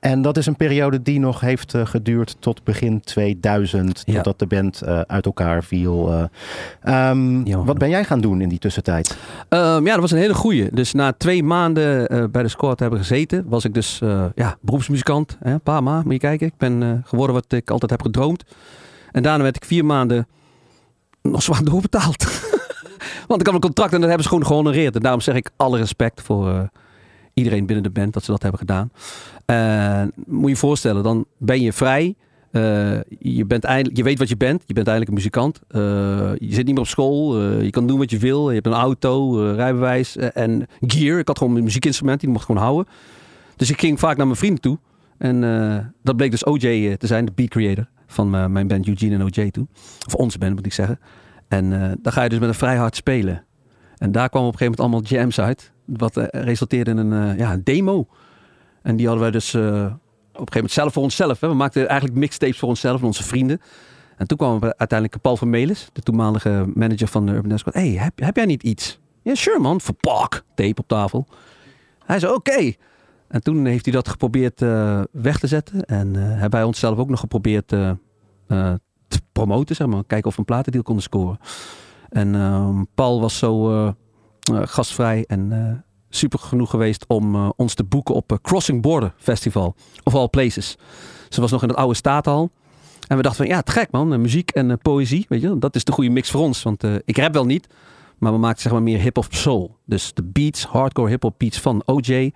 En 0.00 0.22
dat 0.22 0.36
is 0.36 0.46
een 0.46 0.56
periode 0.56 1.02
die 1.02 1.20
nog 1.20 1.40
heeft 1.40 1.74
eh, 1.74 1.86
geduurd 1.86 2.36
tot 2.38 2.64
begin 2.64 3.00
2000, 3.00 4.02
Ja. 4.06 4.14
totdat 4.14 4.38
de 4.38 4.46
band 4.46 4.82
eh, 4.82 5.00
uit 5.00 5.24
elkaar 5.26 5.64
viel. 5.64 6.12
eh. 6.12 6.22
Ehm, 7.10 7.42
wat 7.64 7.78
ben 7.78 7.88
jij 7.90 8.04
gaan 8.04 8.20
doen 8.20 8.40
in 8.40 8.48
die 8.48 8.58
tussentijd? 8.58 9.16
Ehm, 9.48 9.86
ja, 9.86 9.92
dat 9.92 10.00
was 10.00 10.10
een 10.10 10.18
hele 10.18 10.34
goeie. 10.34 10.68
Dus 10.72 10.92
na 10.92 11.12
twee 11.12 11.42
maanden 11.42 12.08
eh, 12.08 12.24
bij 12.30 12.42
de 12.42 12.48
squad 12.48 12.76
te 12.76 12.82
hebben 12.82 13.00
gezeten, 13.00 13.44
was 13.48 13.64
ik 13.64 13.74
dus 13.74 14.00
eh, 14.02 14.24
ja, 14.40 14.58
beroepsmuzikant. 14.60 15.36
Hè, 15.40 15.58
Pama, 15.58 16.02
moet 16.02 16.12
je 16.12 16.18
kijken. 16.18 16.46
Ik 16.46 16.56
ben 16.56 16.82
eh, 16.82 16.92
geworden 17.04 17.34
wat 17.34 17.52
ik 17.52 17.70
altijd 17.70 17.90
heb 17.90 18.02
gedroomd. 18.02 18.44
En 19.12 19.22
daarna 19.22 19.42
werd 19.42 19.56
ik 19.56 19.64
vier 19.64 19.84
maanden 19.84 20.26
nog 21.22 21.42
zwaar 21.42 21.64
doorbetaald. 21.70 22.24
Want 23.28 23.40
ik 23.40 23.46
had 23.46 23.54
een 23.54 23.60
contract 23.60 23.92
en 23.92 23.98
dat 23.98 24.08
hebben 24.08 24.22
ze 24.22 24.28
gewoon 24.28 24.46
gehonoreerd. 24.46 24.94
En 24.94 25.00
daarom 25.00 25.20
zeg 25.20 25.34
ik 25.34 25.50
alle 25.56 25.78
respect 25.78 26.22
voor 26.22 26.48
eh, 26.48 26.60
iedereen 27.34 27.66
binnen 27.66 27.84
de 27.84 27.90
band 27.90 28.12
dat 28.12 28.24
ze 28.24 28.30
dat 28.30 28.42
hebben 28.42 28.60
gedaan. 28.60 28.90
Moet 30.26 30.42
je 30.42 30.48
je 30.48 30.56
voorstellen, 30.56 31.02
dan 31.02 31.24
ben 31.38 31.60
je 31.60 31.72
vrij. 31.72 32.14
Eh, 32.50 33.00
je, 33.18 33.44
bent 33.46 33.64
eindelijk, 33.64 33.96
je 33.96 34.02
weet 34.02 34.18
wat 34.18 34.28
je 34.28 34.36
bent. 34.36 34.62
Je 34.66 34.74
bent 34.74 34.88
eigenlijk 34.88 35.08
een 35.08 35.14
muzikant. 35.22 35.60
Je 36.40 36.54
zit 36.54 36.64
niet 36.64 36.74
meer 36.74 36.84
op 36.84 36.86
school. 36.86 37.40
Je 37.40 37.70
kan 37.70 37.86
doen 37.86 37.98
wat 37.98 38.10
je 38.10 38.18
wil. 38.18 38.48
Je 38.48 38.54
hebt 38.54 38.66
een 38.66 38.72
auto, 38.72 39.34
rijbewijs 39.52 40.16
en 40.16 40.66
gear. 40.80 41.18
Ik 41.18 41.26
had 41.26 41.38
gewoon 41.38 41.56
een 41.56 41.64
muziekinstrument. 41.64 42.20
Die 42.20 42.28
mocht 42.28 42.40
ik 42.40 42.46
gewoon 42.46 42.62
houden. 42.62 42.86
Dus 43.60 43.70
ik 43.70 43.80
ging 43.80 43.98
vaak 43.98 44.16
naar 44.16 44.26
mijn 44.26 44.38
vrienden 44.38 44.60
toe. 44.60 44.78
En 45.18 45.44
eh, 45.44 45.78
dat 46.02 46.16
bleek 46.16 46.30
dus 46.30 46.44
OJ 46.44 46.66
eh, 46.66 46.92
te 46.92 47.06
zijn, 47.06 47.24
de 47.24 47.32
beat 47.34 47.48
creator 47.48 47.88
van 48.06 48.34
eh, 48.34 48.46
mijn 48.46 48.66
band 48.66 48.88
Eugene 48.88 49.14
en 49.14 49.22
OJ 49.22 49.50
toen. 49.50 49.68
Of 50.06 50.14
onze 50.14 50.38
band 50.38 50.54
moet 50.54 50.66
ik 50.66 50.72
zeggen. 50.72 51.00
En 51.48 51.72
eh 51.72 51.92
dan 52.02 52.12
ga 52.12 52.22
je 52.22 52.28
dus 52.28 52.38
met 52.38 52.48
een 52.48 52.54
vrij 52.54 52.76
hard 52.76 52.96
spelen. 52.96 53.44
En 53.96 54.12
daar 54.12 54.28
kwamen 54.28 54.48
op 54.48 54.54
een 54.54 54.58
gegeven 54.58 54.80
moment 54.80 54.80
allemaal 54.80 55.22
jams 55.22 55.40
uit. 55.40 55.72
Wat 55.84 56.28
resulteerde 56.30 56.90
in 56.90 56.96
een, 56.96 57.36
ja, 57.36 57.52
een 57.52 57.64
demo. 57.64 58.08
En 58.82 58.96
die 58.96 59.06
hadden 59.06 59.22
wij 59.22 59.32
dus 59.32 59.54
op 59.54 59.62
een 59.62 59.72
gegeven 59.72 60.54
moment 60.54 60.72
zelf 60.72 60.92
voor 60.92 61.02
onszelf. 61.02 61.40
Hè. 61.40 61.48
We 61.48 61.54
maakten 61.54 61.88
eigenlijk 61.88 62.18
mixtapes 62.18 62.58
voor 62.58 62.68
onszelf 62.68 63.00
en 63.00 63.06
onze 63.06 63.22
vrienden. 63.22 63.60
En 64.16 64.26
toen 64.26 64.36
kwam 64.38 64.62
uiteindelijk 64.62 65.20
Paul 65.20 65.36
van 65.36 65.50
Melis, 65.50 65.88
de 65.92 66.02
toenmalige 66.02 66.64
manager 66.74 67.08
van 67.08 67.26
de 67.26 67.32
Urban 67.32 67.48
Dance 67.48 67.64
Squad. 67.68 67.82
Hey, 67.84 67.92
heb, 67.92 68.20
heb 68.20 68.36
jij 68.36 68.46
niet 68.46 68.62
iets? 68.62 68.98
Ja, 69.22 69.34
sure 69.34 69.58
man. 69.58 69.80
Verpak. 69.80 70.44
Tape 70.54 70.80
op 70.80 70.88
tafel. 70.88 71.26
Hij 72.04 72.18
zei, 72.18 72.32
oké. 72.32 72.74
En 73.30 73.42
toen 73.42 73.66
heeft 73.66 73.84
hij 73.84 73.94
dat 73.94 74.08
geprobeerd 74.08 74.62
eh, 74.62 75.00
weg 75.12 75.38
te 75.38 75.46
zetten. 75.46 75.84
En 75.84 76.16
eh, 76.16 76.22
hebben 76.22 76.50
wij 76.50 76.62
onszelf 76.62 76.98
ook 76.98 77.08
nog 77.08 77.20
geprobeerd 77.20 77.72
eh, 77.72 77.92
te 79.08 79.20
promoten, 79.32 79.76
zeg 79.76 79.86
maar. 79.86 80.04
Kijken 80.04 80.28
of 80.28 80.32
we 80.32 80.38
een 80.38 80.44
platendeal 80.44 80.82
konden 80.82 81.02
scoren. 81.02 81.38
En 82.08 82.34
ehm, 82.34 82.84
Paul 82.94 83.20
was 83.20 83.38
zo 83.38 83.94
gastvrij 84.50 85.24
en 85.26 85.84
super 86.08 86.38
genoeg 86.38 86.70
geweest 86.70 87.04
om 87.08 87.52
ons 87.56 87.74
te 87.74 87.84
boeken 87.84 88.14
op 88.14 88.38
Crossing 88.42 88.82
Border 88.82 89.14
Festival. 89.16 89.74
Of 90.04 90.14
all 90.14 90.28
places. 90.28 90.78
Ze 91.28 91.40
was 91.40 91.50
nog 91.50 91.62
in 91.62 91.68
het 91.68 91.76
oude 91.76 91.94
Statenhal. 91.94 92.50
En 93.08 93.16
we 93.16 93.22
dachten 93.22 93.46
van, 93.46 93.54
ja, 93.54 93.62
te 93.62 93.72
gek 93.72 93.90
man. 93.90 94.20
Muziek 94.20 94.50
en 94.50 94.78
poëzie, 94.78 95.26
weet 95.28 95.40
je. 95.40 95.58
Dat 95.58 95.74
is 95.74 95.84
de 95.84 95.92
goede 95.92 96.10
mix 96.10 96.30
voor 96.30 96.40
ons. 96.40 96.62
Want 96.62 96.84
ik 97.04 97.16
rap 97.16 97.32
wel 97.32 97.46
niet. 97.46 97.66
Maar 98.18 98.32
we 98.32 98.38
maakten 98.38 98.62
zeg 98.62 98.72
maar 98.72 98.82
meer 98.82 99.00
hip-hop 99.00 99.26
soul. 99.28 99.76
Dus 99.86 100.14
de 100.14 100.22
beats, 100.22 100.64
hardcore 100.64 101.08
hip-hop 101.08 101.34
beats 101.38 101.60
van 101.60 101.82
OJ. 101.86 102.32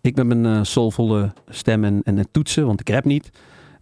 Ik 0.00 0.16
met 0.16 0.26
mijn 0.26 0.46
eh, 0.46 0.58
soulvolle 0.62 1.32
stem 1.48 1.84
en, 1.84 2.00
en, 2.04 2.18
en 2.18 2.30
toetsen, 2.30 2.66
want 2.66 2.80
ik 2.80 2.88
rap 2.88 3.04
niet. 3.04 3.30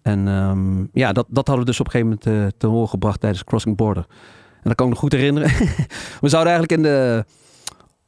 En 0.03 0.29
ehm, 0.29 0.85
ja, 0.93 1.13
dat, 1.13 1.27
dat 1.29 1.47
hadden 1.47 1.65
we 1.65 1.71
dus 1.71 1.81
op 1.81 1.87
een 1.87 1.93
gegeven 1.93 2.19
moment 2.25 2.53
eh, 2.53 2.59
te 2.59 2.67
horen 2.67 2.89
gebracht 2.89 3.21
tijdens 3.21 3.45
Crossing 3.45 3.77
Border. 3.77 4.07
En 4.55 4.61
dat 4.63 4.75
kan 4.75 4.87
ik 4.87 4.93
me 4.93 4.99
goed 4.99 5.13
herinneren. 5.13 5.51
we 6.21 6.29
zouden 6.29 6.53
eigenlijk 6.53 6.73
in 6.73 6.83
de, 6.83 7.25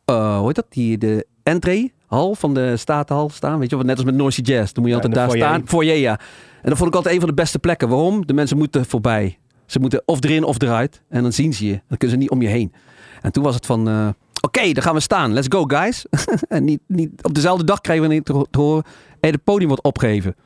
eh, 0.05 0.37
hoe 0.37 0.47
heet 0.47 0.55
dat, 0.55 0.67
die, 0.69 0.99
de 0.99 1.27
entree 1.43 1.93
hal 2.07 2.35
van 2.35 2.55
de 2.55 2.77
Statenhal 2.77 3.29
staan. 3.29 3.59
Weet 3.59 3.71
je 3.71 3.77
wel, 3.77 3.85
net 3.85 3.97
als 3.97 4.05
met 4.05 4.15
Noisy 4.15 4.41
Jazz. 4.41 4.73
Dan 4.73 4.83
moet 4.83 4.93
je 4.93 4.99
Ja, 4.99 5.03
altijd 5.03 5.15
daar 5.15 5.29
foyer. 5.29 5.47
staan. 5.47 5.63
Foyer, 5.69 5.97
ja. 5.97 6.21
En 6.63 6.69
dat 6.69 6.77
vond 6.77 6.89
ik 6.89 6.95
altijd 6.95 7.15
een 7.15 7.21
van 7.21 7.29
de 7.29 7.35
beste 7.35 7.59
plekken. 7.59 7.89
Waarom? 7.89 8.27
De 8.27 8.33
mensen 8.33 8.57
moeten 8.59 8.87
voorbij. 8.87 9.39
Ze 9.67 9.79
moeten 9.81 10.03
of 10.05 10.25
erin 10.25 10.45
of 10.45 10.63
eruit. 10.63 11.03
En 11.09 11.23
dan 11.23 11.33
zien 11.33 11.55
ze 11.55 11.67
je. 11.67 11.81
Dan 11.89 11.99
kunnen 11.99 12.17
ze 12.17 12.23
niet 12.23 12.31
om 12.31 12.43
je 12.43 12.49
heen. 12.49 12.73
En 13.21 13.33
toen 13.33 13.43
was 13.43 13.55
het 13.55 13.67
van... 13.67 14.15
Oké, 14.57 14.73
dan 14.73 14.83
gaan 14.83 14.95
we 14.95 15.01
staan. 15.01 15.33
Let's 15.33 15.47
go, 15.49 15.65
guys. 15.65 16.07
en 16.49 16.65
niet, 16.65 16.81
niet, 16.87 17.11
op 17.23 17.35
dezelfde 17.35 17.65
dag 17.65 17.81
kregen 17.81 18.03
we 18.03 18.09
niet 18.09 18.25
te, 18.25 18.47
horen... 18.51 18.85
Hey, 19.21 19.31
het 19.31 19.45
podium 19.45 19.69
wordt 19.69 19.83
opgegeven. 19.83 20.37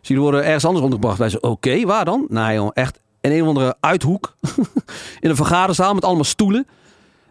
Dus 0.00 0.16
worden 0.16 0.44
ergens 0.44 0.64
anders 0.64 0.84
ondergebracht. 0.84 1.18
Wij 1.18 1.28
zeiden, 1.28 1.50
oké, 1.50 1.84
waar 1.84 2.04
dan? 2.04 2.26
Nou 2.28 2.52
joh, 2.52 2.70
echt 2.72 3.00
in 3.20 3.30
een 3.30 3.42
of 3.42 3.48
andere 3.48 3.76
uithoek. 3.80 4.34
in 5.20 5.30
een 5.30 5.36
vergaderzaal 5.36 5.94
met 5.94 6.04
allemaal 6.04 6.24
stoelen. 6.24 6.66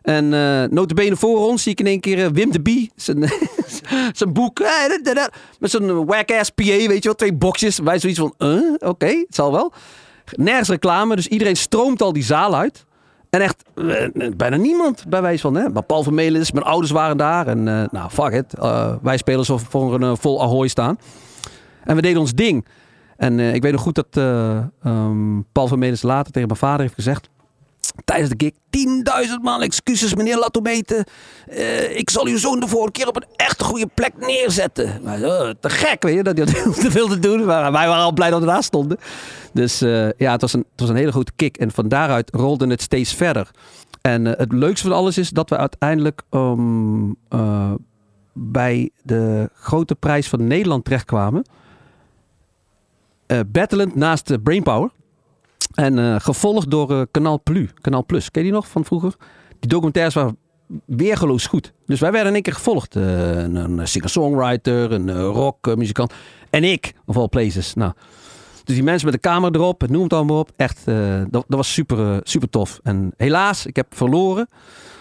En 0.01 0.33
eh 0.33 0.63
notabene 0.69 1.15
voor 1.15 1.47
ons 1.47 1.63
zie 1.63 1.71
ik 1.71 1.79
in 1.79 1.87
één 1.87 1.99
keer 1.99 2.25
eh, 2.25 2.31
Wim 2.31 2.51
de 2.51 2.61
Bie. 2.61 2.91
Zijn, 2.95 3.31
zijn 4.19 4.33
boek. 4.33 4.59
eh, 4.59 5.25
met 5.59 5.71
zo'n 5.71 6.05
whack-ass 6.05 6.49
PA, 6.49 6.63
weet 6.63 6.87
je 6.93 7.01
wel. 7.01 7.15
Twee 7.15 7.33
boxjes. 7.33 7.79
Wij 7.79 7.99
zoiets 7.99 8.19
van, 8.19 8.33
eh, 8.37 8.89
oké, 8.89 9.07
het 9.07 9.35
zal 9.35 9.51
wel. 9.51 9.73
Nergens 10.35 10.69
reclame, 10.69 11.15
dus 11.15 11.27
iedereen 11.27 11.57
stroomt 11.57 12.01
al 12.01 12.13
die 12.13 12.23
zaal 12.23 12.55
uit. 12.55 12.85
En 13.33 13.41
echt, 13.41 13.63
eh, 13.75 14.31
bijna 14.37 14.55
niemand 14.55 15.05
bij 15.07 15.21
wijze 15.21 15.41
van. 15.41 15.55
Hè? 15.55 15.69
Maar 15.69 15.83
Paul 15.83 16.03
van 16.03 16.13
Melis, 16.13 16.51
mijn 16.51 16.65
ouders 16.65 16.91
waren 16.91 17.17
daar. 17.17 17.47
En 17.47 17.67
eh, 17.67 17.83
nou, 17.91 18.09
fuck 18.09 18.33
it. 18.33 18.53
Eh, 18.53 18.93
wij 19.01 19.17
spelen 19.17 19.45
we 19.45 19.57
voor 19.57 20.01
een 20.01 20.17
vol 20.17 20.41
Ahoy 20.41 20.67
staan. 20.67 20.97
En 21.83 21.95
we 21.95 22.01
deden 22.01 22.19
ons 22.19 22.33
ding. 22.33 22.65
En 23.17 23.39
ik 23.39 23.61
weet 23.61 23.71
nog 23.71 23.81
goed 23.81 23.95
dat 23.95 24.07
eh, 24.11 24.57
ehm, 24.83 25.41
Paul 25.51 25.67
van 25.67 25.79
Melis 25.79 26.01
later 26.01 26.31
tegen 26.31 26.47
mijn 26.47 26.59
vader 26.59 26.81
heeft 26.81 26.93
gezegd... 26.93 27.29
Tijdens 28.05 28.29
de 28.29 28.35
gig, 28.37 28.53
10.000 29.27 29.41
maal 29.41 29.61
excuses, 29.61 30.15
meneer 30.15 30.37
Latometer. 30.37 31.07
Eh 31.47 31.97
ik 31.97 32.09
zal 32.09 32.25
uw 32.25 32.37
zoon 32.37 32.59
de 32.59 32.67
vorige 32.67 32.91
keer 32.91 33.07
op 33.07 33.15
een 33.15 33.25
echt 33.35 33.63
goede 33.63 33.87
plek 33.93 34.13
neerzetten. 34.17 35.01
Maar, 35.03 35.21
eh, 35.21 35.49
te 35.59 35.69
gek, 35.69 36.03
weet 36.03 36.15
je, 36.15 36.23
dat 36.23 36.37
hij 36.37 36.45
dat 36.45 37.09
te 37.09 37.19
doen. 37.19 37.45
Maar 37.45 37.71
wij 37.71 37.87
waren 37.87 38.03
al 38.03 38.13
blij 38.13 38.29
dat 38.29 38.39
we 38.39 38.45
daar 38.45 38.63
stonden. 38.63 38.97
Dus 39.53 39.81
eh, 39.81 40.11
ja, 40.11 40.31
het 40.31 40.41
was, 40.41 40.53
een, 40.53 40.65
het 40.71 40.79
was 40.79 40.89
een 40.89 40.95
hele 40.95 41.11
grote 41.11 41.31
kick. 41.35 41.57
En 41.57 41.71
van 41.71 41.87
daaruit 41.87 42.29
rolde 42.35 42.67
het 42.67 42.81
steeds 42.81 43.13
verder. 43.13 43.51
En 44.01 44.25
het 44.25 44.51
leukste 44.51 44.87
van 44.87 44.97
alles 44.97 45.17
is 45.17 45.29
dat 45.29 45.49
we 45.49 45.57
uiteindelijk 45.57 46.21
ehm, 46.29 47.11
eh, 47.29 47.73
bij 48.33 48.89
de 49.01 49.49
grote 49.53 49.95
prijs 49.95 50.29
van 50.29 50.47
Nederland 50.47 50.83
terechtkwamen. 50.83 51.45
Eh 53.25 53.39
battlend 53.47 53.95
naast 53.95 54.43
Brainpower. 54.43 54.91
En 55.73 55.99
eh, 55.99 56.15
gevolgd 56.19 56.71
door 56.71 56.91
eh, 56.91 57.01
Kanaal 57.11 57.41
Plus. 57.43 57.69
Kanaal 57.81 58.05
Plus. 58.05 58.31
Ken 58.31 58.41
je 58.43 58.47
die 58.47 58.57
nog 58.57 58.67
van 58.67 58.85
vroeger? 58.85 59.15
Die 59.59 59.69
documentaires 59.69 60.13
waren 60.13 60.37
weergeloos 60.85 61.45
goed. 61.45 61.73
Dus 61.85 61.99
wij 61.99 62.11
werden 62.11 62.27
in 62.27 62.33
één 62.33 62.43
keer 62.43 62.53
gevolgd. 62.53 62.95
Eh, 62.95 63.37
een, 63.37 63.87
singer-songwriter, 63.87 64.91
een 64.91 65.21
rockmuzikant. 65.21 66.13
En 66.49 66.63
ik, 66.63 66.93
of 67.05 67.17
all 67.17 67.27
places. 67.27 67.73
Nou, 67.73 67.93
dus 68.63 68.75
die 68.75 68.83
mensen 68.83 69.05
met 69.05 69.21
de 69.21 69.29
camera 69.29 69.51
erop, 69.53 69.87
noem 69.87 70.03
het 70.03 70.13
allemaal 70.13 70.39
op. 70.39 70.51
Echt, 70.55 70.85
dat, 70.85 71.31
dat 71.31 71.45
was 71.47 71.73
super, 71.73 72.19
super 72.23 72.49
tof. 72.49 72.79
En 72.83 73.13
helaas, 73.17 73.65
ik 73.65 73.75
heb 73.75 73.95
verloren. 73.95 74.47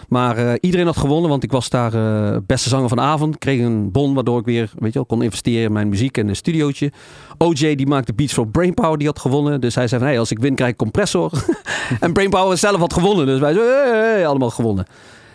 Maar 0.09 0.37
eh, 0.37 0.53
iedereen 0.59 0.85
had 0.85 0.97
gewonnen, 0.97 1.29
want 1.29 1.43
ik 1.43 1.51
was 1.51 1.69
daar 1.69 1.93
eh, 1.93 2.37
beste 2.45 2.69
zanger 2.69 2.87
van 2.87 2.97
de 2.97 3.03
avond. 3.03 3.37
Kreeg 3.37 3.61
een 3.61 3.91
bon 3.91 4.13
waardoor 4.13 4.39
ik 4.39 4.45
weer 4.45 4.71
weet 4.77 4.93
je, 4.93 4.99
wel, 4.99 5.05
kon 5.05 5.21
investeren 5.21 5.63
in 5.63 5.73
mijn 5.73 5.89
muziek 5.89 6.17
en 6.17 6.27
een 6.27 6.35
studiootje. 6.35 6.91
OJ 7.37 7.75
die 7.75 7.87
maakte 7.87 8.13
beats 8.13 8.33
voor 8.33 8.47
Brainpower, 8.47 8.97
die 8.97 9.07
had 9.07 9.19
gewonnen. 9.19 9.61
Dus 9.61 9.75
hij 9.75 9.87
zei 9.87 10.01
van, 10.01 10.09
hey, 10.09 10.19
als 10.19 10.31
ik 10.31 10.39
win 10.39 10.55
krijg 10.55 10.71
ik 10.71 10.77
compressor. 10.77 11.31
en 11.99 12.13
Brainpower 12.13 12.57
zelf 12.57 12.79
had 12.79 12.93
gewonnen, 12.93 13.25
dus 13.25 13.39
wij 13.39 13.53
zo, 13.53 13.61
hey, 13.61 14.27
allemaal 14.27 14.49
gewonnen. 14.49 14.85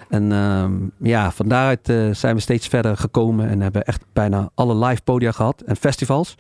En 0.09 0.33
ehm, 0.33 0.73
ja, 1.09 1.33
van 1.33 1.49
daaruit 1.49 1.89
eh, 1.89 1.97
zijn 2.13 2.35
we 2.35 2.41
steeds 2.41 2.67
verder 2.67 2.97
gekomen 2.97 3.49
en 3.49 3.61
hebben 3.61 3.85
echt 3.85 4.05
bijna 4.13 4.51
alle 4.55 4.87
live 4.87 5.03
podia 5.03 5.33
gehad 5.33 5.61
en 5.61 5.77
festivals. 5.77 6.35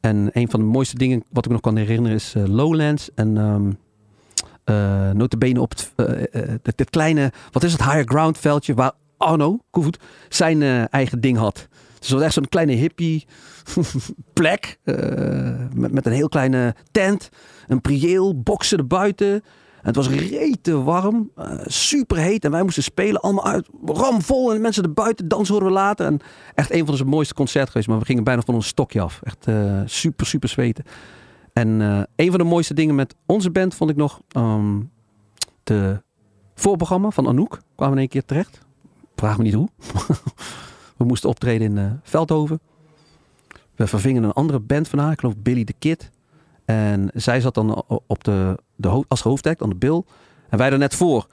En 0.00 0.30
een 0.32 0.50
van 0.50 0.60
de 0.60 0.66
mooiste 0.66 0.98
dingen 0.98 1.24
wat 1.30 1.44
ik 1.44 1.50
nog 1.50 1.60
kan 1.60 1.76
herinneren 1.76 2.16
is 2.16 2.34
Lowlands 2.46 3.10
en 3.14 3.36
ehm 3.36 3.70
eh, 4.64 5.10
notabene 5.10 5.60
op 5.60 5.70
het, 5.70 5.92
eh, 5.96 6.22
eh, 6.22 6.48
het, 6.62 6.78
het 6.78 6.90
kleine, 6.90 7.32
wat 7.50 7.62
is 7.62 7.72
het, 7.72 7.84
higher 7.84 8.04
ground 8.04 8.38
veldje 8.38 8.74
waar 8.74 8.92
Arno 9.16 9.58
Koevoet 9.70 9.98
zijn 10.28 10.88
eigen 10.88 11.20
ding 11.20 11.36
had. 11.36 11.68
Dus 11.98 12.08
dat 12.08 12.10
was 12.10 12.22
echt 12.22 12.34
zo'n 12.34 12.48
kleine 12.48 12.72
hippie 12.72 13.26
plek 14.32 14.78
met, 15.74 15.92
met 15.92 16.06
een 16.06 16.12
heel 16.12 16.28
kleine 16.28 16.74
tent, 16.90 17.28
een 17.66 17.80
prieel, 17.80 18.40
boksen 18.40 18.78
erbuiten. 18.78 19.32
En 19.32 19.90
het 19.90 19.96
was 19.96 20.08
rete 20.08 20.82
warm, 20.82 21.30
super 21.64 22.16
heet 22.16 22.44
en 22.44 22.50
wij 22.50 22.62
moesten 22.62 22.82
spelen 22.82 23.20
allemaal 23.20 23.46
uit, 23.46 23.68
ramvol 23.84 24.54
en 24.54 24.60
mensen 24.60 24.82
erbuiten 24.82 25.28
dansen 25.28 25.54
horen 25.54 25.68
we 25.68 25.74
later. 25.74 26.06
En 26.06 26.20
echt 26.54 26.70
een 26.70 26.78
van 26.78 26.88
onze 26.88 27.04
mooiste 27.04 27.34
concerten 27.34 27.70
geweest, 27.70 27.88
maar 27.88 27.98
we 27.98 28.04
gingen 28.04 28.24
bijna 28.24 28.42
van 28.42 28.54
ons 28.54 28.66
stokje 28.66 29.00
af. 29.00 29.20
Echt 29.22 29.46
super, 29.84 30.26
super 30.26 30.48
zweten. 30.48 30.84
En 31.54 31.80
eh, 31.80 32.02
een 32.16 32.30
van 32.30 32.38
de 32.38 32.44
mooiste 32.44 32.74
dingen 32.74 32.94
met 32.94 33.14
onze 33.26 33.50
band 33.50 33.74
vond 33.74 33.90
ik 33.90 33.96
nog 33.96 34.20
ehm, 34.28 34.80
de 35.62 36.02
voorprogramma 36.54 37.10
van 37.10 37.28
Anouk. 37.28 37.60
Kwamen 37.74 37.94
in 37.94 38.00
één 38.00 38.08
keer 38.08 38.24
terecht. 38.24 38.60
Vraag 39.16 39.36
me 39.36 39.42
niet 39.42 39.54
hoe. 39.54 39.68
we 40.96 41.04
moesten 41.04 41.28
optreden 41.28 41.66
in 41.66 41.78
eh, 41.78 41.92
Veldhoven. 42.02 42.60
We 43.74 43.86
vervingen 43.86 44.22
een 44.22 44.32
andere 44.32 44.60
band 44.60 44.88
van 44.88 44.98
haar, 44.98 45.12
ik 45.12 45.20
geloof 45.20 45.36
Billy 45.36 45.64
the 45.64 45.74
Kid. 45.78 46.10
En 46.64 47.10
zij 47.14 47.40
zat 47.40 47.54
dan 47.54 47.84
op 48.06 48.24
de, 48.24 48.58
de 48.76 49.04
als 49.08 49.22
hoofdact 49.22 49.62
aan 49.62 49.68
de 49.68 49.74
bil. 49.74 50.06
En 50.48 50.58
wij 50.58 50.70
er 50.70 50.78
net 50.78 50.94
voor. 50.94 51.26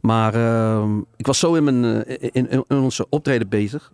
Maar 0.00 0.34
ehm, 0.34 0.98
ik 1.16 1.26
was 1.26 1.38
zo 1.38 1.54
in, 1.54 1.64
mijn, 1.64 2.04
eh, 2.04 2.28
in 2.32 2.64
onze 2.68 3.06
optreden 3.08 3.48
bezig. 3.48 3.92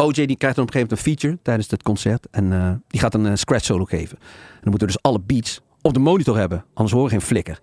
OJ 0.00 0.26
die 0.26 0.36
krijgt 0.36 0.56
dan 0.56 0.64
op 0.64 0.74
een 0.74 0.80
gegeven 0.80 0.80
moment 0.80 0.90
een 0.90 1.12
feature 1.12 1.38
tijdens 1.42 1.70
het 1.70 1.82
concert. 1.82 2.26
En 2.30 2.52
eh, 2.52 2.72
die 2.86 3.00
gaat 3.00 3.14
een 3.14 3.26
eh, 3.26 3.34
scratch 3.34 3.64
solo 3.64 3.84
geven. 3.84 4.18
En 4.18 4.60
dan 4.60 4.70
moeten 4.70 4.88
we 4.88 4.92
dus 4.94 5.02
alle 5.02 5.20
beats 5.20 5.60
op 5.82 5.94
de 5.94 6.00
monitor 6.00 6.36
hebben. 6.36 6.64
Anders 6.74 6.94
horen 6.94 7.08
we 7.08 7.16
geen 7.16 7.26
flikker. 7.26 7.60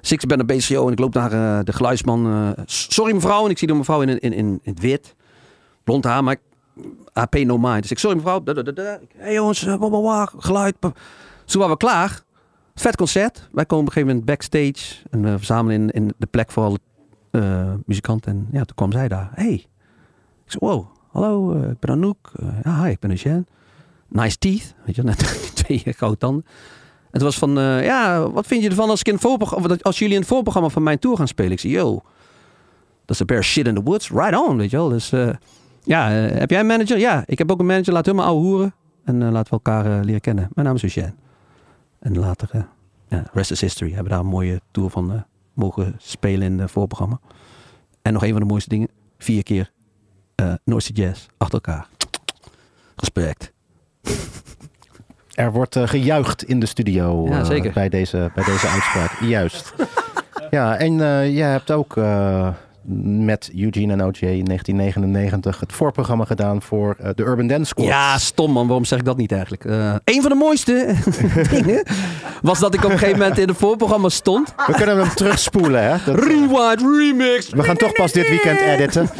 Dus 0.00 0.12
ik 0.12 0.26
ben 0.26 0.36
naar 0.38 0.46
BCO 0.46 0.86
en 0.86 0.92
ik 0.92 0.98
loop 0.98 1.14
naar 1.14 1.32
eh, 1.32 1.64
de 1.64 1.72
geluidsman. 1.72 2.54
sorry 2.66 3.14
mevrouw. 3.14 3.44
En 3.44 3.50
ik 3.50 3.58
zie 3.58 3.66
de 3.66 3.74
mevrouw 3.74 4.02
in, 4.02 4.08
in, 4.08 4.32
in, 4.32 4.32
in 4.32 4.60
het 4.62 4.80
wit. 4.80 5.14
Blond 5.84 6.04
haar, 6.04 6.24
maar 6.24 6.32
ik, 6.32 6.40
pay 7.28 7.44
no 7.44 7.58
mind. 7.58 7.82
Dus 7.82 7.90
ik, 7.90 7.98
sorry 7.98 8.16
mevrouw. 8.16 8.42
Da, 8.42 8.52
da, 8.52 8.62
da, 8.62 8.98
hey 9.16 9.32
jongens, 9.32 9.66
geluid. 10.38 10.76
Zo 11.44 11.58
waren 11.58 11.72
we 11.72 11.76
klaar. 11.76 12.22
Vet 12.74 12.96
concert. 12.96 13.48
Wij 13.52 13.66
komen 13.66 13.86
op 13.86 13.90
een 13.90 14.02
gegeven 14.02 14.08
moment 14.08 14.24
backstage. 14.24 15.08
En 15.10 15.22
we 15.22 15.36
verzamelen 15.36 15.80
in, 15.80 15.90
in 15.90 16.14
de 16.18 16.26
plek 16.26 16.50
voor 16.50 16.64
alle 16.64 16.78
muzikanten. 17.84 18.32
En 18.32 18.48
ja, 18.52 18.64
toen 18.64 18.76
kwam 18.76 18.92
zij 18.92 19.08
daar. 19.08 19.30
Hey. 19.34 19.66
Ik 20.44 20.54
zei, 20.54 20.72
wow, 20.72 20.86
hallo, 21.08 21.52
eh, 21.52 21.70
ik 21.70 21.78
ben 21.78 21.90
Anouk. 21.90 22.30
Eh, 22.40 22.48
ja, 22.64 22.82
hi, 22.82 22.90
ik 22.90 22.98
ben 22.98 23.10
Eugène. 23.10 23.44
Nice 24.08 24.38
teeth. 24.38 24.74
Weet 24.84 24.94
je, 24.94 25.02
net 25.12 25.50
twee 25.54 25.82
grote 25.86 26.18
tanden. 26.18 26.44
En 26.44 27.10
het 27.10 27.22
was 27.22 27.38
van, 27.38 27.58
eh, 27.58 27.84
ja, 27.84 28.30
wat 28.30 28.46
vind 28.46 28.62
je 28.62 28.68
ervan 28.68 28.88
als, 28.88 29.00
ik 29.00 29.08
in 29.08 29.18
het 29.62 29.82
als 29.82 29.98
jullie 29.98 30.14
in 30.14 30.20
het 30.20 30.28
voorprogramma 30.28 30.68
van 30.68 30.82
mijn 30.82 30.98
tour 30.98 31.16
gaan 31.16 31.28
spelen? 31.28 31.52
Ik 31.52 31.60
zei, 31.60 31.72
yo, 31.72 32.00
is 33.06 33.20
a 33.20 33.24
bear 33.24 33.44
shit 33.44 33.66
in 33.66 33.74
the 33.74 33.82
woods. 33.82 34.10
Right 34.10 34.36
on, 34.36 34.56
weet 34.56 34.70
je 34.70 34.76
wel. 34.76 34.88
Dus 34.88 35.10
ja, 35.82 36.08
heb 36.10 36.50
jij 36.50 36.60
een 36.60 36.66
manager? 36.66 36.98
Ja, 36.98 37.22
ik 37.26 37.38
heb 37.38 37.50
ook 37.50 37.58
een 37.58 37.66
manager. 37.66 37.92
Laat 37.92 38.06
helemaal 38.06 38.26
ouwe 38.26 38.40
hoeren. 38.40 38.74
En 39.04 39.18
laten 39.18 39.44
we 39.44 39.50
elkaar 39.50 40.04
leren 40.04 40.20
kennen. 40.20 40.48
Mijn 40.54 40.66
naam 40.66 40.76
is 40.76 40.82
Eugène. 40.82 41.14
En 41.98 42.18
later, 42.18 42.66
rest 43.32 43.50
is 43.50 43.60
history. 43.60 43.92
Hebben 43.92 44.12
daar 44.12 44.20
een 44.20 44.26
mooie 44.26 44.60
tour 44.70 44.90
van 44.90 45.24
mogen 45.52 45.94
spelen 45.98 46.52
in 46.52 46.58
het 46.58 46.70
voorprogramma. 46.70 47.20
En 48.02 48.12
nog 48.12 48.22
een 48.22 48.30
van 48.32 48.40
de 48.40 48.46
mooiste 48.46 48.68
dingen. 48.68 48.88
Vier 49.18 49.42
keer 49.42 49.72
North 50.64 50.82
Sea 50.82 50.94
Jazz 50.94 51.26
achter 51.36 51.54
elkaar. 51.64 51.86
Respect. 52.96 53.52
Er 55.34 55.52
wordt 55.52 55.76
eh, 55.76 55.88
gejuicht 55.88 56.42
in 56.42 56.60
de 56.60 56.66
studio 56.66 57.26
Ja, 57.28 57.38
eh, 57.38 57.44
zeker. 57.44 57.72
bij, 57.72 57.88
deze, 57.88 58.30
bij 58.34 58.44
deze 58.44 58.68
uitspraak. 58.68 59.20
Juist. 59.20 59.72
Ja, 60.50 60.76
en 60.76 60.94
jij 61.32 61.50
hebt 61.50 61.70
ook 61.70 61.94
met 62.90 63.50
Eugene 63.56 63.92
en 63.92 64.04
OJ 64.04 64.18
in 64.20 64.44
1999 64.44 65.60
het 65.60 65.72
voorprogramma 65.72 66.24
gedaan 66.24 66.62
voor 66.62 66.96
eh, 66.98 67.10
de 67.14 67.22
Urban 67.22 67.46
Dance 67.46 67.64
Squad. 67.64 67.86
Ja, 67.86 68.18
stom 68.18 68.52
man. 68.52 68.66
Waarom 68.66 68.84
zeg 68.84 68.98
ik 68.98 69.04
dat 69.04 69.16
niet 69.16 69.32
eigenlijk? 69.32 69.64
Eh 69.64 69.94
een 70.04 70.20
van 70.22 70.30
de 70.30 70.36
mooiste 70.36 70.94
dingen 71.50 71.82
was 72.42 72.58
dat 72.58 72.74
ik 72.74 72.84
op 72.84 72.90
een 72.90 72.98
gegeven 72.98 73.18
moment 73.18 73.38
in 73.38 73.48
het 73.48 73.56
voorprogramma 73.56 74.08
stond. 74.08 74.54
We 74.66 74.72
kunnen 74.72 74.98
hem 74.98 75.14
terugspoelen, 75.14 75.82
hè? 75.82 75.96
Dat- 76.04 76.24
Rewind, 76.24 76.80
remix. 76.98 77.48
we 77.50 77.62
gaan 77.62 77.76
toch 77.76 77.92
pas 77.92 78.12
dit 78.12 78.28
weekend 78.28 78.60
editen. 78.60 79.08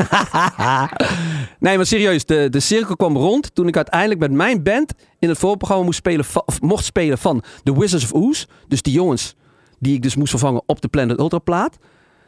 Nee, 1.58 1.76
maar 1.76 1.86
serieus. 1.86 2.24
De, 2.24 2.48
de 2.50 2.60
cirkel 2.60 2.96
kwam 2.96 3.16
rond 3.16 3.54
toen 3.54 3.68
ik 3.68 3.76
uiteindelijk 3.76 4.20
met 4.20 4.32
mijn 4.32 4.62
band 4.62 4.92
in 5.18 5.28
het 5.28 5.38
voorprogramma 5.38 5.84
moest 5.84 5.98
spelen, 5.98 6.24
of 6.44 6.60
mocht 6.60 6.84
spelen 6.84 7.18
van 7.18 7.42
The 7.62 7.78
Wizards 7.78 8.04
of 8.04 8.12
Oz. 8.12 8.44
Dus 8.68 8.82
die 8.82 8.92
jongens 8.92 9.34
die 9.78 9.94
ik 9.94 10.02
dus 10.02 10.16
moest 10.16 10.30
vervangen 10.30 10.62
op 10.66 10.80
de 10.80 10.88
Planet 10.88 11.18
Ultra 11.18 11.38
plaat. 11.38 11.78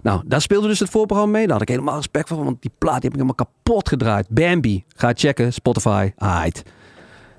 Nou, 0.03 0.23
daar 0.27 0.41
speelde 0.41 0.69
dus 0.69 0.79
het 0.79 0.91
voorprogramma 0.91 1.33
mee. 1.33 1.43
Daar 1.43 1.53
had 1.53 1.63
ik 1.63 1.69
helemaal 1.69 1.97
respect 1.97 2.29
voor, 2.29 2.45
want 2.45 2.63
die 2.63 2.71
plaat 2.79 3.01
die 3.01 3.11
heb 3.11 3.21
ik 3.21 3.27
helemaal 3.27 3.47
kapot 3.47 3.89
gedraaid. 3.89 4.29
Bambi, 4.29 4.85
ga 4.89 5.13
checken, 5.15 5.53
Spotify, 5.53 6.13
aight. 6.17 6.63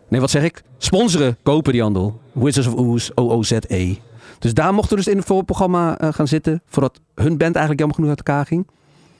Nee, 0.07 0.20
wat 0.20 0.30
zeg 0.30 0.43
ik? 0.43 0.64
Sponsoren, 0.78 1.38
kopen 1.43 1.72
die 1.72 1.82
handel. 1.82 2.22
Wizards 2.32 2.68
of 2.68 2.74
Oz, 2.74 3.09
OOZE. 3.16 3.97
Dus 4.39 4.53
daar 4.53 4.74
mochten 4.74 4.97
we 4.97 5.03
dus 5.03 5.12
in 5.12 5.18
het 5.18 5.28
voorprogramma 5.28 5.97
eh, 5.97 6.14
gaan 6.14 6.28
zitten, 6.28 6.62
voordat 6.66 6.99
hun 7.16 7.38
band 7.38 7.55
eigenlijk 7.55 7.80
jammer 7.80 7.95
genoeg 7.95 8.09
uit 8.09 8.28
elkaar 8.28 8.45
ging. 8.45 8.68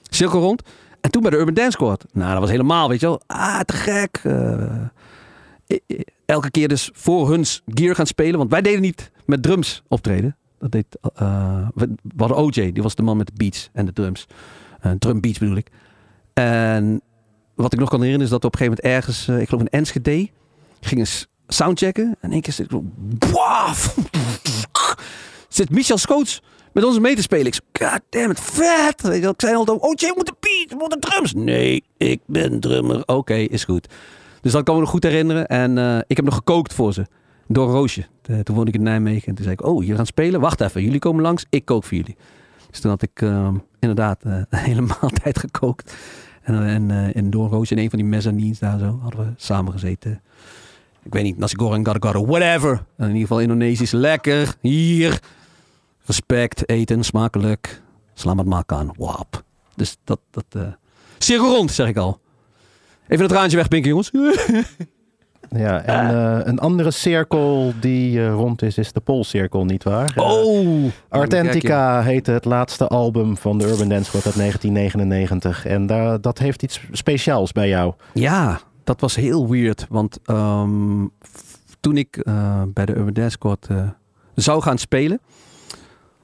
Cirkel 0.02 0.40
rond. 0.40 0.62
En 1.00 1.10
toen 1.10 1.22
bij 1.22 1.30
de 1.30 1.36
Urban 1.36 1.54
Dance 1.54 1.70
Squad. 1.70 2.04
Nou, 2.12 2.30
dat 2.30 2.40
was 2.40 2.50
helemaal, 2.50 2.88
weet 2.88 3.00
je 3.00 3.06
wel. 3.06 3.20
Ah, 3.26 3.60
te 3.60 3.72
gek. 3.76 4.20
Eh, 4.22 5.76
elke 6.26 6.50
keer 6.50 6.68
dus 6.68 6.90
voor 6.92 7.30
hun 7.30 7.44
gear 7.66 7.94
gaan 7.94 8.06
spelen. 8.06 8.38
Want 8.38 8.50
wij 8.50 8.62
deden 8.62 8.80
niet 8.80 9.10
met 9.24 9.42
drums 9.42 9.82
optreden. 9.88 10.36
Dat 10.62 10.72
deed, 10.72 10.98
eh, 11.14 11.68
we, 11.74 11.88
hadden 12.16 12.36
OJ, 12.36 12.72
die 12.72 12.82
was 12.82 12.94
de 12.94 13.02
man 13.02 13.16
met 13.16 13.26
de 13.26 13.32
beats 13.36 13.70
en 13.72 13.86
de 13.86 13.92
drums. 13.92 14.26
Eh, 14.80 14.92
drum 14.98 15.20
beats 15.20 15.38
bedoel 15.38 15.56
ik. 15.56 15.70
En 16.32 17.02
wat 17.54 17.72
ik 17.72 17.78
nog 17.78 17.88
kan 17.88 17.98
herinneren 17.98 18.26
is 18.26 18.32
dat 18.32 18.44
op 18.44 18.52
een 18.52 18.58
gegeven 18.58 18.82
moment 18.84 18.96
ergens, 18.96 19.28
eh, 19.28 19.40
ik 19.40 19.48
geloof 19.48 19.62
in 19.62 19.78
Enschede, 19.78 20.28
gingen 20.80 21.06
soundchecken. 21.46 22.16
En 22.20 22.32
één 22.32 22.40
keer 22.40 22.52
zit 22.52 22.72
ik 24.42 24.96
zit 25.48 25.70
Michel 25.70 25.98
Scoots 25.98 26.42
met 26.72 26.84
ons 26.84 26.98
mee 26.98 27.14
te 27.14 27.22
spelen. 27.22 27.46
Ik 27.46 27.60
god 27.72 28.00
damn 28.08 28.30
it, 28.30 28.40
vet. 28.40 29.04
Ik 29.04 29.34
zei 29.36 29.54
altijd, 29.54 29.80
oh 29.80 30.14
moet 30.16 30.26
de 30.26 30.34
beat, 30.40 30.80
moet 30.80 30.90
de 30.90 30.98
drums. 30.98 31.34
Nee, 31.34 31.84
ik 31.96 32.20
ben 32.26 32.60
drummer. 32.60 33.02
Oké, 33.06 33.34
is 33.34 33.64
goed. 33.64 33.88
Dus 34.40 34.52
dat 34.52 34.62
kan 34.62 34.74
me 34.74 34.80
nog 34.80 34.90
goed 34.90 35.02
herinneren. 35.02 35.46
En 35.46 36.04
ik 36.06 36.16
heb 36.16 36.24
nog 36.24 36.34
gekookt 36.34 36.74
voor 36.74 36.92
ze. 36.92 37.06
Door 37.52 37.70
Roosje. 37.70 38.04
Eh, 38.22 38.38
toen 38.38 38.54
woonde 38.54 38.70
ik 38.70 38.76
in 38.76 38.82
Nijmegen. 38.82 39.28
En 39.28 39.34
toen 39.34 39.44
zei 39.44 39.56
ik, 39.58 39.66
oh, 39.66 39.80
jullie 39.80 39.96
gaan 39.96 40.06
spelen? 40.06 40.40
Wacht 40.40 40.60
even, 40.60 40.82
jullie 40.82 40.98
komen 40.98 41.22
langs. 41.22 41.46
Ik 41.48 41.64
kook 41.64 41.84
voor 41.84 41.96
jullie. 41.96 42.16
Dus 42.72 42.80
toen 42.80 42.90
had 42.90 43.02
ik 43.02 43.22
eh, 43.22 43.48
inderdaad 43.78 44.22
eh, 44.22 44.32
een 44.50 44.58
hele 44.58 44.80
maaltijd 44.80 45.38
gekookt. 45.38 45.94
En, 46.42 46.66
en 46.66 46.90
eh, 46.90 47.14
in 47.14 47.30
Door 47.30 47.48
Roosje, 47.48 47.74
in 47.74 47.82
een 47.82 47.90
van 47.90 47.98
die 47.98 48.08
mezzanines 48.08 48.58
daar 48.58 48.78
zo, 48.78 48.98
hadden 49.02 49.26
we 49.26 49.32
samen 49.36 49.72
gezeten. 49.72 50.22
Ik 51.02 51.12
weet 51.12 51.22
niet, 51.22 51.38
nasi 51.38 51.56
goreng, 51.56 51.86
gara, 51.86 52.24
whatever. 52.24 52.70
En 52.70 52.84
in 52.96 53.06
ieder 53.06 53.20
geval 53.20 53.40
Indonesisch, 53.40 53.90
lekker. 53.90 54.54
Hier. 54.60 55.20
respect, 56.04 56.68
eten, 56.68 57.04
smakelijk. 57.04 57.82
Slamat 58.14 58.46
makan, 58.46 58.94
wap. 58.96 59.44
Dus 59.74 59.96
dat, 60.04 60.20
dat 60.30 60.44
cirkel 61.18 61.54
rond, 61.54 61.70
zeg 61.70 61.88
ik 61.88 61.96
al. 61.96 62.20
Even 63.08 63.24
het 63.24 63.32
traantje 63.32 63.56
wegpinken, 63.56 63.88
jongens. 63.88 64.10
Ja, 65.54 65.82
en 65.82 66.08
eh, 66.10 66.46
een 66.46 66.58
andere 66.58 66.90
cirkel 66.90 67.72
die 67.80 68.20
eh, 68.20 68.32
rond 68.32 68.62
is, 68.62 68.78
is 68.78 68.92
de 68.92 69.00
Poolcirkel, 69.00 69.64
nietwaar? 69.64 70.12
Eh, 70.16 70.24
Oh! 70.24 70.90
Artentica 71.08 72.02
heette 72.02 72.30
het 72.30 72.44
laatste 72.44 72.86
album 72.86 73.36
van 73.36 73.58
de 73.58 73.66
Urban 73.68 73.88
Dance 73.88 74.04
Squad 74.04 74.26
uit 74.26 74.36
1999. 74.36 75.66
En 75.66 75.86
daar, 75.86 76.20
dat 76.20 76.38
heeft 76.38 76.62
iets 76.62 76.80
speciaals 76.92 77.52
bij 77.52 77.68
jou. 77.68 77.94
Ja, 78.14 78.60
dat 78.84 79.00
was 79.00 79.14
heel 79.16 79.48
weird. 79.48 79.86
Want 79.88 80.18
ehm, 80.24 81.06
toen 81.80 81.96
ik 81.96 82.24
bij 82.66 82.86
de 82.86 82.94
Urban 82.94 83.12
Dance 83.12 83.30
Squad 83.30 83.68
zou 84.34 84.62
gaan 84.62 84.78
spelen, 84.78 85.20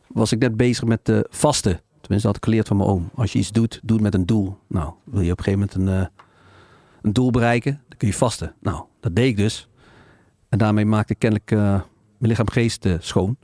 was 0.07 0.33
ik 0.33 0.39
net 0.39 0.57
bezig 0.57 0.85
met 0.85 1.01
de 1.03 1.27
vasten. 1.31 1.81
Tenminste, 2.01 2.11
dat 2.11 2.23
had 2.23 2.37
ik 2.37 2.45
geleerd 2.45 2.69
van 2.69 2.77
mijn 2.77 2.89
oom. 2.89 3.11
Als 3.15 3.33
je 3.33 3.39
iets 3.39 3.53
doet, 3.53 3.81
doe 3.83 3.97
het 3.97 4.05
met 4.05 4.15
een 4.15 4.27
doel. 4.27 4.57
Nou, 4.67 4.93
wil 5.05 5.21
je 5.21 5.33
op 5.33 5.39
een 5.39 5.45
gegeven 5.45 5.69
moment 5.75 5.95
een, 5.97 6.09
een 7.03 7.13
doel 7.13 7.31
bereiken, 7.31 7.81
kun 7.99 8.09
je 8.09 8.15
vasten. 8.15 8.55
Nou, 8.61 8.85
dat 9.01 9.17
deed 9.17 9.27
ik 9.27 9.37
dus. 9.37 9.69
En 10.49 10.59
daarmee 10.59 10.85
maakte 10.85 11.13
ik 11.13 11.19
kennelijk 11.19 11.51
eh, 11.51 11.59
mijn 11.59 11.85
lichaam 12.19 12.51
geest 12.51 12.85
eh, 12.85 12.95
schoon. 12.99 13.37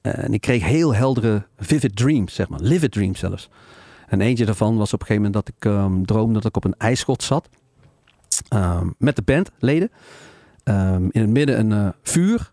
en 0.00 0.32
ik 0.32 0.40
kreeg 0.40 0.64
heel 0.64 0.94
heldere 0.94 1.46
vivid 1.58 1.96
dreams, 1.96 2.34
zeg 2.34 2.48
maar. 2.48 2.60
Livid 2.60 2.92
dreams 2.92 3.18
zelfs. 3.18 3.48
En 4.06 4.20
eentje 4.20 4.44
daarvan 4.44 4.76
was 4.76 4.92
op 4.92 5.00
een 5.00 5.06
gegeven 5.06 5.30
moment 5.30 5.46
dat 5.46 5.54
ik 5.56 5.64
ehm, 5.64 6.02
droomde 6.02 6.34
dat 6.34 6.44
ik 6.44 6.56
op 6.56 6.64
een 6.64 6.78
ijsschot 6.78 7.22
zat. 7.22 7.48
Ehm, 8.48 8.90
met 8.98 9.16
de 9.16 9.22
bandleden. 9.22 9.90
Ehm, 10.62 11.08
in 11.10 11.20
het 11.20 11.30
midden 11.30 11.58
een 11.58 11.72
eh, 11.72 11.88
vuur. 12.02 12.52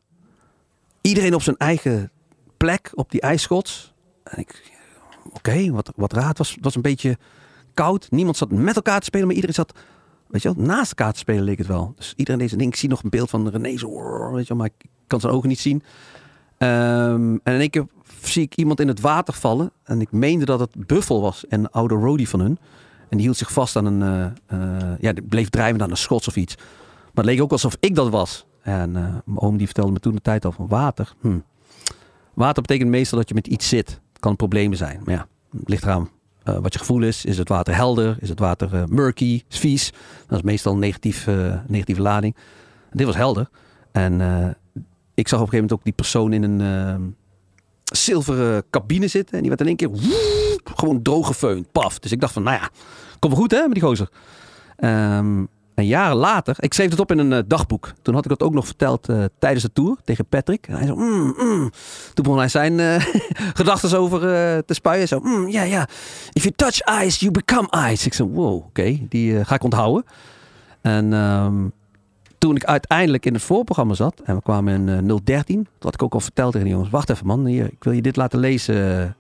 Iedereen 1.02 1.34
op 1.34 1.42
zijn 1.42 1.58
eigen 1.58 2.12
plek 2.58 2.92
op 2.94 3.12
die 3.12 3.22
ijsschots. 3.22 3.94
En 4.24 4.40
ik, 4.40 4.72
oké, 5.32 5.72
wat, 5.72 5.92
wat. 5.96 6.12
Het 6.12 6.38
was, 6.38 6.58
was 6.62 6.76
een 6.76 6.82
beetje 6.82 7.18
koud. 7.74 8.12
Niemand 8.12 8.38
zat 8.38 8.52
met 8.52 8.76
elkaar 8.76 9.00
te 9.00 9.06
spelen, 9.06 9.26
maar 9.26 9.36
iedereen 9.36 9.56
zat, 9.56 9.74
weet 10.34 10.42
je 10.42 10.54
wel, 10.54 10.66
naast 10.66 10.90
elkaar 10.90 11.14
te 11.14 11.20
spelen 11.20 11.44
leek 11.44 11.58
het 11.58 11.68
wel. 11.68 11.94
Dus 11.96 12.14
iedereen 12.16 12.48
zijn 12.48 12.60
ding. 12.60 12.72
Ik 12.72 12.80
zie 12.80 12.90
nog 12.90 13.04
een 13.04 13.10
beeld 13.10 13.30
van 13.30 13.50
René 13.50 13.78
zo, 13.78 13.90
weet 14.32 14.42
je 14.42 14.48
wel, 14.48 14.58
maar 14.58 14.70
ik 14.78 14.90
kan 15.08 15.20
zijn 15.20 15.34
ogen 15.34 15.50
niet 15.50 15.60
zien. 15.60 15.84
Ehm, 16.58 17.38
en 17.44 17.54
in 17.54 17.60
één 17.60 17.70
keer 17.70 17.86
zie 18.22 18.44
ik 18.44 18.56
iemand 18.56 18.80
in 18.80 18.88
het 18.88 19.00
water 19.00 19.34
vallen. 19.34 19.72
En 19.84 20.02
ik 20.02 20.12
meende 20.12 20.46
dat 20.46 20.60
het 20.60 20.88
Buffel 20.88 21.22
was, 21.22 21.46
een 21.50 21.70
oude 21.70 21.96
roadie 21.96 22.30
van 22.30 22.40
hun. 22.40 22.58
En 23.10 23.18
die 23.18 23.22
hield 23.22 23.38
zich 23.38 23.52
vast 23.52 23.76
aan 23.76 23.86
een, 23.86 24.02
eh, 24.02 24.26
eh, 24.46 25.00
ja, 25.00 25.14
die 25.14 25.24
bleef 25.24 25.50
drijven 25.50 25.82
aan 25.82 25.90
een 25.90 25.98
schots 25.98 26.28
of 26.28 26.36
iets. 26.36 26.56
Maar 26.56 27.24
het 27.24 27.26
leek 27.26 27.42
ook 27.42 27.52
alsof 27.52 27.78
ik 27.80 27.96
dat 27.96 28.10
was. 28.10 28.46
En 28.62 28.96
eh, 28.96 29.04
mijn 29.26 29.40
oom 29.40 29.58
die 29.58 29.66
vertelde 29.66 29.92
me 29.92 30.00
toen 30.00 30.16
de 30.16 30.22
tijd 30.22 30.46
al 30.46 30.52
van 30.52 30.68
water. 30.68 31.14
Hm. 31.22 31.40
Water 32.34 32.62
betekent 32.62 32.90
meestal 32.90 33.18
dat 33.18 33.30
je 33.30 33.36
met 33.36 33.48
iets 33.48 33.68
zit. 33.68 33.90
Het 33.90 34.20
kan 34.20 34.36
problemen 34.36 34.78
zijn. 34.78 35.02
Maar 35.06 35.14
ja, 35.14 35.28
het 35.58 35.70
ligt 35.70 35.84
eraan 35.84 36.10
eh, 36.44 36.58
wat 36.62 36.74
je 36.74 36.80
gevoel 36.80 37.02
is. 37.02 37.26
Is 37.26 37.38
het 37.38 37.50
water 37.50 37.76
helder? 37.76 38.18
Is 38.20 38.30
het 38.30 38.40
water 38.40 38.74
eh, 38.74 38.84
murky? 38.86 39.42
Is 39.50 39.60
vies? 39.60 39.92
Dat 40.28 40.38
is 40.38 40.44
meestal 40.44 40.74
een 40.74 40.80
negatief, 40.80 41.28
eh, 41.28 41.56
negatieve 41.68 42.02
lading. 42.02 42.36
Dit 42.92 43.06
was 43.06 43.16
helder. 43.16 43.50
En 43.92 44.14
ik 45.14 45.28
zag 45.28 45.40
op 45.40 45.46
een 45.46 45.52
gegeven 45.52 45.52
moment 45.52 45.74
ook 45.74 45.84
die 45.84 45.94
persoon 45.94 46.34
in 46.34 46.44
een 46.44 47.16
zilveren 47.84 48.64
cabine 48.70 49.08
zitten. 49.08 49.34
En 49.36 49.40
die 49.40 49.50
werd 49.50 49.62
in 49.62 49.68
één 49.68 49.76
keer 49.76 49.90
gewoon 50.76 51.02
droog 51.02 51.28
gefeund. 51.28 51.72
Paf. 51.72 52.00
Dus 52.00 52.12
ik 52.12 52.20
dacht 52.20 52.34
van, 52.34 52.44
nou 52.44 52.58
ja, 52.58 52.70
komt 53.20 53.34
wel 53.34 53.42
goed 53.42 53.52
hè 53.52 53.62
met 53.62 53.74
die 53.74 53.82
gozer. 53.82 54.10
Ehm, 54.76 55.44
en 55.76 55.86
jaren 55.86 56.16
later, 56.16 56.56
ik 56.60 56.74
schreef 56.74 56.90
het 56.90 57.00
op 57.00 57.12
in 57.12 57.18
een 57.18 57.34
eh, 57.34 57.40
dagboek. 57.48 57.94
Toen 58.02 58.14
had 58.14 58.24
ik 58.24 58.30
dat 58.30 58.44
ook 58.44 58.54
nog 58.54 58.66
verteld 58.66 59.10
eh, 59.10 59.24
tijdens 59.40 59.64
de 59.64 59.72
tour 59.74 59.98
tegen 60.04 60.26
Patrick. 60.26 60.68
En 60.68 60.76
hij 60.76 60.88
zo, 60.88 60.96
mm, 60.96 61.36
mm. 61.38 61.72
Toen 62.14 62.24
begon 62.24 62.38
hij 62.38 62.48
zijn 62.48 62.80
eh, 62.80 63.06
gedachten 63.60 64.00
over 64.00 64.20
te 64.66 64.74
spuien. 64.74 65.08
Zo, 65.08 65.20
mm, 65.20 65.48
ja, 65.48 65.64
ja. 65.64 65.88
If 66.32 66.44
you 66.44 66.54
touch 66.56 67.04
ice, 67.04 67.20
you 67.20 67.32
become 67.32 67.92
ice. 67.92 68.06
Ik 68.06 68.14
zo, 68.14 68.28
wow, 68.28 68.56
oké, 68.56 69.00
die 69.10 69.46
ga 69.46 69.56
ik 69.56 69.64
onthouden. 69.64 70.06
En 70.82 71.14
ehm, 71.14 71.68
toen 72.44 72.56
ik 72.56 72.64
uiteindelijk 72.64 73.26
in 73.26 73.34
het 73.34 73.44
voorprogramma 73.44 73.94
zat 73.94 74.22
en 74.24 74.36
we 74.36 74.42
kwamen 74.42 74.74
in 74.74 75.10
eh, 75.10 75.16
013, 75.24 75.56
toen 75.56 75.66
had 75.80 75.94
ik 75.94 76.04
ook 76.04 76.14
al 76.14 76.20
verteld 76.20 76.52
tegen 76.52 76.68
die 76.68 76.76
jongens, 76.76 76.94
wacht 76.94 77.10
even 77.10 77.26
man, 77.26 77.46
hier, 77.46 77.66
ik 77.66 77.84
wil 77.84 77.94
je 77.94 78.02
dit 78.02 78.16
laten 78.16 78.40
lezen. 78.40 79.16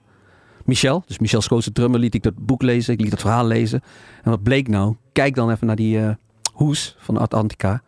Michel, 0.66 1.04
dus 1.08 1.20
Michel 1.20 1.41
Schootse 1.41 1.72
drummer, 1.72 1.99
liet 1.99 2.14
ik 2.14 2.24
dat 2.24 2.34
boek 2.38 2.62
lezen, 2.62 2.93
ik 2.93 3.01
liet 3.01 3.12
het 3.12 3.22
verhaal 3.22 3.45
lezen. 3.45 3.82
En 4.24 4.30
wat 4.30 4.43
bleek 4.43 4.68
nou? 4.68 4.95
Kijk 5.12 5.36
dan 5.36 5.51
even 5.51 5.68
naar 5.68 5.76
die 5.76 5.99
hoes 6.64 6.95
van 6.99 7.18
Atlantica. 7.18 7.82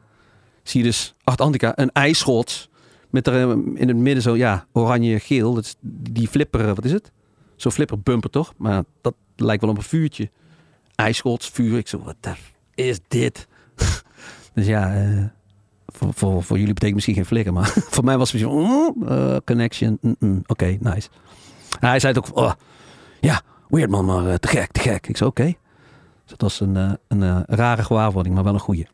Zie 0.64 0.82
je 0.82 0.86
dus 0.86 1.16
Atlantica, 1.24 1.72
een 1.76 1.92
ijsschots 1.92 2.70
met 3.10 3.28
er 3.28 3.50
eh, 3.50 3.58
in 3.74 3.88
het 3.88 3.98
midden 3.98 4.24
zo, 4.24 4.36
ja, 4.36 4.66
oranje-geel. 4.72 5.54
Dat 5.54 5.64
is 5.64 5.76
die 5.82 6.28
flipper, 6.28 6.76
wat 6.76 6.86
is 6.86 6.92
het? 6.92 7.12
Zo'n 7.56 7.72
flipperbumper 7.72 8.30
toch? 8.30 8.54
Maar 8.58 8.84
dat 9.02 9.14
lijkt 9.36 9.62
wel 9.62 9.72
op 9.72 9.78
een 9.78 9.84
vuurtje. 9.84 10.30
Ijsschots, 10.96 11.50
vuur. 11.50 11.78
Ik 11.78 11.88
zo, 11.88 12.02
wat 12.04 12.16
is 12.76 13.00
dit? 13.08 13.48
dus 14.54 14.66
ja, 14.66 14.96
eh, 14.96 15.24
voor, 15.86 16.14
voor, 16.14 16.44
voor 16.44 16.58
jullie 16.58 16.74
betekent 16.74 16.96
misschien 16.96 17.16
geen 17.16 17.26
flikker, 17.26 17.54
maar 17.54 17.68
voor 17.96 18.04
mij 18.04 18.18
was 18.18 18.32
het 18.32 18.42
misschien 18.42 18.94
eh, 19.08 19.36
connection. 19.46 19.98
mm, 20.02 20.16
mm, 20.20 20.42
Oké, 20.46 20.78
nice. 20.80 21.10
Hij 21.80 22.00
zei 22.00 22.14
het 22.14 22.26
ook, 22.26 22.38
oh, 22.38 22.52
ja, 23.22 23.42
weird 23.68 23.90
man, 23.90 24.06
maar 24.06 24.28
eh, 24.28 24.36
te 24.36 24.48
gek, 24.48 24.72
te 24.72 24.80
gek. 24.80 25.08
Ik 25.08 25.18
zei, 25.18 25.30
oké. 25.30 25.54
Dat 26.26 26.42
was 26.42 26.60
een, 26.60 26.76
eh, 26.78 26.92
een 27.08 27.24
eh, 27.24 27.40
rare 27.46 27.84
gewaarwording, 27.84 28.36
maar 28.36 28.44
wel 28.44 28.54
een 28.54 28.60
goeie. 28.60 28.88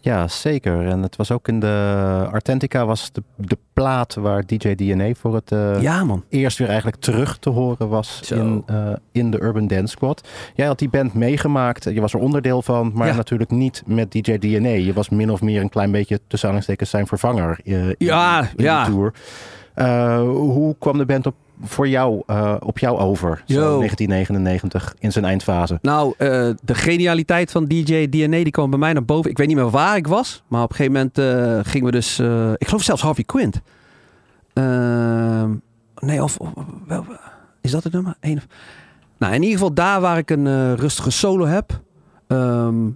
Ja, 0.00 0.28
zeker. 0.28 0.86
En 0.86 1.02
het 1.02 1.16
was 1.16 1.30
ook 1.30 1.48
in 1.48 1.60
de 1.60 2.28
Artentica 2.32 2.86
was 2.86 3.12
de, 3.12 3.22
de 3.36 3.58
plaat 3.72 4.14
waar 4.14 4.46
DJ 4.46 4.74
DNA 4.74 5.14
voor 5.14 5.34
het 5.34 5.52
eh, 5.52 5.82
Ja, 5.82 6.04
man. 6.04 6.24
eerst 6.28 6.58
weer 6.58 6.66
eigenlijk 6.68 6.96
terug 7.00 7.38
te 7.38 7.50
horen 7.50 7.88
was 7.88 8.20
Zo. 8.22 8.34
in, 8.34 8.64
in 9.12 9.30
de 9.30 9.40
Urban 9.42 9.66
Dance 9.66 9.86
Squad. 9.92 10.28
Jij 10.54 10.66
had 10.66 10.78
die 10.78 10.88
band 10.88 11.14
meegemaakt, 11.14 11.84
je 11.84 12.00
was 12.00 12.12
er 12.12 12.20
onderdeel 12.20 12.62
van, 12.62 12.90
maar 12.94 13.06
Ja. 13.06 13.14
natuurlijk 13.14 13.50
niet 13.50 13.82
met 13.86 14.12
DJ 14.12 14.38
DNA. 14.38 14.68
Je 14.68 14.92
was 14.92 15.08
min 15.08 15.30
of 15.30 15.40
meer 15.40 15.60
een 15.60 15.68
klein 15.68 15.90
beetje 15.90 16.20
tussen 16.26 16.48
aanhalingstekens 16.48 16.90
zijn 16.90 17.06
vervanger 17.06 17.58
in, 17.62 17.94
Ja, 17.98 18.40
in 18.40 18.64
ja. 18.64 18.84
de 18.84 18.90
tour. 18.90 19.12
Hoe 20.28 20.76
kwam 20.78 20.98
de 20.98 21.06
band 21.06 21.26
op, 21.26 21.34
voor 21.64 21.88
jou, 21.88 22.22
eh, 22.26 22.54
op 22.60 22.78
jou 22.78 22.98
over, 22.98 23.42
zo 23.46 23.54
Yo. 23.54 23.78
1999 23.78 24.94
in 24.98 25.12
zijn 25.12 25.24
eindfase? 25.24 25.78
Nou, 25.82 26.14
eh, 26.18 26.28
de 26.62 26.74
genialiteit 26.74 27.50
van 27.50 27.64
DJ 27.64 28.08
DNA 28.08 28.42
die 28.42 28.50
kwam 28.50 28.70
bij 28.70 28.78
mij 28.78 28.92
naar 28.92 29.04
boven. 29.04 29.30
Ik 29.30 29.38
weet 29.38 29.46
niet 29.46 29.56
meer 29.56 29.70
waar 29.70 29.96
ik 29.96 30.06
was, 30.06 30.42
maar 30.48 30.62
op 30.62 30.70
een 30.70 30.76
gegeven 30.76 30.92
moment 30.98 31.18
eh, 31.18 31.70
gingen 31.72 31.86
we 31.86 31.92
dus, 31.92 32.18
ik 32.56 32.66
geloof 32.66 32.82
zelfs 32.82 33.02
Harvey 33.02 33.24
Quint. 33.24 33.60
Ehm, 34.52 35.50
nee, 35.98 36.22
of, 36.22 36.36
wel, 36.86 37.04
is 37.60 37.70
dat 37.70 37.84
het 37.84 37.92
nummer? 37.92 38.14
Eén 38.20 38.36
of- 38.36 38.46
nou, 39.18 39.34
in 39.34 39.42
ieder 39.42 39.58
geval 39.58 39.74
daar 39.74 40.00
waar 40.00 40.18
ik 40.18 40.30
een 40.30 40.76
rustige 40.76 41.10
solo 41.10 41.46
heb, 41.46 41.80
ehm, 42.26 42.88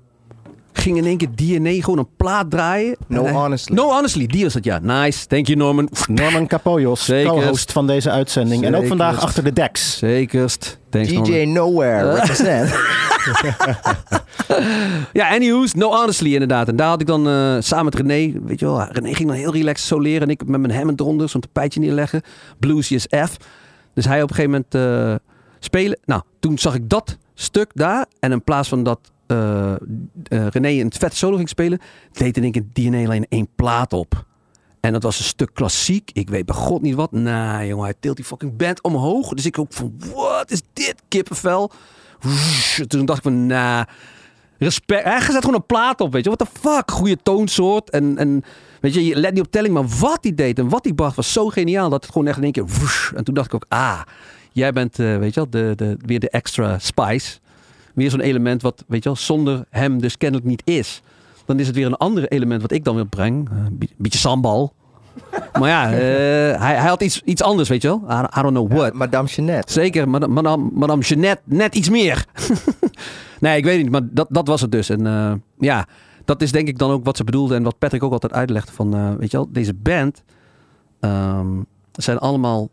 ging 0.78 0.96
in 0.96 1.04
één 1.04 1.16
keer 1.16 1.28
DNA 1.34 1.70
gewoon 1.70 1.98
een 1.98 2.08
plaat 2.16 2.50
draaien. 2.50 2.96
No 3.08 3.22
hij- 3.24 3.32
Honestly. 3.32 3.74
No 3.74 3.90
Honestly, 3.90 4.26
die 4.26 4.44
was 4.44 4.54
het, 4.54 4.64
ja. 4.64 4.78
Nice, 4.78 5.26
thank 5.26 5.46
you 5.46 5.58
Norman. 5.58 5.88
Norman 6.08 6.46
Capojos, 6.46 7.04
Zeker. 7.04 7.30
co-host 7.32 7.72
van 7.72 7.86
deze 7.86 8.10
uitzending. 8.10 8.64
En 8.64 8.74
ook 8.74 8.86
vandaag 8.86 9.20
achter 9.20 9.44
de 9.44 9.52
decks. 9.52 9.98
Zekerst. 9.98 10.78
Thanks, 10.90 11.08
DJ 11.08 11.14
Norman. 11.16 11.52
Nowhere, 11.52 12.12
represent. 12.14 12.74
Ja, 15.12 15.28
anyhows, 15.34 15.74
no 15.74 15.90
honestly 15.94 16.32
inderdaad. 16.32 16.68
En 16.68 16.76
daar 16.76 16.88
had 16.88 17.00
ik 17.00 17.06
dan 17.06 17.28
eh, 17.28 17.56
samen 17.58 17.84
met 17.84 17.94
René, 17.94 18.32
weet 18.44 18.60
je 18.60 18.66
wel, 18.66 18.82
René 18.90 19.14
ging 19.14 19.28
dan 19.28 19.36
heel 19.36 19.52
relaxed 19.52 19.86
soleren 19.86 20.20
en 20.22 20.28
ik 20.28 20.46
met 20.46 20.60
mijn 20.60 20.72
Hammond 20.74 21.00
eronder, 21.00 21.28
zo'n 21.28 21.40
tapijtje 21.40 21.80
neerleggen. 21.80 22.22
Bluesy 22.58 22.94
is 22.94 23.06
F. 23.26 23.36
Dus 23.94 24.04
hij 24.04 24.22
op 24.22 24.30
een 24.30 24.34
gegeven 24.34 24.64
moment 24.70 24.74
eh, 24.74 25.14
spelen. 25.58 25.98
Nou, 26.04 26.22
toen 26.40 26.58
zag 26.58 26.74
ik 26.74 26.88
dat 26.88 27.16
stuk 27.34 27.70
daar 27.74 28.06
en 28.20 28.32
in 28.32 28.44
plaats 28.44 28.68
van 28.68 28.82
dat 28.82 28.98
eh, 29.26 29.72
eh, 29.72 29.78
René 30.46 30.68
een 30.68 30.92
vet 30.98 31.14
solo 31.14 31.36
ging 31.36 31.48
spelen, 31.48 31.78
deed 32.12 32.36
in 32.36 32.42
één 32.42 32.52
keer 32.52 32.64
DNA 32.72 33.04
alleen 33.04 33.26
één 33.28 33.48
plaat 33.54 33.92
op. 33.92 34.24
En 34.80 34.92
dat 34.92 35.02
was 35.02 35.18
een 35.18 35.24
stuk 35.24 35.50
klassiek. 35.54 36.10
Ik 36.12 36.28
weet 36.28 36.46
bij 36.46 36.54
god 36.54 36.82
niet 36.82 36.94
wat. 36.94 37.12
Nou, 37.12 37.66
jongen, 37.66 37.84
hij 37.84 37.94
tilt 38.00 38.16
die 38.16 38.24
fucking 38.24 38.56
band 38.56 38.82
omhoog. 38.82 39.28
Dus 39.28 39.46
ik 39.46 39.58
ook 39.58 39.72
van, 39.72 39.94
wat 40.14 40.50
is 40.50 40.62
dit? 40.72 40.94
Kippenvel. 41.08 41.70
Toen 42.88 43.04
dacht 43.04 43.18
ik 43.18 43.24
van, 43.24 43.46
nah, 43.46 43.82
respect. 44.58 45.04
Hij 45.04 45.20
zet 45.20 45.34
gewoon 45.34 45.54
een 45.54 45.66
plaat 45.66 46.00
op, 46.00 46.12
weet 46.12 46.24
je. 46.24 46.30
What 46.30 46.48
the 46.48 46.60
fuck? 46.60 46.90
Goede 46.90 47.16
toonsoort. 47.22 47.90
En, 47.90 48.18
en 48.18 48.44
weet 48.80 48.94
je, 48.94 49.04
je 49.04 49.16
let 49.16 49.32
niet 49.32 49.42
op 49.42 49.50
telling, 49.50 49.74
maar 49.74 49.86
wat 50.00 50.18
hij 50.20 50.34
deed 50.34 50.58
en 50.58 50.68
wat 50.68 50.84
hij 50.84 50.94
bracht 50.94 51.16
was 51.16 51.32
zo 51.32 51.48
geniaal 51.48 51.90
dat 51.90 52.02
het 52.02 52.12
gewoon 52.12 52.28
echt 52.28 52.36
in 52.36 52.42
één 52.42 52.52
keer. 52.52 52.64
En 53.14 53.24
toen 53.24 53.34
dacht 53.34 53.46
ik 53.46 53.54
ook, 53.54 53.66
ah, 53.68 54.00
jij 54.52 54.72
bent, 54.72 54.98
eh, 54.98 55.18
weet 55.18 55.34
je 55.34 55.40
wel, 55.40 55.50
de, 55.50 55.72
de, 55.76 55.96
weer 55.98 56.20
de 56.20 56.30
extra 56.30 56.78
spice. 56.78 57.38
Weer 57.96 58.10
zo'n 58.10 58.20
element 58.20 58.62
wat, 58.62 58.84
weet 58.86 59.02
je 59.02 59.08
wel, 59.08 59.18
zonder 59.18 59.64
hem 59.70 60.00
dus 60.00 60.16
kennelijk 60.16 60.48
niet 60.48 60.62
is. 60.64 61.02
Dan 61.44 61.58
is 61.58 61.66
het 61.66 61.76
weer 61.76 61.86
een 61.86 61.96
ander 61.96 62.28
element 62.28 62.62
wat 62.62 62.72
ik 62.72 62.84
dan 62.84 62.94
weer 62.94 63.06
breng. 63.06 63.48
Een 63.50 63.88
beetje 63.96 64.18
sambal. 64.18 64.72
Maar 65.60 65.68
ja, 65.68 65.92
eh, 65.92 66.60
hij, 66.60 66.74
hij 66.74 66.88
had 66.88 67.02
iets, 67.02 67.22
iets 67.24 67.42
anders, 67.42 67.68
weet 67.68 67.82
je 67.82 67.88
wel. 67.88 68.02
I, 68.10 68.38
I 68.38 68.42
don't 68.42 68.54
know 68.54 68.72
what. 68.72 68.92
Madame 68.92 69.28
Jeannette. 69.28 69.72
Zeker, 69.72 70.08
madame, 70.08 70.32
madame, 70.32 70.70
madame 70.72 71.02
Jeannette, 71.02 71.42
net 71.44 71.74
iets 71.74 71.88
meer. 71.88 72.24
nee, 73.40 73.56
ik 73.56 73.64
weet 73.64 73.82
niet, 73.82 73.90
maar 73.90 74.00
dat, 74.10 74.26
dat 74.30 74.46
was 74.46 74.60
het 74.60 74.72
dus. 74.72 74.88
En 74.88 75.06
eh, 75.06 75.32
ja, 75.58 75.86
dat 76.24 76.42
is 76.42 76.52
denk 76.52 76.68
ik 76.68 76.78
dan 76.78 76.90
ook 76.90 77.04
wat 77.04 77.16
ze 77.16 77.24
bedoelde 77.24 77.54
en 77.54 77.62
wat 77.62 77.78
Patrick 77.78 78.02
ook 78.02 78.12
altijd 78.12 78.32
uitlegde 78.32 78.72
van, 78.72 78.94
eh, 78.94 79.14
weet 79.14 79.30
je 79.30 79.36
wel, 79.36 79.48
deze 79.50 79.74
band, 79.74 80.22
ehm, 81.00 81.48
zijn 81.92 82.18
allemaal 82.18 82.68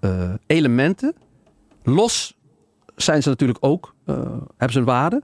eh, 0.00 0.30
elementen. 0.46 1.14
Los 1.82 2.36
zijn 2.96 3.22
ze 3.22 3.28
natuurlijk 3.28 3.58
ook, 3.64 3.94
eh, 4.04 4.14
hebben 4.48 4.72
ze 4.72 4.78
een 4.78 4.84
waarde. 4.84 5.22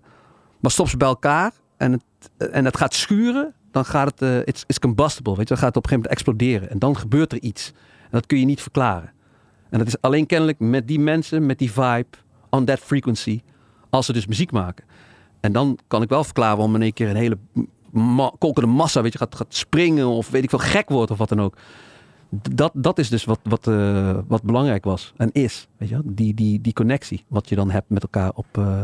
Maar 0.60 0.70
stop 0.70 0.88
ze 0.88 0.96
bij 0.96 1.08
elkaar 1.08 1.52
en 1.76 1.92
het, 1.92 2.50
en 2.52 2.64
het 2.64 2.76
gaat 2.76 2.94
schuren, 2.94 3.54
dan 3.70 3.84
gaat 3.84 4.10
het, 4.10 4.22
eh 4.22 4.54
it's, 4.66 4.78
combustible, 4.78 5.36
weet 5.36 5.48
je. 5.48 5.54
Dan 5.54 5.62
gaat 5.62 5.74
het 5.74 5.76
op 5.76 5.82
een 5.84 5.90
gegeven 5.90 6.10
moment 6.10 6.12
exploderen. 6.12 6.70
En 6.70 6.78
dan 6.78 6.96
gebeurt 6.96 7.32
er 7.32 7.40
iets. 7.40 7.72
En 8.02 8.10
dat 8.10 8.26
kun 8.26 8.38
je 8.38 8.44
niet 8.44 8.62
verklaren. 8.62 9.12
En 9.70 9.78
dat 9.78 9.86
is 9.86 10.00
alleen 10.00 10.26
kennelijk 10.26 10.58
met 10.58 10.88
die 10.88 11.00
mensen, 11.00 11.46
met 11.46 11.58
die 11.58 11.72
vibe, 11.72 12.06
on 12.50 12.64
that 12.64 12.78
frequency, 12.78 13.42
als 13.90 14.06
ze 14.06 14.12
dus 14.12 14.26
muziek 14.26 14.52
maken. 14.52 14.84
En 15.40 15.52
dan 15.52 15.78
kan 15.88 16.02
ik 16.02 16.08
wel 16.08 16.24
verklaren 16.24 16.56
waarom 16.56 16.74
in 16.74 16.82
één 16.82 16.92
keer 16.92 17.08
een 17.08 17.16
hele 17.16 17.38
ma 17.90 18.32
kolkende 18.38 18.68
massa, 18.68 19.02
weet 19.02 19.12
je, 19.12 19.18
gaat, 19.18 19.34
gaat 19.34 19.54
springen 19.54 20.06
of 20.06 20.30
weet 20.30 20.42
ik 20.42 20.50
veel, 20.50 20.58
gek 20.58 20.88
wordt 20.88 21.10
of 21.10 21.18
wat 21.18 21.28
dan 21.28 21.40
ook. 21.40 21.56
Dat, 22.30 22.72
dat 22.74 22.98
is 22.98 23.08
dus 23.08 23.24
wat, 23.24 23.40
wat, 23.42 23.66
eh, 23.66 24.18
wat 24.26 24.42
belangrijk 24.42 24.84
was 24.84 25.12
en 25.16 25.32
is, 25.32 25.68
weet 25.76 25.88
je? 25.88 26.00
Die, 26.04 26.34
die, 26.34 26.60
die 26.60 26.72
connectie, 26.72 27.24
wat 27.28 27.48
je 27.48 27.54
dan 27.54 27.70
hebt 27.70 27.90
met 27.90 28.02
elkaar 28.02 28.30
op 28.34 28.46
eh, 28.58 28.82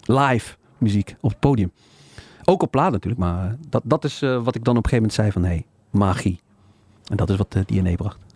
live 0.00 0.56
muziek, 0.78 1.16
op 1.20 1.30
het 1.30 1.38
podium. 1.38 1.72
Ook 2.44 2.62
op 2.62 2.70
plaat 2.70 2.92
natuurlijk, 2.92 3.20
maar 3.20 3.56
dat, 3.68 3.82
dat 3.84 4.04
is 4.04 4.22
eh, 4.22 4.44
wat 4.44 4.54
ik 4.54 4.64
dan 4.64 4.76
op 4.76 4.84
een 4.84 4.90
gegeven 4.90 4.96
moment 4.96 5.12
zei 5.12 5.32
van, 5.32 5.42
hé, 5.42 5.48
hey, 5.48 5.66
magie. 5.90 6.40
En 7.04 7.16
dat 7.16 7.30
is 7.30 7.36
wat 7.36 7.56
DNA 7.66 7.94
bracht. 7.94 8.27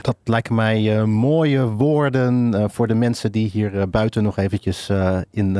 Dat 0.00 0.16
lijken 0.24 0.54
mij 0.54 0.98
eh, 0.98 1.04
mooie 1.04 1.66
woorden 1.66 2.54
eh, 2.54 2.64
voor 2.68 2.86
de 2.86 2.94
mensen 2.94 3.32
die 3.32 3.50
hier 3.52 3.78
eh, 3.78 3.82
buiten 3.90 4.22
nog 4.22 4.38
eventjes 4.38 4.90
in 5.30 5.52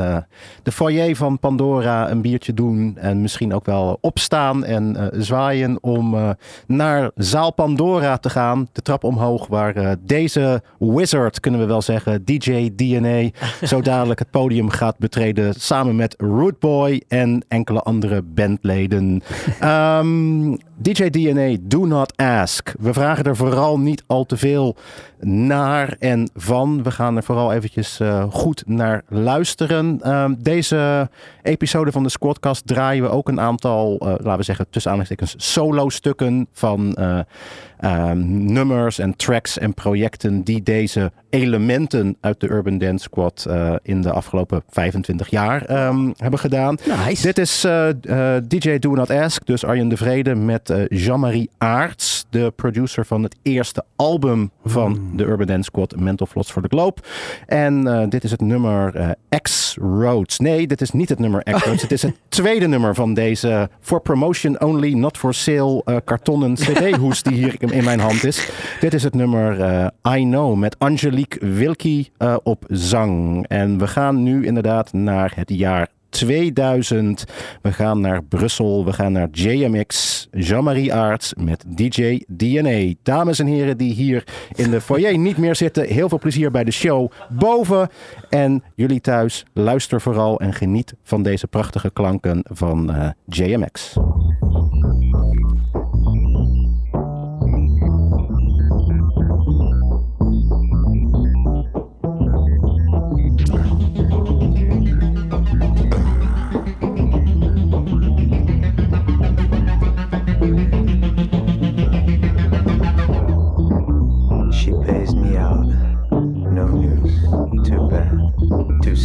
de 0.62 0.72
foyer 0.72 1.16
van 1.16 1.38
Pandora 1.38 2.10
een 2.10 2.20
biertje 2.20 2.54
doen. 2.54 2.96
En 2.96 3.20
misschien 3.20 3.54
ook 3.54 3.64
wel 3.64 3.98
opstaan 4.00 4.64
en 4.64 5.10
zwaaien 5.12 5.82
om 5.82 6.34
naar 6.66 7.10
zaal 7.14 7.52
Pandora 7.52 8.16
te 8.16 8.30
gaan. 8.30 8.68
De 8.72 8.82
trap 8.82 9.04
omhoog 9.04 9.46
waar 9.46 9.96
deze 10.00 10.62
wizard, 10.78 11.40
kunnen 11.40 11.60
we 11.60 11.66
wel 11.66 11.82
zeggen, 11.82 12.24
DJ 12.24 12.70
DNA, 12.76 13.30
zo 13.62 13.80
dadelijk 13.80 14.18
het 14.18 14.30
podium 14.30 14.70
gaat 14.70 14.98
betreden. 14.98 15.54
Samen 15.54 15.96
met 15.96 16.14
Rootboy 16.18 17.02
en 17.08 17.44
enkele 17.48 17.80
andere 17.80 18.22
bandleden. 18.22 19.22
Ehm, 19.60 20.56
DJ 20.82 21.10
DNA, 21.10 21.56
do 21.60 21.84
not 21.84 22.16
ask. 22.16 22.74
We 22.78 22.92
vragen 22.92 23.24
er 23.24 23.36
vooral 23.36 23.78
niet 23.78 24.02
al 24.06 24.24
te 24.24 24.36
veel 24.36 24.76
naar 25.20 25.96
en 25.98 26.30
van. 26.34 26.82
We 26.82 26.90
gaan 26.90 27.16
er 27.16 27.22
vooral 27.22 27.52
eventjes 27.52 28.00
eh, 28.00 28.24
goed 28.30 28.62
naar 28.66 29.02
luisteren. 29.08 29.98
Ehm, 30.02 30.34
deze 30.38 31.10
episode 31.42 31.92
van 31.92 32.02
de 32.02 32.08
Squadcast 32.08 32.66
draaien 32.66 33.02
we 33.02 33.08
ook 33.08 33.28
een 33.28 33.40
aantal, 33.40 33.98
eh, 33.98 34.06
laten 34.06 34.36
we 34.36 34.42
zeggen, 34.42 34.66
tussen 34.70 34.90
aanhalingstekens 34.90 35.52
solo 35.52 35.88
stukken 35.88 36.46
van 36.52 36.96
eh, 37.82 37.92
ehm, 37.92 38.52
nummers 38.52 38.98
en 38.98 39.16
tracks 39.16 39.58
en 39.58 39.74
projecten 39.74 40.42
die 40.42 40.62
deze 40.62 41.12
elementen 41.32 42.16
uit 42.20 42.40
de 42.40 42.48
Urban 42.48 42.78
Dance 42.78 43.02
Squad 43.02 43.46
eh, 43.48 43.74
in 43.82 44.02
de 44.02 44.12
afgelopen 44.12 44.62
25 44.68 45.28
jaar 45.28 45.64
ehm, 45.64 46.10
hebben 46.16 46.38
gedaan. 46.38 46.76
Dit 47.22 47.38
is 47.38 47.64
eh, 47.64 47.88
eh, 47.88 48.42
DJ 48.48 48.78
Do 48.78 48.90
Not 48.90 49.10
Ask, 49.10 49.46
dus 49.46 49.64
Arjen 49.64 49.88
de 49.88 49.96
Vrede 49.96 50.34
met 50.34 50.72
Jean-Marie 50.88 51.50
Aarts, 51.58 52.26
de 52.30 52.52
producer 52.56 53.06
van 53.06 53.22
het 53.22 53.36
eerste 53.42 53.84
album 53.96 54.50
van 54.64 55.10
de 55.16 55.24
Urban 55.24 55.46
Dance 55.46 55.62
Squad, 55.62 55.96
Mental 55.96 56.26
Flots 56.26 56.50
for 56.50 56.62
the 56.62 56.68
Globe. 56.68 57.00
En 57.46 58.08
dit 58.08 58.24
is 58.24 58.30
het 58.30 58.40
nummer 58.40 59.16
X 59.42 59.76
Roads. 59.80 60.38
Nee, 60.38 60.66
dit 60.66 60.80
is 60.80 60.90
niet 60.90 61.08
het 61.08 61.18
nummer 61.18 61.42
X 61.42 61.64
Roads. 61.64 61.82
het 61.88 61.92
is 61.92 62.02
het 62.02 62.14
tweede 62.28 62.66
nummer 62.66 62.94
van 62.94 63.14
deze 63.14 63.68
for 63.80 64.00
promotion 64.00 64.60
only, 64.60 64.92
not 64.92 65.18
for 65.18 65.34
sale 65.34 66.02
kartonnen 66.04 66.54
CD-hoes 66.64 67.22
die 67.22 67.34
hier 67.34 67.54
in 67.72 67.84
mijn 67.84 68.00
hand 68.00 68.24
is. 68.24 68.50
Dit 68.80 68.94
is 68.94 69.02
het 69.02 69.14
nummer 69.14 69.60
eh, 69.60 70.16
I 70.16 70.24
Know 70.24 70.56
met 70.56 70.78
Angelique 70.78 71.46
Wilkie 71.46 72.12
eh, 72.16 72.36
op 72.42 72.64
zang. 72.68 73.46
En 73.48 73.78
we 73.78 73.86
gaan 73.86 74.22
nu 74.22 74.46
inderdaad 74.46 74.92
naar 74.92 75.32
het 75.34 75.50
jaar 75.50 75.88
2000. 76.08 77.24
We 77.62 77.72
gaan 77.72 78.00
naar 78.00 78.22
Brussel. 78.22 78.84
We 78.84 78.92
gaan 78.92 79.12
naar 79.12 79.28
JMX. 79.30 80.20
Jean-Marie 80.30 80.94
Aarts 80.94 81.34
met 81.34 81.64
DJ 81.66 82.22
DNA. 82.26 82.94
Dames 83.02 83.38
en 83.38 83.46
heren 83.46 83.76
die 83.76 83.92
hier 83.92 84.24
in 84.54 84.70
de 84.70 84.80
foyer 84.80 85.18
niet 85.18 85.36
meer 85.36 85.56
zitten. 85.56 85.86
Heel 85.86 86.08
veel 86.08 86.18
plezier 86.18 86.50
bij 86.50 86.64
de 86.64 86.70
show 86.70 87.10
boven. 87.28 87.88
En 88.28 88.62
jullie 88.74 89.00
thuis, 89.00 89.44
luister 89.52 90.00
vooral 90.00 90.40
en 90.40 90.52
geniet 90.54 90.94
van 91.02 91.22
deze 91.22 91.46
prachtige 91.46 91.90
klanken 91.90 92.44
van 92.50 92.94
eh, 92.94 93.08
JMX. 93.26 93.96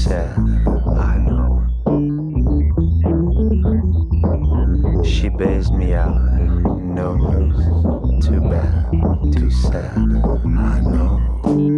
Sad. 0.07 0.37
I 0.97 1.17
know. 1.17 1.67
She 5.03 5.29
pays 5.29 5.69
me 5.69 5.93
out. 5.95 6.15
No 6.81 7.15
news. 7.15 8.25
Too 8.25 8.39
bad. 8.39 8.89
Too 9.33 9.51
sad. 9.51 9.97
I 9.97 10.79
know. 10.79 11.76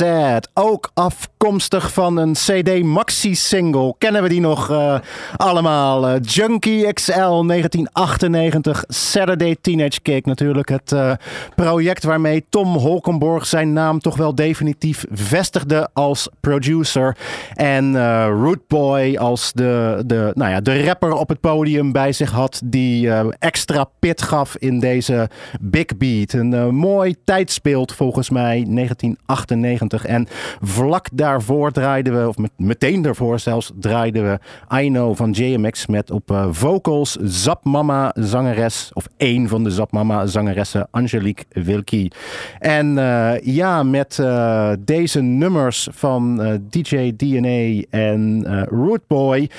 said. 0.00 0.09
Ook 0.54 0.90
afkomstig 0.94 1.92
van 1.92 2.16
een 2.16 2.32
CD 2.32 2.82
maxi-single. 2.82 3.94
Kennen 3.98 4.22
we 4.22 4.28
die 4.28 4.40
nog 4.40 4.70
eh, 4.70 4.98
allemaal? 5.36 6.08
Eh, 6.08 6.20
Junkie 6.22 6.92
XL 6.92 7.12
1998. 7.12 8.84
Saturday 8.88 9.56
Teenage 9.60 10.00
Kick 10.00 10.26
natuurlijk. 10.26 10.68
Het 10.68 10.92
eh, 10.92 11.12
project 11.54 12.04
waarmee 12.04 12.44
Tom 12.48 12.76
Holkenborg 12.76 13.46
zijn 13.46 13.72
naam 13.72 14.00
toch 14.00 14.16
wel 14.16 14.34
definitief 14.34 15.04
vestigde 15.10 15.88
als 15.92 16.28
producer. 16.40 17.16
En 17.54 17.96
Root 18.26 18.66
Boy 18.68 19.16
als 19.16 19.52
de, 19.52 20.02
de, 20.06 20.30
nou 20.34 20.50
ja, 20.50 20.60
de 20.60 20.84
rapper 20.84 21.12
op 21.12 21.28
het 21.28 21.40
podium 21.40 21.92
bij 21.92 22.12
zich 22.12 22.30
had. 22.30 22.60
Die 22.64 23.10
extra 23.38 23.84
pit 23.98 24.22
gaf 24.22 24.56
in 24.56 24.80
deze 24.80 25.28
Big 25.60 25.96
Beat. 25.96 26.32
Een 26.32 26.74
mooi 26.74 27.14
tijdsbeeld 27.24 27.92
volgens 27.92 28.30
mij, 28.30 28.64
1998. 28.68 30.04
En 30.04 30.19
vlak 30.60 31.08
daarvoor 31.12 31.70
draaiden 31.72 32.20
we, 32.22 32.28
of 32.28 32.38
met- 32.38 32.50
meteen 32.56 33.02
daarvoor 33.02 33.38
zelfs, 33.38 33.72
draaiden 33.80 34.24
we 34.30 34.38
Know 34.88 35.16
van 35.16 35.30
JMX 35.30 35.86
met 35.86 36.10
op 36.10 36.30
eh, 36.30 36.46
vocals 36.50 37.16
Zap 37.22 37.64
Mama 37.64 38.12
zangeres, 38.14 38.90
of 38.92 39.06
één 39.16 39.48
van 39.48 39.64
de 39.64 39.70
Zap 39.70 39.92
Mama 39.92 40.26
zangeressen, 40.26 40.88
Angelique 40.90 41.44
Wilkie. 41.48 42.12
En 42.58 42.98
eh, 42.98 43.40
ja, 43.42 43.82
met 43.82 44.18
eh, 44.18 44.72
deze 44.80 45.20
nummers 45.22 45.88
van 45.92 46.42
DJ 46.70 47.12
DNA 47.16 47.82
en 47.90 48.44
eh 48.46 48.62
Root 48.62 49.06
Boy. 49.06 49.50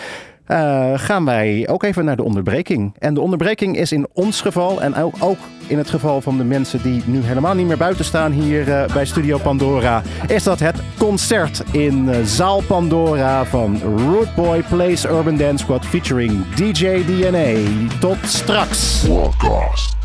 Eh, 0.51 0.91
gaan 0.95 1.25
wij 1.25 1.67
ook 1.69 1.83
even 1.83 2.05
naar 2.05 2.15
de 2.15 2.23
onderbreking. 2.23 2.93
En 2.99 3.13
de 3.13 3.21
onderbreking 3.21 3.77
is 3.77 3.91
in 3.91 4.07
ons 4.13 4.41
geval 4.41 4.81
en 4.81 4.95
ook, 5.19 5.37
in 5.67 5.77
het 5.77 5.89
geval 5.89 6.21
van 6.21 6.37
de 6.37 6.43
mensen 6.43 6.81
die 6.81 7.01
nu 7.05 7.21
helemaal 7.21 7.55
niet 7.55 7.67
meer 7.67 7.77
buiten 7.77 8.05
staan 8.05 8.31
hier 8.31 8.71
eh, 8.71 8.93
bij 8.93 9.05
Studio 9.05 9.37
Pandora, 9.37 10.01
is 10.27 10.43
dat 10.43 10.59
het 10.59 10.75
concert 10.97 11.63
in 11.71 12.09
eh, 12.09 12.23
Zaal 12.23 12.61
Pandora 12.61 13.45
van 13.45 13.81
Root 13.97 14.35
Boy 14.35 14.63
Plays 14.69 15.05
Urban 15.05 15.37
Dance 15.37 15.63
Squad 15.63 15.85
featuring 15.85 16.53
DJ 16.55 17.05
DNA. 17.05 17.53
Tot 17.99 18.17
straks. 18.21 19.05
Podcast. 19.07 20.00